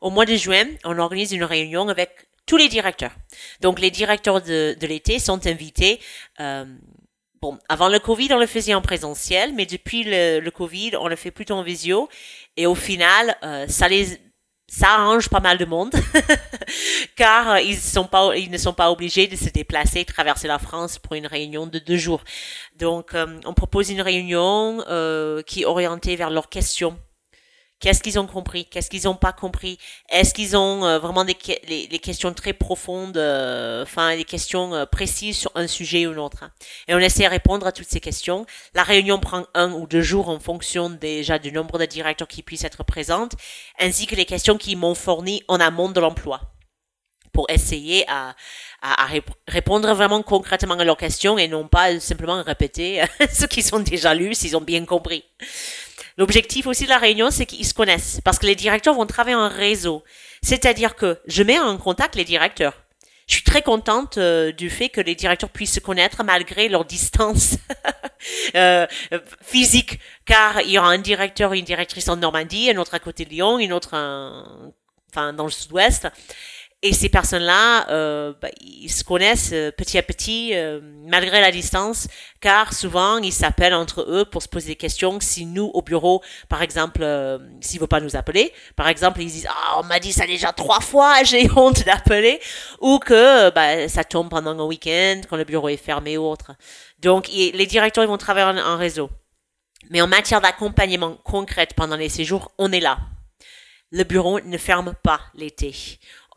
au 0.00 0.10
mois 0.10 0.26
de 0.26 0.34
juin, 0.34 0.66
on 0.84 0.98
organise 0.98 1.32
une 1.32 1.44
réunion 1.44 1.88
avec 1.88 2.10
tous 2.46 2.56
les 2.56 2.68
directeurs. 2.68 3.12
Donc 3.60 3.80
les 3.80 3.90
directeurs 3.90 4.42
de, 4.42 4.76
l'été 4.82 5.18
sont 5.18 5.46
invités. 5.46 6.00
Euh, 6.40 6.64
bon, 7.40 7.58
avant 7.68 7.88
le 7.88 7.98
Covid, 7.98 8.28
on 8.32 8.38
le 8.38 8.46
faisait 8.46 8.74
en 8.74 8.82
présentiel, 8.82 9.54
mais 9.54 9.66
depuis 9.66 10.04
le, 10.04 10.40
le 10.40 10.50
Covid, 10.50 10.96
on 10.96 11.08
le 11.08 11.16
fait 11.16 11.30
plutôt 11.30 11.54
en 11.54 11.62
visio. 11.62 12.08
Et 12.56 12.66
au 12.66 12.74
final, 12.74 13.36
euh, 13.42 13.66
ça 13.68 13.88
les 13.88 14.18
ça 14.74 14.88
arrange 14.94 15.28
pas 15.28 15.38
mal 15.38 15.56
de 15.56 15.64
monde, 15.64 15.94
car 17.16 17.52
euh, 17.52 17.60
ils, 17.60 17.76
ne 18.50 18.58
sont 18.58 18.72
pas 18.72 18.90
obligés 18.90 19.28
de 19.28 19.36
se 19.36 19.48
déplacer, 19.48 20.04
traverser 20.04 20.48
la 20.48 20.58
France 20.58 20.98
pour 20.98 21.14
une 21.14 21.28
réunion 21.28 21.68
de 21.68 21.78
deux 21.78 21.96
jours. 21.96 22.24
Donc, 22.76 23.14
euh, 23.14 23.38
on 23.46 23.54
propose 23.54 23.90
une 23.90 24.00
réunion 24.00 24.82
euh, 24.88 25.42
qui 25.42 25.62
est 25.62 25.64
orientée 25.64 26.16
vers 26.16 26.30
leurs 26.30 26.48
questions 26.48 26.98
Qu'est-ce 27.80 28.02
qu'ils 28.02 28.18
ont 28.18 28.26
compris? 28.26 28.64
Qu'est-ce 28.64 28.88
qu'ils 28.88 29.04
n'ont 29.04 29.16
pas 29.16 29.32
compris? 29.32 29.78
Est-ce 30.08 30.32
qu'ils 30.32 30.56
ont 30.56 30.84
euh, 30.84 30.98
vraiment 30.98 31.24
des 31.24 31.34
questions 31.34 32.32
très 32.32 32.52
profondes, 32.52 33.16
euh, 33.16 33.82
enfin 33.82 34.16
des 34.16 34.24
questions 34.24 34.74
euh, 34.74 34.86
précises 34.86 35.36
sur 35.36 35.50
un 35.54 35.66
sujet 35.66 36.06
ou 36.06 36.12
un 36.12 36.16
autre 36.18 36.44
Et 36.88 36.94
on 36.94 36.98
essaie 36.98 37.24
de 37.24 37.28
répondre 37.28 37.66
à 37.66 37.72
toutes 37.72 37.88
ces 37.88 38.00
questions. 38.00 38.46
La 38.74 38.84
réunion 38.84 39.18
prend 39.18 39.44
un 39.54 39.72
ou 39.72 39.86
deux 39.86 40.02
jours 40.02 40.28
en 40.28 40.40
fonction 40.40 40.88
déjà 40.88 41.38
du 41.38 41.52
nombre 41.52 41.78
de 41.78 41.84
directeurs 41.84 42.28
qui 42.28 42.42
puissent 42.42 42.64
être 42.64 42.84
présents, 42.84 43.28
ainsi 43.78 44.06
que 44.06 44.14
les 44.14 44.24
questions 44.24 44.56
qui 44.56 44.76
m'ont 44.76 44.94
fourni 44.94 45.42
en 45.48 45.60
amont 45.60 45.90
de 45.90 46.00
l'emploi 46.00 46.40
pour 47.34 47.50
essayer 47.50 48.08
à, 48.08 48.34
à, 48.80 49.04
à, 49.04 49.08
répondre 49.48 49.92
vraiment 49.92 50.22
concrètement 50.22 50.74
à 50.74 50.84
leurs 50.84 50.96
questions 50.96 51.36
et 51.36 51.48
non 51.48 51.68
pas 51.68 51.98
simplement 52.00 52.42
répéter 52.42 53.02
ce 53.30 53.44
qu'ils 53.44 53.74
ont 53.74 53.80
déjà 53.80 54.14
lu 54.14 54.34
s'ils 54.34 54.56
ont 54.56 54.62
bien 54.62 54.86
compris. 54.86 55.24
L'objectif 56.16 56.66
aussi 56.66 56.84
de 56.84 56.90
la 56.90 56.98
réunion, 56.98 57.30
c'est 57.30 57.46
qu'ils 57.46 57.66
se 57.66 57.74
connaissent, 57.74 58.20
parce 58.24 58.38
que 58.38 58.46
les 58.46 58.54
directeurs 58.54 58.94
vont 58.94 59.06
travailler 59.06 59.36
en 59.36 59.48
réseau. 59.48 60.04
C'est-à-dire 60.42 60.94
que 60.94 61.18
je 61.26 61.42
mets 61.42 61.58
en 61.58 61.76
contact 61.76 62.14
les 62.14 62.24
directeurs. 62.24 62.74
Je 63.26 63.36
suis 63.36 63.44
très 63.44 63.62
contente 63.62 64.18
euh, 64.18 64.52
du 64.52 64.68
fait 64.68 64.90
que 64.90 65.00
les 65.00 65.14
directeurs 65.14 65.48
puissent 65.48 65.74
se 65.74 65.80
connaître 65.80 66.22
malgré 66.24 66.68
leur 66.68 66.84
distance 66.84 67.56
euh, 68.54 68.86
physique, 69.40 69.98
car 70.26 70.60
il 70.60 70.70
y 70.70 70.78
aura 70.78 70.88
un 70.88 70.98
directeur 70.98 71.54
et 71.54 71.58
une 71.58 71.64
directrice 71.64 72.08
en 72.08 72.16
Normandie, 72.16 72.70
un 72.70 72.76
autre 72.76 72.94
à 72.94 72.98
côté 72.98 73.24
de 73.24 73.30
Lyon, 73.30 73.58
une 73.58 73.72
autre 73.72 73.94
enfin 75.10 75.32
dans 75.32 75.44
le 75.44 75.50
sud-ouest. 75.50 76.08
Et 76.86 76.92
ces 76.92 77.08
personnes-là, 77.08 77.88
euh, 77.88 78.34
bah, 78.42 78.50
ils 78.60 78.90
se 78.90 79.04
connaissent 79.04 79.52
euh, 79.54 79.70
petit 79.72 79.96
à 79.96 80.02
petit, 80.02 80.50
euh, 80.52 80.80
malgré 81.06 81.40
la 81.40 81.50
distance, 81.50 82.08
car 82.42 82.74
souvent, 82.74 83.16
ils 83.16 83.32
s'appellent 83.32 83.72
entre 83.72 84.02
eux 84.06 84.26
pour 84.26 84.42
se 84.42 84.48
poser 84.48 84.72
des 84.72 84.76
questions. 84.76 85.18
Si 85.18 85.46
nous, 85.46 85.70
au 85.72 85.80
bureau, 85.80 86.22
par 86.50 86.60
exemple, 86.60 87.00
euh, 87.02 87.38
s'ils 87.62 87.76
ne 87.76 87.80
veulent 87.80 87.88
pas 87.88 88.02
nous 88.02 88.16
appeler, 88.16 88.52
par 88.76 88.88
exemple, 88.88 89.22
ils 89.22 89.30
disent 89.30 89.48
«Ah, 89.50 89.80
on 89.80 89.84
m'a 89.84 89.98
dit 89.98 90.12
ça 90.12 90.26
déjà 90.26 90.52
trois 90.52 90.80
fois, 90.80 91.22
j'ai 91.24 91.50
honte 91.56 91.86
d'appeler», 91.86 92.38
ou 92.82 92.98
que 92.98 93.48
bah, 93.48 93.88
ça 93.88 94.04
tombe 94.04 94.28
pendant 94.28 94.50
un 94.50 94.66
week-end, 94.66 95.22
quand 95.30 95.38
le 95.38 95.44
bureau 95.44 95.70
est 95.70 95.78
fermé 95.78 96.18
ou 96.18 96.26
autre. 96.26 96.52
Donc, 96.98 97.28
les 97.28 97.66
directeurs, 97.66 98.04
ils 98.04 98.08
vont 98.08 98.18
travailler 98.18 98.60
en, 98.60 98.74
en 98.74 98.76
réseau. 98.76 99.08
Mais 99.88 100.02
en 100.02 100.06
matière 100.06 100.42
d'accompagnement 100.42 101.16
concret 101.24 101.66
pendant 101.74 101.96
les 101.96 102.10
séjours, 102.10 102.52
on 102.58 102.72
est 102.72 102.80
là. 102.80 102.98
Le 103.90 104.02
bureau 104.02 104.40
ne 104.40 104.58
ferme 104.58 104.92
pas 105.04 105.20
l'été. 105.34 105.72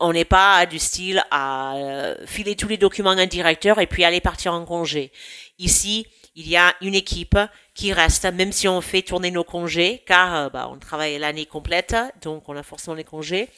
On 0.00 0.12
n'est 0.12 0.24
pas 0.24 0.64
du 0.66 0.78
style 0.78 1.24
à 1.30 1.74
euh, 1.76 2.14
filer 2.24 2.54
tous 2.54 2.68
les 2.68 2.76
documents 2.76 3.10
à 3.10 3.14
un 3.14 3.26
directeur 3.26 3.80
et 3.80 3.88
puis 3.88 4.04
aller 4.04 4.20
partir 4.20 4.54
en 4.54 4.64
congé. 4.64 5.10
Ici, 5.58 6.06
il 6.36 6.48
y 6.48 6.56
a 6.56 6.72
une 6.80 6.94
équipe 6.94 7.36
qui 7.74 7.92
reste, 7.92 8.24
même 8.26 8.52
si 8.52 8.68
on 8.68 8.80
fait 8.80 9.02
tourner 9.02 9.32
nos 9.32 9.42
congés, 9.42 10.04
car 10.06 10.34
euh, 10.36 10.48
bah, 10.50 10.68
on 10.70 10.78
travaille 10.78 11.18
l'année 11.18 11.46
complète, 11.46 11.96
donc 12.22 12.48
on 12.48 12.56
a 12.56 12.62
forcément 12.62 12.94
les 12.94 13.02
congés. 13.02 13.48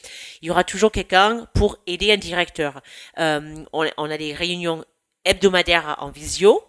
Il 0.41 0.47
y 0.47 0.51
aura 0.51 0.63
toujours 0.63 0.91
quelqu'un 0.91 1.47
pour 1.53 1.77
aider 1.85 2.11
un 2.11 2.17
directeur. 2.17 2.81
Euh, 3.19 3.63
on, 3.71 4.09
a 4.09 4.17
des 4.17 4.33
réunions 4.33 4.83
hebdomadaires 5.25 5.97
en 5.99 6.09
visio. 6.09 6.63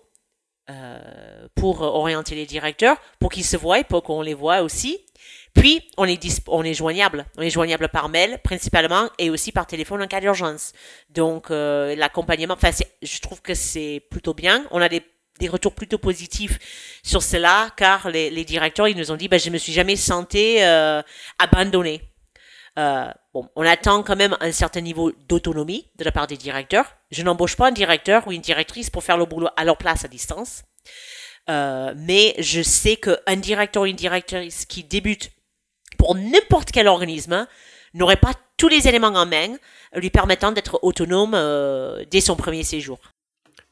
Pour 1.54 1.82
orienter 1.82 2.34
les 2.34 2.46
directeurs, 2.46 2.96
pour 3.18 3.30
qu'ils 3.30 3.44
se 3.44 3.58
voient, 3.58 3.84
pour 3.84 4.02
qu'on 4.02 4.22
les 4.22 4.32
voit 4.32 4.62
aussi. 4.62 5.04
Puis, 5.54 5.82
on 5.96 6.06
est, 6.06 6.20
on 6.48 6.64
est 6.64 6.74
joignable. 6.74 7.26
On 7.36 7.42
est 7.42 7.50
joignable 7.50 7.88
par 7.88 8.08
mail, 8.08 8.38
principalement, 8.42 9.10
et 9.18 9.30
aussi 9.30 9.52
par 9.52 9.66
téléphone 9.66 10.02
en 10.02 10.06
cas 10.06 10.20
d'urgence. 10.20 10.72
Donc, 11.10 11.50
euh, 11.50 11.94
l'accompagnement, 11.94 12.54
enfin, 12.54 12.70
je 13.02 13.20
trouve 13.20 13.42
que 13.42 13.54
c'est 13.54 14.02
plutôt 14.10 14.34
bien. 14.34 14.66
On 14.70 14.80
a 14.80 14.88
des, 14.88 15.02
des 15.38 15.48
retours 15.48 15.74
plutôt 15.74 15.98
positifs 15.98 16.58
sur 17.02 17.22
cela, 17.22 17.70
car 17.76 18.08
les, 18.08 18.44
directeurs, 18.44 18.88
ils 18.88 18.96
nous 18.96 19.10
ont 19.10 19.16
dit, 19.16 19.28
ben, 19.28 19.38
je 19.38 19.50
me 19.50 19.58
suis 19.58 19.72
jamais 19.72 19.96
senti 19.96 20.56
euh, 20.60 21.02
abandonné. 21.38 22.02
Euh, 22.78 23.06
bon, 23.34 23.48
on 23.54 23.66
attend 23.66 24.02
quand 24.02 24.16
même 24.16 24.36
un 24.40 24.52
certain 24.52 24.80
niveau 24.80 25.12
d'autonomie 25.28 25.90
de 25.96 26.04
la 26.04 26.12
part 26.12 26.26
des 26.26 26.36
directeurs. 26.36 26.96
Je 27.10 27.22
n'embauche 27.22 27.56
pas 27.56 27.68
un 27.68 27.72
directeur 27.72 28.26
ou 28.26 28.32
une 28.32 28.40
directrice 28.40 28.88
pour 28.88 29.04
faire 29.04 29.18
le 29.18 29.26
boulot 29.26 29.48
à 29.56 29.64
leur 29.64 29.76
place 29.76 30.04
à 30.04 30.08
distance. 30.08 30.62
Euh, 31.50 31.92
mais 31.96 32.34
je 32.38 32.62
sais 32.62 32.96
qu'un 32.96 33.36
directeur 33.36 33.82
ou 33.82 33.86
une 33.86 33.96
directrice 33.96 34.64
qui 34.64 34.84
débute 34.84 35.30
pour 36.02 36.16
n'importe 36.16 36.72
quel 36.72 36.88
organisme 36.88 37.46
n'aurait 37.94 38.16
pas 38.16 38.32
tous 38.56 38.66
les 38.66 38.88
éléments 38.88 39.14
en 39.14 39.24
main 39.24 39.54
lui 39.94 40.10
permettant 40.10 40.50
d'être 40.50 40.80
autonome 40.82 41.30
euh, 41.32 42.04
dès 42.10 42.20
son 42.20 42.34
premier 42.34 42.64
séjour. 42.64 42.98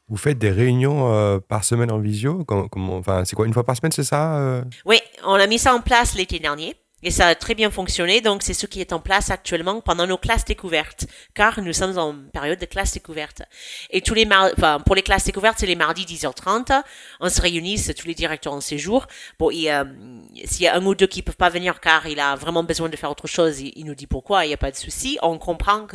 Vous 0.07 0.15
faites 0.15 0.37
des 0.37 0.49
réunions 0.49 1.13
euh, 1.13 1.39
par 1.39 1.65
semaine 1.65 1.91
en 1.91 1.99
visio? 1.99 2.45
Enfin, 2.47 3.25
C'est 3.25 3.35
quoi, 3.35 3.47
une 3.47 3.53
fois 3.53 3.65
par 3.65 3.75
semaine, 3.75 3.91
c'est 3.91 4.05
ça 4.05 4.37
euh? 4.37 4.63
Oui, 4.85 4.97
on 5.25 5.33
a 5.33 5.45
mis 5.45 5.59
ça 5.59 5.75
en 5.75 5.81
place 5.81 6.15
l'été 6.15 6.39
dernier. 6.39 6.77
Et 7.03 7.09
ça 7.09 7.27
a 7.27 7.35
très 7.35 7.55
bien 7.55 7.71
fonctionné, 7.71 8.21
donc 8.21 8.43
c'est 8.43 8.53
ce 8.53 8.67
qui 8.67 8.79
est 8.79 8.93
en 8.93 8.99
place 8.99 9.31
actuellement 9.31 9.81
pendant 9.81 10.05
nos 10.05 10.17
classes 10.17 10.45
découvertes, 10.45 11.05
car 11.33 11.59
nous 11.61 11.73
sommes 11.73 11.97
en 11.97 12.15
période 12.31 12.59
de 12.59 12.65
classe 12.65 12.93
découverte. 12.93 13.41
Et 13.89 14.01
tous 14.01 14.13
les 14.13 14.27
enfin, 14.27 14.79
pour 14.79 14.95
les 14.95 15.01
classes 15.01 15.25
découvertes, 15.25 15.57
c'est 15.59 15.65
les 15.65 15.75
mardis 15.75 16.05
10h30, 16.05 16.83
on 17.19 17.29
se 17.29 17.41
réunit, 17.41 17.81
tous 17.97 18.07
les 18.07 18.13
directeurs 18.13 18.53
en 18.53 18.61
séjour. 18.61 19.07
Bon, 19.39 19.49
s'il 19.49 19.63
y 19.63 20.67
a 20.67 20.75
un 20.75 20.85
ou 20.85 20.93
deux 20.93 21.07
qui 21.07 21.23
peuvent 21.23 21.35
pas 21.35 21.49
venir 21.49 21.79
car 21.79 22.07
il 22.07 22.19
a 22.19 22.35
vraiment 22.35 22.63
besoin 22.63 22.89
de 22.89 22.95
faire 22.95 23.09
autre 23.09 23.27
chose, 23.27 23.59
il, 23.59 23.85
nous 23.85 23.95
dit 23.95 24.07
pourquoi, 24.07 24.45
il 24.45 24.49
n'y 24.49 24.53
a 24.53 24.57
pas 24.57 24.71
de 24.71 24.77
souci. 24.77 25.17
On 25.23 25.39
comprend 25.39 25.87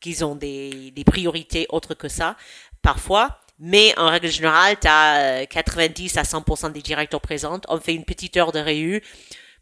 qu'ils 0.00 0.24
ont 0.24 0.34
des, 0.34 0.90
des 0.90 1.04
priorités 1.04 1.66
autres 1.70 1.94
que 1.94 2.08
ça, 2.08 2.36
parfois. 2.82 3.40
Mais 3.60 3.92
en 3.98 4.08
règle 4.08 4.28
générale, 4.28 4.76
tu 4.80 4.86
as 4.86 5.44
90 5.46 6.16
à 6.16 6.22
100% 6.22 6.70
des 6.70 6.80
directeurs 6.80 7.20
présents. 7.20 7.60
On 7.68 7.80
fait 7.80 7.94
une 7.94 8.04
petite 8.04 8.36
heure 8.36 8.52
de 8.52 8.60
réu 8.60 9.02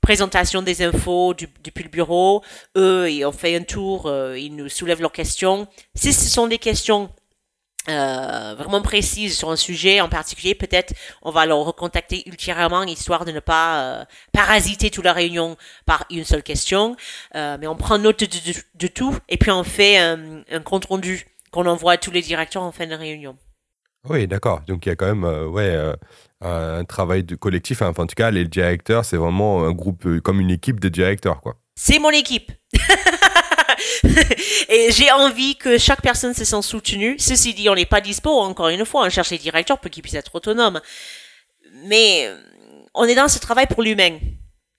présentation 0.07 0.63
des 0.63 0.85
infos 0.85 1.35
du, 1.35 1.49
depuis 1.65 1.83
le 1.83 1.91
bureau. 1.91 2.41
Eux, 2.77 3.11
ils 3.11 3.25
ont 3.25 3.33
fait 3.33 3.57
un 3.57 3.65
tour, 3.65 4.07
euh, 4.07 4.39
ils 4.39 4.55
nous 4.55 4.69
soulèvent 4.69 5.01
leurs 5.01 5.11
questions. 5.11 5.67
Si 5.97 6.13
ce 6.13 6.29
sont 6.31 6.47
des 6.47 6.59
questions 6.59 7.11
euh, 7.89 8.55
vraiment 8.57 8.83
précises 8.83 9.37
sur 9.37 9.51
un 9.51 9.57
sujet 9.57 10.01
en 10.01 10.09
particulier, 10.09 10.55
peut-être 10.55 10.95
on 11.23 11.33
va 11.33 11.45
leur 11.45 11.59
recontacter 11.59 12.23
ultérieurement, 12.27 12.85
histoire 12.85 13.25
de 13.25 13.33
ne 13.33 13.41
pas 13.41 13.83
euh, 13.83 14.05
parasiter 14.31 14.91
toute 14.91 15.05
la 15.05 15.13
réunion 15.13 15.57
par 15.87 16.05
une 16.11 16.25
seule 16.25 16.45
question. 16.45 16.95
Euh, 17.35 17.57
mais 17.61 17.67
on 17.67 17.75
prend 17.75 17.99
note 17.99 18.21
de, 18.21 18.53
de, 18.53 18.59
de, 18.77 18.87
tout 18.87 19.19
et 19.29 19.37
puis 19.39 19.51
on 19.51 19.65
fait 19.65 19.99
un, 19.99 20.45
un 20.53 20.61
compte 20.61 20.85
rendu 20.85 21.27
qu'on 21.51 21.67
envoie 21.67 21.95
à 21.95 21.97
tous 21.97 22.13
les 22.13 22.23
directeurs 22.23 22.63
en 22.63 22.71
fin 22.71 22.87
de 22.87 22.95
réunion. 22.95 23.37
Oui, 24.09 24.27
d'accord. 24.27 24.63
Donc 24.67 24.87
il 24.87 24.91
y 24.91 24.93
a 24.93 24.97
quand 24.97 25.07
même, 25.07 25.25
euh, 25.25 25.47
ouais 25.47 25.95
un 26.41 26.85
travail 26.85 27.25
de 27.25 27.35
collectif. 27.35 27.83
Enfin, 27.83 28.03
en 28.03 28.07
tout 28.07 28.15
cas, 28.15 28.31
les 28.31 28.45
directeurs, 28.45 29.05
c'est 29.05 29.17
vraiment 29.17 29.65
un 29.65 29.73
groupe, 29.73 30.07
euh, 30.07 30.21
comme 30.21 30.41
une 30.41 30.51
équipe 30.51 30.81
de 30.81 30.89
directeurs, 30.89 31.41
quoi. 31.41 31.57
C'est 31.75 31.99
mon 31.99 32.11
équipe. 32.11 32.53
et 34.69 34.91
j'ai 34.91 35.11
envie 35.13 35.57
que 35.57 35.79
chaque 35.79 36.03
personne 36.03 36.35
se 36.35 36.45
sente 36.45 36.65
soutenue. 36.65 37.17
Ceci 37.19 37.55
dit, 37.55 37.69
on 37.69 37.75
n'est 37.75 37.87
pas 37.87 38.01
dispo, 38.01 38.31
encore 38.31 38.69
une 38.69 38.85
fois, 38.87 39.05
on 39.05 39.11
cherche 39.11 39.31
les 39.31 39.39
directeurs 39.39 39.79
pour 39.79 39.91
qu'ils 39.91 40.03
puissent 40.03 40.15
être 40.15 40.35
autonomes. 40.35 40.81
Mais 41.85 42.31
on 42.95 43.05
est 43.05 43.15
dans 43.15 43.29
ce 43.29 43.39
travail 43.39 43.67
pour 43.67 43.83
l'humain 43.83 44.19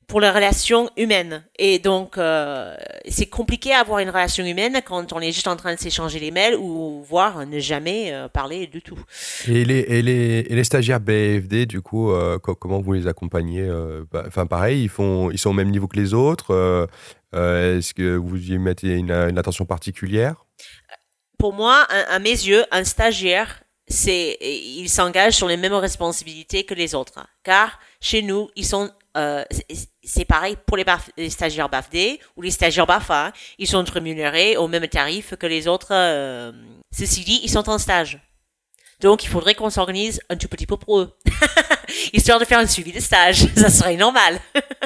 pour 0.07 0.21
la 0.21 0.31
relation 0.31 0.89
humaine. 0.95 1.43
Et 1.59 1.79
donc, 1.79 2.17
euh, 2.17 2.75
c'est 3.09 3.25
compliqué 3.25 3.73
à 3.73 3.81
avoir 3.81 3.99
une 3.99 4.09
relation 4.09 4.45
humaine 4.45 4.79
quand 4.85 5.11
on 5.11 5.19
est 5.19 5.33
juste 5.33 5.49
en 5.49 5.57
train 5.57 5.75
de 5.75 5.79
s'échanger 5.79 6.19
les 6.19 6.31
mails 6.31 6.55
ou 6.55 7.03
voire 7.03 7.45
ne 7.45 7.59
jamais 7.59 8.13
euh, 8.13 8.29
parler 8.29 8.67
du 8.67 8.81
tout. 8.81 8.97
Et 9.47 9.65
les, 9.65 9.79
et 9.79 10.01
les, 10.01 10.45
et 10.49 10.55
les 10.55 10.63
stagiaires 10.63 11.01
BFD, 11.01 11.65
du 11.65 11.81
coup, 11.81 12.11
euh, 12.11 12.39
comment 12.39 12.79
vous 12.79 12.93
les 12.93 13.07
accompagnez 13.07 13.69
bah, 14.11 14.23
Enfin, 14.25 14.45
pareil, 14.45 14.83
ils, 14.83 14.89
font, 14.89 15.29
ils 15.29 15.37
sont 15.37 15.49
au 15.49 15.53
même 15.53 15.71
niveau 15.71 15.87
que 15.87 15.97
les 15.97 16.13
autres 16.13 16.87
Est-ce 17.33 17.93
que 17.93 18.15
vous 18.15 18.51
y 18.51 18.57
mettez 18.57 18.95
une, 18.95 19.11
une 19.11 19.37
attention 19.37 19.65
particulière? 19.65 20.45
Pour 21.37 21.51
moi, 21.51 21.85
à, 21.89 22.15
à 22.15 22.19
mes 22.19 22.29
yeux, 22.29 22.63
un 22.71 22.83
stagiaire 22.85 23.61
c'est 23.89 24.37
ils 24.41 24.89
s'engagent 24.89 25.35
sur 25.35 25.47
les 25.47 25.55
mêmes 25.55 25.73
responsabilités 25.73 26.65
que 26.65 26.73
les 26.73 26.93
autres. 26.93 27.25
Car 27.43 27.79
chez 28.01 28.21
nous, 28.21 28.49
ils 28.57 28.65
sont 28.65 28.91
euh, 29.17 29.43
c'est 30.07 30.25
pareil 30.25 30.55
pour 30.65 30.77
les, 30.77 31.29
stagiaires 31.29 31.69
BAFD 31.69 32.19
ou 32.37 32.41
les 32.41 32.51
stagiaires 32.51 32.87
BAFA. 32.87 33.33
Ils 33.59 33.67
sont 33.67 33.83
rémunérés 33.83 34.55
au 34.55 34.67
même 34.67 34.87
tarif 34.87 35.35
que 35.35 35.45
les 35.45 35.67
autres. 35.67 35.89
Euh, 35.91 36.51
ceci 36.91 37.25
dit, 37.25 37.41
ils 37.43 37.49
sont 37.49 37.69
en 37.69 37.77
stage. 37.77 38.19
Donc, 39.01 39.25
il 39.25 39.27
faudrait 39.27 39.53
qu'on 39.53 39.69
s'organise 39.69 40.21
un 40.29 40.37
tout 40.37 40.47
petit 40.47 40.65
peu 40.65 40.77
pour 40.77 40.99
eux. 40.99 41.15
Histoire 42.13 42.39
de 42.39 42.45
faire 42.45 42.59
un 42.59 42.65
suivi 42.65 42.93
de 42.93 43.01
stage. 43.01 43.45
Ça 43.55 43.69
serait 43.69 43.97
normal. 43.97 44.39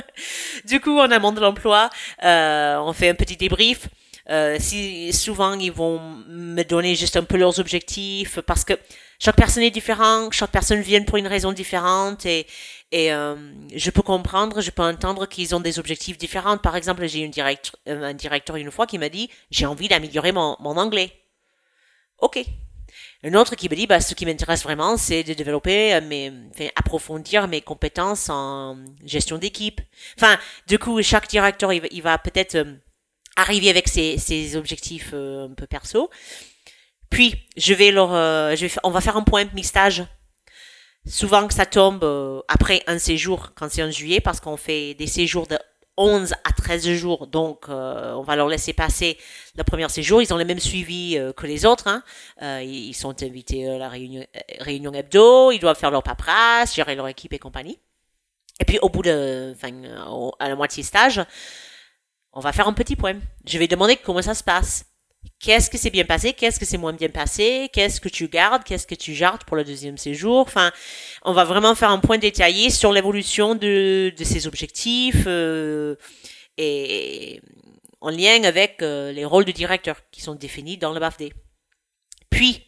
du 0.65 0.81
coup, 0.81 0.97
en 0.99 1.11
amont 1.11 1.31
de 1.31 1.39
l'emploi, 1.39 1.89
euh, 2.23 2.77
on 2.79 2.91
fait 2.91 3.09
un 3.09 3.15
petit 3.15 3.37
débrief. 3.37 3.87
Euh, 4.29 4.57
si 4.59 5.11
souvent 5.13 5.53
ils 5.53 5.71
vont 5.71 5.99
me 6.27 6.63
donner 6.63 6.95
juste 6.95 7.17
un 7.17 7.23
peu 7.23 7.37
leurs 7.37 7.59
objectifs 7.59 8.39
parce 8.41 8.63
que 8.63 8.73
chaque 9.17 9.35
personne 9.35 9.63
est 9.63 9.71
différente, 9.71 10.31
chaque 10.33 10.51
personne 10.51 10.79
vient 10.81 11.03
pour 11.03 11.17
une 11.17 11.27
raison 11.27 11.51
différente 11.51 12.25
et 12.25 12.45
et 12.91 13.13
euh, 13.13 13.35
je 13.73 13.89
peux 13.89 14.01
comprendre, 14.01 14.61
je 14.61 14.69
peux 14.69 14.83
entendre 14.83 15.25
qu'ils 15.25 15.55
ont 15.55 15.61
des 15.61 15.79
objectifs 15.79 16.17
différents. 16.17 16.57
Par 16.57 16.75
exemple, 16.75 17.07
j'ai 17.07 17.19
une 17.19 17.31
direct, 17.31 17.71
un 17.87 18.13
directeur 18.13 18.57
une 18.57 18.69
fois 18.69 18.85
qui 18.85 18.97
m'a 18.97 19.09
dit 19.09 19.29
j'ai 19.49 19.65
envie 19.65 19.87
d'améliorer 19.87 20.33
mon, 20.33 20.55
anglais. 20.59 21.11
Ok, 22.19 22.43
un 23.23 23.33
autre 23.33 23.55
qui 23.55 23.69
me 23.69 23.75
dit, 23.75 23.87
bah, 23.87 23.99
ce 23.99 24.13
qui 24.13 24.25
m'intéresse 24.25 24.63
vraiment, 24.63 24.97
c'est 24.97 25.23
de 25.23 25.33
développer 25.33 25.93
euh, 25.93 26.01
mes, 26.01 26.31
enfin, 26.53 26.67
approfondir 26.75 27.47
mes 27.47 27.61
compétences 27.61 28.29
en 28.29 28.77
gestion 29.05 29.37
d'équipe. 29.37 29.79
Enfin, 30.17 30.37
du 30.67 30.77
coup, 30.77 31.01
chaque 31.01 31.27
directeur, 31.27 31.71
il, 31.71 32.01
va, 32.01 32.17
peut-être 32.17 32.55
euh, 32.55 32.75
arriver 33.35 33.69
avec 33.69 33.87
ses, 33.87 34.55
objectifs 34.55 35.11
euh, 35.13 35.47
un 35.47 35.53
peu 35.53 35.65
perso. 35.65 36.09
Puis, 37.09 37.35
je 37.57 37.73
vais 37.73 37.91
leur, 37.91 38.09
on 38.83 38.89
va 38.89 39.01
faire 39.01 39.17
un 39.17 39.23
point 39.23 39.45
mi-stage. 39.53 40.03
Souvent 41.07 41.47
que 41.47 41.53
ça 41.53 41.65
tombe 41.65 42.03
après 42.47 42.83
un 42.87 42.99
séjour, 42.99 43.53
quand 43.55 43.69
c'est 43.71 43.83
en 43.83 43.89
juillet, 43.91 44.19
parce 44.19 44.39
qu'on 44.39 44.57
fait 44.57 44.93
des 44.93 45.07
séjours 45.07 45.47
de 45.47 45.57
11 45.97 46.33
à 46.43 46.51
13 46.51 46.93
jours, 46.93 47.27
donc 47.27 47.65
euh, 47.69 48.13
on 48.13 48.23
va 48.23 48.35
leur 48.35 48.47
laisser 48.47 48.73
passer 48.73 49.17
le 49.55 49.63
premier 49.63 49.87
séjour. 49.89 50.21
Ils 50.21 50.33
ont 50.33 50.37
le 50.37 50.45
même 50.45 50.59
suivi 50.59 51.17
euh, 51.17 51.33
que 51.33 51.45
les 51.45 51.65
autres. 51.65 51.87
Hein. 51.87 52.03
Euh, 52.41 52.63
ils 52.63 52.93
sont 52.93 53.21
invités 53.21 53.69
à 53.69 53.77
la 53.77 53.89
réunion, 53.89 54.25
réunion 54.59 54.93
hebdo, 54.93 55.51
ils 55.51 55.59
doivent 55.59 55.77
faire 55.77 55.91
leur 55.91 56.03
paperasse, 56.03 56.75
gérer 56.75 56.95
leur 56.95 57.07
équipe 57.07 57.33
et 57.33 57.39
compagnie. 57.39 57.79
Et 58.59 58.65
puis 58.65 58.79
au 58.81 58.89
bout 58.89 59.01
de, 59.01 59.53
enfin, 59.55 59.71
à 60.39 60.49
la 60.49 60.55
moitié 60.55 60.83
stage, 60.83 61.21
on 62.33 62.39
va 62.39 62.53
faire 62.53 62.67
un 62.67 62.73
petit 62.73 62.95
point. 62.95 63.15
Je 63.45 63.57
vais 63.57 63.67
demander 63.67 63.97
comment 63.97 64.21
ça 64.21 64.33
se 64.33 64.43
passe. 64.43 64.85
Qu'est-ce 65.39 65.69
que 65.69 65.77
c'est 65.77 65.89
bien 65.89 66.05
passé? 66.05 66.33
Qu'est-ce 66.33 66.59
que 66.59 66.65
c'est 66.65 66.77
moins 66.77 66.93
bien 66.93 67.09
passé? 67.09 67.69
Qu'est-ce 67.73 67.99
que 67.99 68.09
tu 68.09 68.27
gardes? 68.27 68.63
Qu'est-ce 68.63 68.85
que 68.85 68.95
tu 68.95 69.15
jardes 69.15 69.43
pour 69.43 69.57
le 69.57 69.63
deuxième 69.63 69.97
séjour? 69.97 70.39
Enfin, 70.39 70.71
on 71.23 71.33
va 71.33 71.45
vraiment 71.45 71.73
faire 71.73 71.89
un 71.89 71.99
point 71.99 72.19
détaillé 72.19 72.69
sur 72.69 72.91
l'évolution 72.91 73.55
de, 73.55 74.13
de 74.15 74.23
ces 74.23 74.45
objectifs 74.45 75.23
euh, 75.25 75.95
et 76.57 77.41
en 78.01 78.09
lien 78.09 78.43
avec 78.43 78.81
euh, 78.81 79.11
les 79.11 79.25
rôles 79.25 79.45
de 79.45 79.51
directeur 79.51 79.97
qui 80.11 80.21
sont 80.21 80.35
définis 80.35 80.77
dans 80.77 80.91
le 80.93 80.99
BAFD. 80.99 81.33
Puis, 82.29 82.63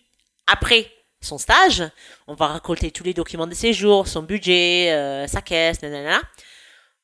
après 0.47 0.91
son 1.22 1.38
stage, 1.38 1.84
on 2.28 2.34
va 2.34 2.54
récolter 2.54 2.91
tous 2.91 3.04
les 3.04 3.14
documents 3.14 3.47
de 3.47 3.54
séjour, 3.54 4.08
son 4.08 4.24
budget, 4.24 4.91
euh, 4.91 5.28
sa 5.28 5.41
caisse, 5.41 5.82
nanana. 5.82 6.22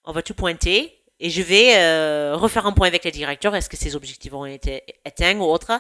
On 0.04 0.12
va 0.12 0.22
tout 0.22 0.34
pointer 0.34 0.99
et 1.20 1.30
je 1.30 1.42
vais 1.42 1.76
euh, 1.76 2.36
refaire 2.36 2.66
un 2.66 2.72
point 2.72 2.88
avec 2.88 3.04
les 3.04 3.12
directeurs. 3.12 3.56
Est-ce 3.56 3.70
que 3.70 3.78
ces 3.78 3.96
objectifs 3.96 4.34
ont 4.34 4.46
été 4.46 4.84
atteints 5.04 5.38
ou 5.38 5.44
autres 5.44 5.80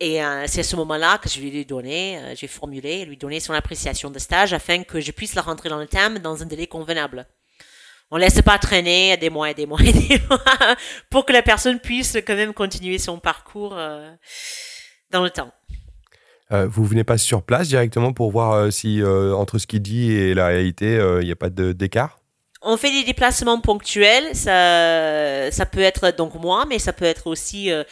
Et 0.00 0.22
euh, 0.22 0.44
c'est 0.48 0.60
à 0.60 0.64
ce 0.64 0.74
moment-là 0.76 1.18
que 1.18 1.28
je 1.28 1.40
vais 1.40 1.50
lui 1.50 1.64
donner, 1.64 2.18
euh, 2.18 2.34
je 2.34 2.40
vais 2.40 2.48
formuler, 2.48 3.04
lui 3.04 3.16
donner 3.16 3.38
son 3.38 3.52
appréciation 3.52 4.10
de 4.10 4.18
stage 4.18 4.52
afin 4.52 4.82
que 4.82 5.00
je 5.00 5.12
puisse 5.12 5.34
la 5.34 5.42
rentrer 5.42 5.68
dans 5.68 5.78
le 5.78 5.86
thème 5.86 6.18
dans 6.18 6.42
un 6.42 6.46
délai 6.46 6.66
convenable. 6.66 7.26
On 8.10 8.16
laisse 8.16 8.42
pas 8.42 8.58
traîner 8.58 9.16
des 9.16 9.30
mois 9.30 9.50
et 9.50 9.54
des 9.54 9.66
mois 9.66 9.80
et 9.80 9.92
des 9.92 10.20
mois 10.28 10.76
pour 11.08 11.24
que 11.24 11.32
la 11.32 11.42
personne 11.42 11.78
puisse 11.78 12.16
quand 12.26 12.36
même 12.36 12.52
continuer 12.52 12.98
son 12.98 13.18
parcours 13.18 13.76
dans 15.10 15.22
le 15.22 15.30
temps. 15.30 15.52
Euh, 16.52 16.66
vous 16.68 16.84
venez 16.84 17.02
pas 17.02 17.16
sur 17.16 17.42
place 17.42 17.68
directement 17.68 18.12
pour 18.12 18.30
voir 18.30 18.70
si 18.72 19.02
entre 19.02 19.58
ce 19.58 19.66
qu'il 19.66 19.80
dit 19.80 20.12
et 20.12 20.34
la 20.34 20.48
réalité, 20.48 20.98
il 21.20 21.24
n'y 21.24 21.32
a 21.32 21.36
pas 21.36 21.48
d'écart? 21.48 22.18
On 22.64 22.76
fait 22.76 22.90
des 22.90 23.04
déplacements 23.04 23.60
ponctuels. 23.60 24.34
Ça, 24.34 25.50
ça 25.50 25.66
peut 25.66 25.80
être 25.80 26.10
donc 26.16 26.34
moi, 26.34 26.64
mais 26.68 26.78
ça 26.78 26.92
peut 26.92 27.04
être 27.04 27.26
aussi 27.26 27.70
euh, 27.70 27.84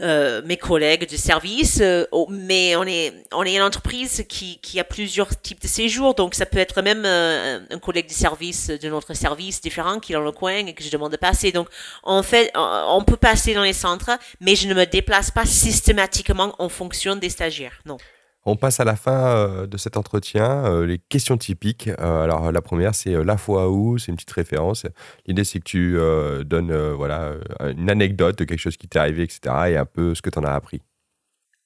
euh, 0.00 0.40
mes 0.44 0.56
collègues 0.56 1.08
de 1.10 1.16
service. 1.16 1.80
Euh, 1.80 2.06
mais 2.28 2.76
on 2.76 2.84
est, 2.84 3.12
on 3.32 3.42
est 3.44 3.54
une 3.54 3.62
entreprise 3.62 4.24
qui, 4.28 4.58
qui 4.60 4.80
a 4.80 4.84
plusieurs 4.84 5.40
types 5.40 5.60
de 5.60 5.66
séjours. 5.66 6.14
Donc 6.14 6.34
ça 6.34 6.46
peut 6.46 6.58
être 6.58 6.80
même 6.82 7.04
un 7.04 7.78
collègue 7.78 8.08
de 8.08 8.12
service 8.12 8.68
de 8.68 8.88
notre 8.88 9.14
service 9.14 9.60
différent 9.60 9.98
qui 9.98 10.12
est 10.12 10.16
dans 10.16 10.22
le 10.22 10.32
coin 10.32 10.66
et 10.66 10.74
que 10.74 10.82
je 10.82 10.90
demande 10.90 11.12
de 11.12 11.16
passer. 11.16 11.52
Donc 11.52 11.68
en 12.02 12.22
fait, 12.22 12.50
on 12.54 13.02
peut 13.04 13.16
passer 13.16 13.54
dans 13.54 13.64
les 13.64 13.74
centres, 13.74 14.10
mais 14.40 14.54
je 14.54 14.68
ne 14.68 14.74
me 14.74 14.86
déplace 14.86 15.30
pas 15.30 15.44
systématiquement 15.44 16.54
en 16.58 16.68
fonction 16.68 17.16
des 17.16 17.30
stagiaires. 17.30 17.80
Non. 17.84 17.98
On 18.44 18.56
passe 18.56 18.80
à 18.80 18.84
la 18.84 18.96
fin 18.96 19.36
euh, 19.36 19.66
de 19.68 19.76
cet 19.76 19.96
entretien, 19.96 20.64
euh, 20.64 20.84
les 20.84 20.98
questions 20.98 21.38
typiques. 21.38 21.88
Euh, 21.88 22.24
alors 22.24 22.50
la 22.50 22.60
première, 22.60 22.94
c'est 22.94 23.12
la 23.24 23.36
fois 23.36 23.70
où, 23.70 23.98
c'est 23.98 24.08
une 24.08 24.16
petite 24.16 24.32
référence. 24.32 24.84
L'idée, 25.26 25.44
c'est 25.44 25.60
que 25.60 25.64
tu 25.64 25.96
donnes 26.44 26.72
voilà, 26.92 27.34
une 27.60 27.88
anecdote 27.88 28.38
de 28.38 28.44
quelque 28.44 28.58
chose 28.58 28.76
qui 28.76 28.88
t'est 28.88 28.98
arrivé, 28.98 29.22
etc. 29.22 29.40
et 29.68 29.76
un 29.76 29.84
peu 29.84 30.14
ce 30.14 30.22
que 30.22 30.30
tu 30.30 30.38
en 30.38 30.44
as 30.44 30.52
appris. 30.52 30.80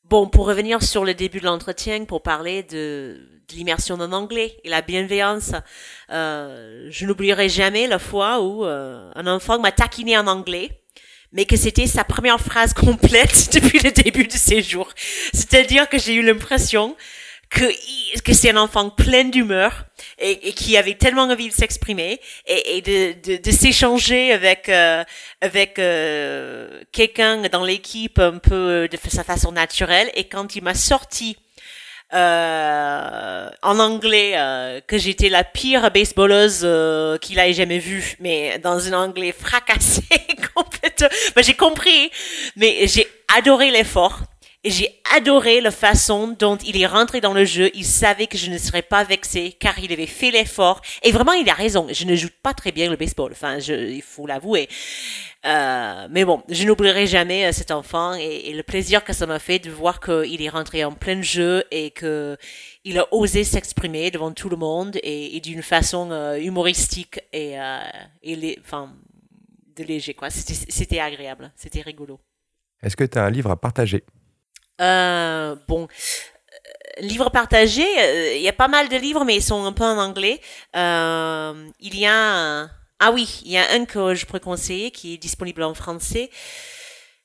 Bon, 0.04 0.28
pour 0.28 0.46
revenir 0.46 0.82
sur 0.82 1.04
le 1.04 1.14
début 1.14 1.40
de 1.40 1.46
l'entretien, 1.46 2.04
pour 2.04 2.22
parler 2.22 2.62
de, 2.62 3.16
l'immersion 3.52 3.96
en 3.96 4.12
anglais 4.12 4.56
et 4.64 4.68
la 4.68 4.82
bienveillance, 4.82 5.52
je 6.10 7.06
n'oublierai 7.06 7.48
jamais 7.48 7.86
la 7.86 7.98
fois 7.98 8.42
où 8.42 8.64
un 8.64 9.26
enfant 9.26 9.58
m'a 9.58 9.72
taquiné 9.72 10.18
en 10.18 10.26
anglais 10.26 10.82
mais 11.36 11.44
que 11.44 11.56
c'était 11.56 11.86
sa 11.86 12.02
première 12.02 12.40
phrase 12.40 12.72
complète 12.72 13.50
depuis 13.52 13.78
le 13.78 13.92
début 13.92 14.26
du 14.26 14.38
séjour. 14.38 14.90
C'est-à-dire 15.32 15.88
que 15.88 15.98
j'ai 15.98 16.14
eu 16.14 16.22
l'impression 16.22 16.96
que, 17.50 17.64
que 18.22 18.32
c'est 18.32 18.50
un 18.50 18.56
enfant 18.56 18.90
plein 18.90 19.24
d'humeur 19.24 19.84
et, 20.18 20.52
qui 20.54 20.76
avait 20.76 20.94
tellement 20.94 21.24
envie 21.24 21.48
de 21.48 21.54
s'exprimer 21.54 22.20
et, 22.46 22.80
de, 22.80 23.36
de, 23.36 23.42
de 23.42 23.50
s'échanger 23.52 24.32
avec 24.32 24.68
euh, 24.68 25.04
avec 25.40 25.78
euh, 25.78 26.82
quelqu'un 26.90 27.48
dans 27.48 27.64
l'équipe 27.64 28.18
un 28.18 28.38
peu 28.38 28.88
de 28.90 28.98
sa 29.08 29.22
façon 29.22 29.52
naturelle 29.52 30.10
et 30.14 30.24
quand 30.24 30.56
il 30.56 30.64
m'a 30.64 30.74
sorti 30.74 31.36
euh, 32.14 33.50
en 33.62 33.80
anglais 33.80 34.34
euh, 34.36 34.80
que 34.86 34.96
j'étais 34.96 35.28
la 35.28 35.42
pire 35.42 35.90
baseballeuse 35.90 36.60
euh, 36.62 37.18
qu'il 37.18 37.38
ait 37.38 37.52
jamais 37.52 37.80
vue, 37.80 38.16
mais 38.20 38.60
dans 38.60 38.86
un 38.86 38.92
anglais 38.92 39.34
fracassé 39.36 40.04
complètement. 40.54 41.08
Ben, 41.34 41.42
j'ai 41.42 41.54
compris, 41.54 42.10
mais 42.54 42.86
j'ai 42.86 43.08
adoré 43.36 43.70
l'effort. 43.70 44.20
Et 44.66 44.70
j'ai 44.70 45.00
adoré 45.16 45.60
la 45.60 45.70
façon 45.70 46.34
dont 46.36 46.56
il 46.56 46.76
est 46.82 46.88
rentré 46.88 47.20
dans 47.20 47.32
le 47.32 47.44
jeu. 47.44 47.70
Il 47.74 47.84
savait 47.84 48.26
que 48.26 48.36
je 48.36 48.50
ne 48.50 48.58
serais 48.58 48.82
pas 48.82 49.04
vexée 49.04 49.52
car 49.52 49.78
il 49.78 49.92
avait 49.92 50.06
fait 50.06 50.32
l'effort. 50.32 50.82
Et 51.04 51.12
vraiment, 51.12 51.34
il 51.34 51.48
a 51.48 51.54
raison. 51.54 51.86
Je 51.88 52.04
ne 52.04 52.16
joue 52.16 52.30
pas 52.42 52.52
très 52.52 52.72
bien 52.72 52.90
le 52.90 52.96
baseball. 52.96 53.30
Enfin, 53.30 53.58
il 53.58 54.02
faut 54.02 54.26
l'avouer. 54.26 54.68
Euh, 55.44 56.08
mais 56.10 56.24
bon, 56.24 56.42
je 56.48 56.64
n'oublierai 56.64 57.06
jamais 57.06 57.46
euh, 57.46 57.52
cet 57.52 57.70
enfant 57.70 58.14
et, 58.14 58.52
le 58.52 58.64
plaisir 58.64 59.04
que 59.04 59.12
ça 59.12 59.24
m'a 59.26 59.38
fait 59.38 59.60
de 59.60 59.70
voir 59.70 60.00
qu'il 60.00 60.42
est 60.42 60.48
rentré 60.48 60.84
en 60.84 60.90
plein 60.90 61.22
jeu 61.22 61.62
et 61.70 61.92
que 61.92 62.36
il 62.82 62.98
a 62.98 63.06
osé 63.14 63.44
s'exprimer 63.44 64.10
devant 64.10 64.32
tout 64.32 64.48
le 64.48 64.56
monde 64.56 64.98
et, 65.04 65.38
d'une 65.38 65.62
façon 65.62 66.10
euh, 66.10 66.40
humoristique 66.40 67.20
et, 67.32 67.54
et 68.24 68.34
les, 68.34 68.58
de 69.76 69.84
léger. 69.84 70.16
C'était 70.28 70.98
agréable, 70.98 71.52
c'était 71.54 71.82
rigolo. 71.82 72.18
Est-ce 72.82 72.96
que 72.96 73.04
tu 73.04 73.16
as 73.16 73.22
un 73.22 73.30
livre 73.30 73.52
à 73.52 73.56
partager? 73.56 74.02
Euh, 74.80 75.56
bon, 75.68 75.84
euh, 75.86 77.00
livres 77.00 77.30
partagés, 77.30 77.86
euh, 77.98 78.34
il 78.36 78.42
y 78.42 78.48
a 78.48 78.52
pas 78.52 78.68
mal 78.68 78.88
de 78.88 78.96
livres, 78.96 79.24
mais 79.24 79.36
ils 79.36 79.42
sont 79.42 79.64
un 79.64 79.72
peu 79.72 79.84
en 79.84 79.98
anglais. 79.98 80.40
Euh, 80.74 81.68
il 81.80 81.98
y 81.98 82.06
a 82.06 82.68
ah 82.98 83.10
oui, 83.12 83.42
il 83.44 83.52
y 83.52 83.58
a 83.58 83.72
un 83.72 83.84
que 83.84 84.14
je 84.14 84.24
pourrais 84.24 84.40
conseiller 84.40 84.90
qui 84.90 85.14
est 85.14 85.18
disponible 85.18 85.62
en 85.62 85.74
français. 85.74 86.30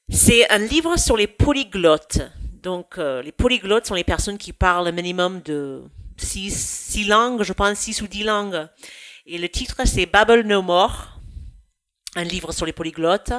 C'est 0.10 0.50
un 0.50 0.58
livre 0.58 0.98
sur 0.98 1.16
les 1.16 1.28
polyglottes. 1.28 2.20
Donc, 2.62 2.98
les 2.98 3.32
polyglottes 3.32 3.88
sont 3.88 3.96
les 3.96 4.04
personnes 4.04 4.38
qui 4.38 4.52
parlent 4.52 4.90
un 4.90 4.92
minimum 4.92 5.42
de 5.42 5.82
six, 6.18 6.52
six 6.54 7.06
langues, 7.06 7.44
je 7.44 7.54
pense 7.54 7.78
six 7.78 8.02
ou 8.02 8.08
dix 8.08 8.26
langues. 8.26 8.68
Et 9.26 9.38
le 9.38 9.48
titre, 9.48 9.78
c'est 9.86 10.06
Babble 10.06 10.42
No 10.42 10.62
More, 10.62 11.18
un 12.18 12.26
livre 12.26 12.52
sur 12.52 12.66
les 12.66 12.74
polyglottes 12.74 13.32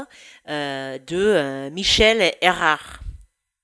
de 0.48 1.68
Michel 1.68 2.32
Erard. 2.40 3.02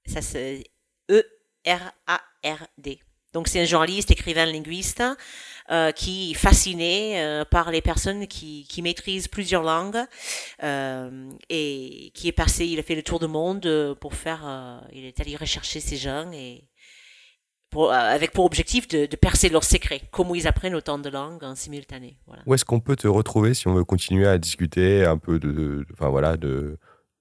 Ça 0.08 0.22
c'est 0.22 0.64
E-R-A-R-D. 1.10 3.00
Donc 3.34 3.46
c'est 3.48 3.60
un 3.60 3.64
journaliste, 3.64 4.10
écrivain, 4.10 4.46
linguiste 4.46 5.02
euh, 5.70 5.92
qui 5.92 6.30
est 6.30 6.34
fasciné 6.34 7.20
euh, 7.20 7.44
par 7.44 7.70
les 7.70 7.82
personnes 7.82 8.26
qui, 8.26 8.66
qui 8.68 8.80
maîtrisent 8.80 9.28
plusieurs 9.28 9.62
langues 9.62 10.02
euh, 10.62 11.30
et 11.50 12.10
qui 12.14 12.28
est 12.28 12.32
passé, 12.32 12.66
il 12.66 12.78
a 12.78 12.82
fait 12.82 12.94
le 12.94 13.02
tour 13.02 13.18
du 13.20 13.26
monde 13.26 13.94
pour 14.00 14.14
faire, 14.14 14.80
il 14.92 15.04
est 15.04 15.20
allé 15.20 15.36
rechercher 15.36 15.80
ces 15.80 15.96
gens 15.96 16.30
et 16.32 16.64
pour, 17.70 17.92
avec 17.92 18.32
pour 18.32 18.46
objectif 18.46 18.88
de, 18.88 19.04
de, 19.04 19.16
percer 19.16 19.50
leurs 19.50 19.64
secrets, 19.64 20.00
comment 20.10 20.34
ils 20.34 20.48
apprennent 20.48 20.74
autant 20.74 20.98
de 20.98 21.10
langues 21.10 21.44
en 21.44 21.54
simultané. 21.54 22.16
Voilà. 22.26 22.42
Où 22.46 22.54
est-ce 22.54 22.64
qu'on 22.64 22.80
peut 22.80 22.96
te 22.96 23.06
retrouver 23.06 23.52
si 23.52 23.68
on 23.68 23.74
veut 23.74 23.84
continuer 23.84 24.26
à 24.26 24.38
discuter 24.38 25.04
un 25.04 25.18
peu 25.18 25.38
de, 25.38 25.84
enfin 25.92 26.08
voilà, 26.08 26.38
de, 26.38 26.78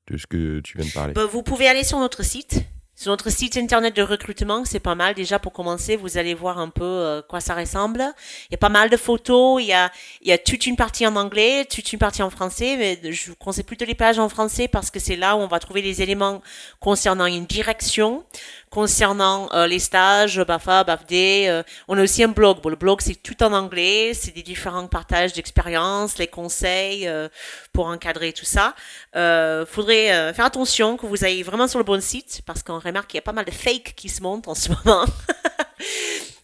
de 0.09 0.17
ce 0.17 0.25
que 0.25 0.61
tu 0.61 0.77
viens 0.77 0.87
de 0.87 0.93
parler? 0.93 1.13
Bah, 1.13 1.25
Vous 1.25 1.43
pouvez 1.43 1.67
aller 1.67 1.83
sur 1.83 1.99
notre 1.99 2.23
site 2.23 2.63
sur 2.97 3.11
notre 3.11 3.29
site 3.29 3.57
internet 3.57 3.95
de 3.95 4.01
recrutement, 4.01 4.65
c'est 4.65 4.79
pas 4.79 4.95
mal 4.95 5.13
déjà 5.13 5.37
pour 5.37 5.53
commencer. 5.53 5.95
Vous 5.95 6.17
allez 6.17 6.33
voir 6.33 6.57
un 6.57 6.69
peu 6.69 6.83
euh, 6.83 7.21
quoi 7.21 7.39
ça 7.39 7.53
ressemble. 7.53 8.03
Il 8.49 8.53
y 8.53 8.55
a 8.55 8.57
pas 8.57 8.69
mal 8.69 8.89
de 8.89 8.97
photos. 8.97 9.61
Il 9.61 9.67
y 9.67 9.73
a, 9.73 9.91
il 10.23 10.29
y 10.29 10.31
a 10.31 10.39
toute 10.39 10.65
une 10.65 10.75
partie 10.75 11.05
en 11.05 11.15
anglais, 11.15 11.65
toute 11.65 11.93
une 11.93 11.99
partie 11.99 12.23
en 12.23 12.31
français. 12.31 12.75
Mais 12.75 13.11
je 13.13 13.29
vous 13.29 13.35
conseille 13.35 13.65
plutôt 13.65 13.85
les 13.85 13.93
pages 13.93 14.17
en 14.17 14.29
français 14.29 14.67
parce 14.67 14.89
que 14.89 14.99
c'est 14.99 15.15
là 15.15 15.35
où 15.35 15.39
on 15.41 15.47
va 15.47 15.59
trouver 15.59 15.83
les 15.83 16.01
éléments 16.01 16.41
concernant 16.79 17.27
une 17.27 17.45
direction, 17.45 18.25
concernant 18.69 19.49
euh, 19.53 19.67
les 19.67 19.79
stages, 19.79 20.39
BAFA, 20.39 20.83
BAFD. 20.83 21.47
Euh, 21.47 21.63
on 21.87 21.97
a 21.97 22.03
aussi 22.03 22.23
un 22.23 22.27
blog. 22.29 22.61
Bon, 22.61 22.69
le 22.69 22.75
blog, 22.75 23.01
c'est 23.01 23.15
tout 23.15 23.41
en 23.43 23.53
anglais. 23.53 24.13
C'est 24.13 24.31
des 24.31 24.43
différents 24.43 24.87
partages 24.87 25.33
d'expériences, 25.33 26.17
les 26.17 26.27
conseils 26.27 27.07
euh, 27.07 27.29
pour 27.73 27.87
encadrer 27.87 28.33
tout 28.33 28.45
ça. 28.45 28.75
Euh, 29.15 29.65
faudrait 29.65 30.33
faire 30.33 30.45
attention 30.45 30.97
que 30.97 31.05
vous 31.05 31.23
ayez 31.23 31.43
vraiment 31.43 31.67
sur 31.67 31.79
le 31.79 31.85
bon 31.85 32.01
site 32.01 32.41
parce 32.45 32.63
qu'on 32.63 32.79
remarque 32.79 33.07
qu'il 33.07 33.17
y 33.17 33.19
a 33.19 33.23
pas 33.23 33.33
mal 33.33 33.45
de 33.45 33.51
fakes 33.51 33.93
qui 33.95 34.09
se 34.09 34.21
montent 34.21 34.47
en 34.47 34.55
ce 34.55 34.69
moment. 34.85 35.05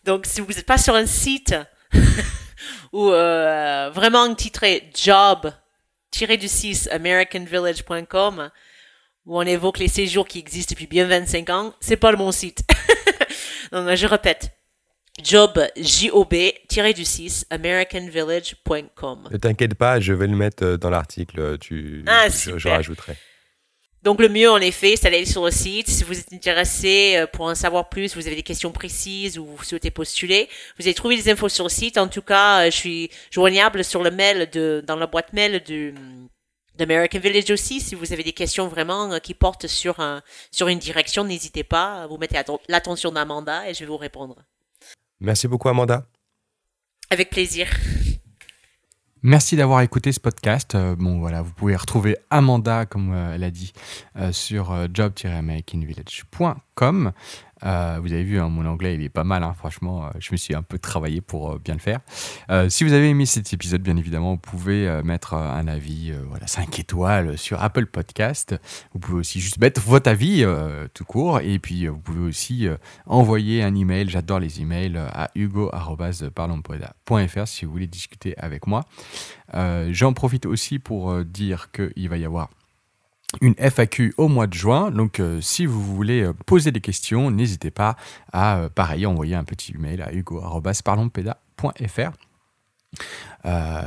Donc, 0.05 0.25
si 0.25 0.41
vous 0.41 0.51
n'êtes 0.51 0.65
pas 0.65 0.77
sur 0.77 0.95
un 0.95 1.05
site 1.05 1.55
ou 2.93 3.07
vraiment 3.07 4.33
titré 4.35 4.89
job 4.95 5.51
du 6.11 6.47
6 6.47 6.89
americanvillage.com 6.91 8.49
où 9.25 9.37
on 9.37 9.43
évoque 9.43 9.79
les 9.79 9.87
séjours 9.87 10.27
qui 10.27 10.39
existent 10.39 10.73
depuis 10.73 10.87
bien 10.87 11.05
25 11.05 11.49
ans, 11.49 11.73
c'est 11.79 11.97
pas 11.97 12.11
le 12.11 12.17
bon 12.17 12.31
site. 12.31 12.63
Donc, 13.71 13.93
je 13.95 14.07
répète. 14.07 14.51
Job, 15.21 15.63
J-O-B-du-6, 15.77 17.45
americanvillage.com. 17.51 19.29
Ne 19.31 19.37
t'inquiète 19.37 19.75
pas, 19.75 19.99
je 19.99 20.11
vais 20.11 20.25
le 20.25 20.35
mettre 20.35 20.65
euh, 20.65 20.77
dans 20.77 20.89
l'article, 20.89 21.59
tu, 21.59 22.03
ah, 22.07 22.29
je, 22.29 22.57
je, 22.57 22.67
rajouterai. 22.67 23.15
Donc 24.03 24.19
le 24.19 24.27
mieux 24.27 24.51
en 24.51 24.57
effet, 24.57 24.95
c'est 24.97 25.09
d'aller 25.09 25.25
sur 25.25 25.45
le 25.45 25.51
site. 25.51 25.87
Si 25.87 26.03
vous 26.03 26.19
êtes 26.19 26.33
intéressé 26.33 27.13
euh, 27.15 27.25
pour 27.25 27.45
en 27.45 27.55
savoir 27.55 27.87
plus, 27.87 28.15
vous 28.15 28.27
avez 28.27 28.35
des 28.35 28.43
questions 28.43 28.71
précises 28.71 29.39
ou 29.39 29.45
vous 29.45 29.63
souhaitez 29.63 29.91
postuler, 29.91 30.49
vous 30.77 30.85
allez 30.85 30.93
trouver 30.93 31.15
des 31.15 31.31
infos 31.31 31.47
sur 31.47 31.63
le 31.63 31.69
site. 31.69 31.97
En 31.97 32.09
tout 32.09 32.21
cas, 32.21 32.63
euh, 32.63 32.65
je 32.65 32.75
suis 32.75 33.09
joignable 33.31 33.83
sur 33.83 34.03
le 34.03 34.11
mail 34.11 34.49
de 34.51 34.83
dans 34.85 34.97
la 34.97 35.07
boîte 35.07 35.31
mail 35.31 35.63
du 35.63 35.95
d'American 36.75 37.19
Village 37.19 37.51
aussi, 37.51 37.79
si 37.79 37.95
vous 37.95 38.11
avez 38.13 38.23
des 38.23 38.33
questions 38.33 38.67
vraiment 38.67 39.11
euh, 39.11 39.19
qui 39.19 39.33
portent 39.33 39.67
sur, 39.67 39.99
un, 39.99 40.21
sur 40.51 40.67
une 40.67 40.77
direction, 40.79 41.23
n'hésitez 41.23 41.63
pas, 41.63 42.05
vous 42.07 42.17
mettez 42.17 42.37
l'attention 42.67 43.11
d'Amanda 43.11 43.69
et 43.69 43.73
je 43.73 43.79
vais 43.81 43.85
vous 43.85 43.97
répondre. 43.97 44.35
Merci 45.19 45.47
beaucoup 45.47 45.69
Amanda. 45.69 46.05
Avec 47.09 47.29
plaisir. 47.29 47.67
Merci 49.21 49.55
d'avoir 49.55 49.79
écouté 49.81 50.11
ce 50.11 50.19
podcast. 50.19 50.75
Euh, 50.75 50.97
bon 50.97 51.19
voilà, 51.19 51.41
vous 51.41 51.53
pouvez 51.53 51.77
retrouver 51.77 52.17
Amanda, 52.29 52.85
comme 52.85 53.13
euh, 53.13 53.35
elle 53.35 53.43
a 53.43 53.51
dit, 53.51 53.71
sur 54.31 54.87
job-americanvillage.com. 54.93 57.13
Euh, 57.65 57.99
vous 58.01 58.13
avez 58.13 58.23
vu, 58.23 58.39
hein, 58.39 58.49
mon 58.49 58.65
anglais, 58.65 58.95
il 58.95 59.03
est 59.03 59.09
pas 59.09 59.23
mal, 59.23 59.43
hein, 59.43 59.53
franchement. 59.57 60.05
Euh, 60.05 60.09
je 60.19 60.31
me 60.31 60.37
suis 60.37 60.55
un 60.55 60.63
peu 60.63 60.77
travaillé 60.77 61.21
pour 61.21 61.51
euh, 61.51 61.61
bien 61.63 61.73
le 61.73 61.79
faire. 61.79 62.01
si 62.69 62.83
vous 62.83 62.93
avez 62.93 63.09
aimé 63.09 63.25
cet 63.25 63.51
épisode, 63.53 63.81
bien 63.81 63.97
évidemment, 63.97 64.33
vous 64.33 64.37
pouvez 64.37 65.01
mettre 65.03 65.33
un 65.33 65.67
avis, 65.67 66.13
voilà, 66.29 66.45
5 66.47 66.79
étoiles 66.79 67.37
sur 67.37 67.61
Apple 67.61 67.85
Podcast. 67.85 68.55
Vous 68.93 68.99
pouvez 68.99 69.19
aussi 69.19 69.39
juste 69.39 69.59
mettre 69.59 69.79
votre 69.81 70.09
avis 70.09 70.45
tout 70.93 71.05
court. 71.05 71.39
Et 71.39 71.59
puis, 71.59 71.87
vous 71.87 71.99
pouvez 71.99 72.21
aussi 72.21 72.67
envoyer 73.05 73.63
un 73.63 73.75
email. 73.75 74.09
J'adore 74.09 74.39
les 74.39 74.61
emails 74.61 74.97
à 74.97 75.29
hugo.parlonspoeda.fr 75.35 77.47
si 77.47 77.65
vous 77.65 77.71
voulez 77.71 77.87
discuter 77.87 78.37
avec 78.37 78.67
moi. 78.67 78.85
J'en 79.89 80.13
profite 80.13 80.45
aussi 80.45 80.79
pour 80.79 81.23
dire 81.25 81.69
qu'il 81.71 82.09
va 82.09 82.17
y 82.17 82.25
avoir 82.25 82.49
une 83.41 83.55
FAQ 83.57 84.13
au 84.17 84.27
mois 84.27 84.47
de 84.47 84.53
juin. 84.53 84.91
Donc, 84.91 85.19
euh, 85.19 85.41
si 85.41 85.65
vous 85.65 85.81
voulez 85.81 86.21
euh, 86.21 86.33
poser 86.33 86.71
des 86.71 86.81
questions, 86.81 87.31
n'hésitez 87.31 87.71
pas 87.71 87.95
à, 88.31 88.57
euh, 88.57 88.69
pareil, 88.69 89.05
envoyer 89.05 89.35
un 89.35 89.43
petit 89.43 89.73
email 89.73 90.01
à 90.01 90.13
hugo.parlonspeda.fr 90.13 92.11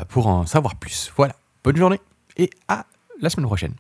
pour 0.09 0.27
en 0.27 0.47
savoir 0.47 0.75
plus. 0.77 1.13
Voilà, 1.17 1.37
bonne 1.63 1.77
journée 1.77 2.01
et 2.37 2.51
à 2.69 2.87
la 3.21 3.31
semaine 3.31 3.47
prochaine. 3.47 3.75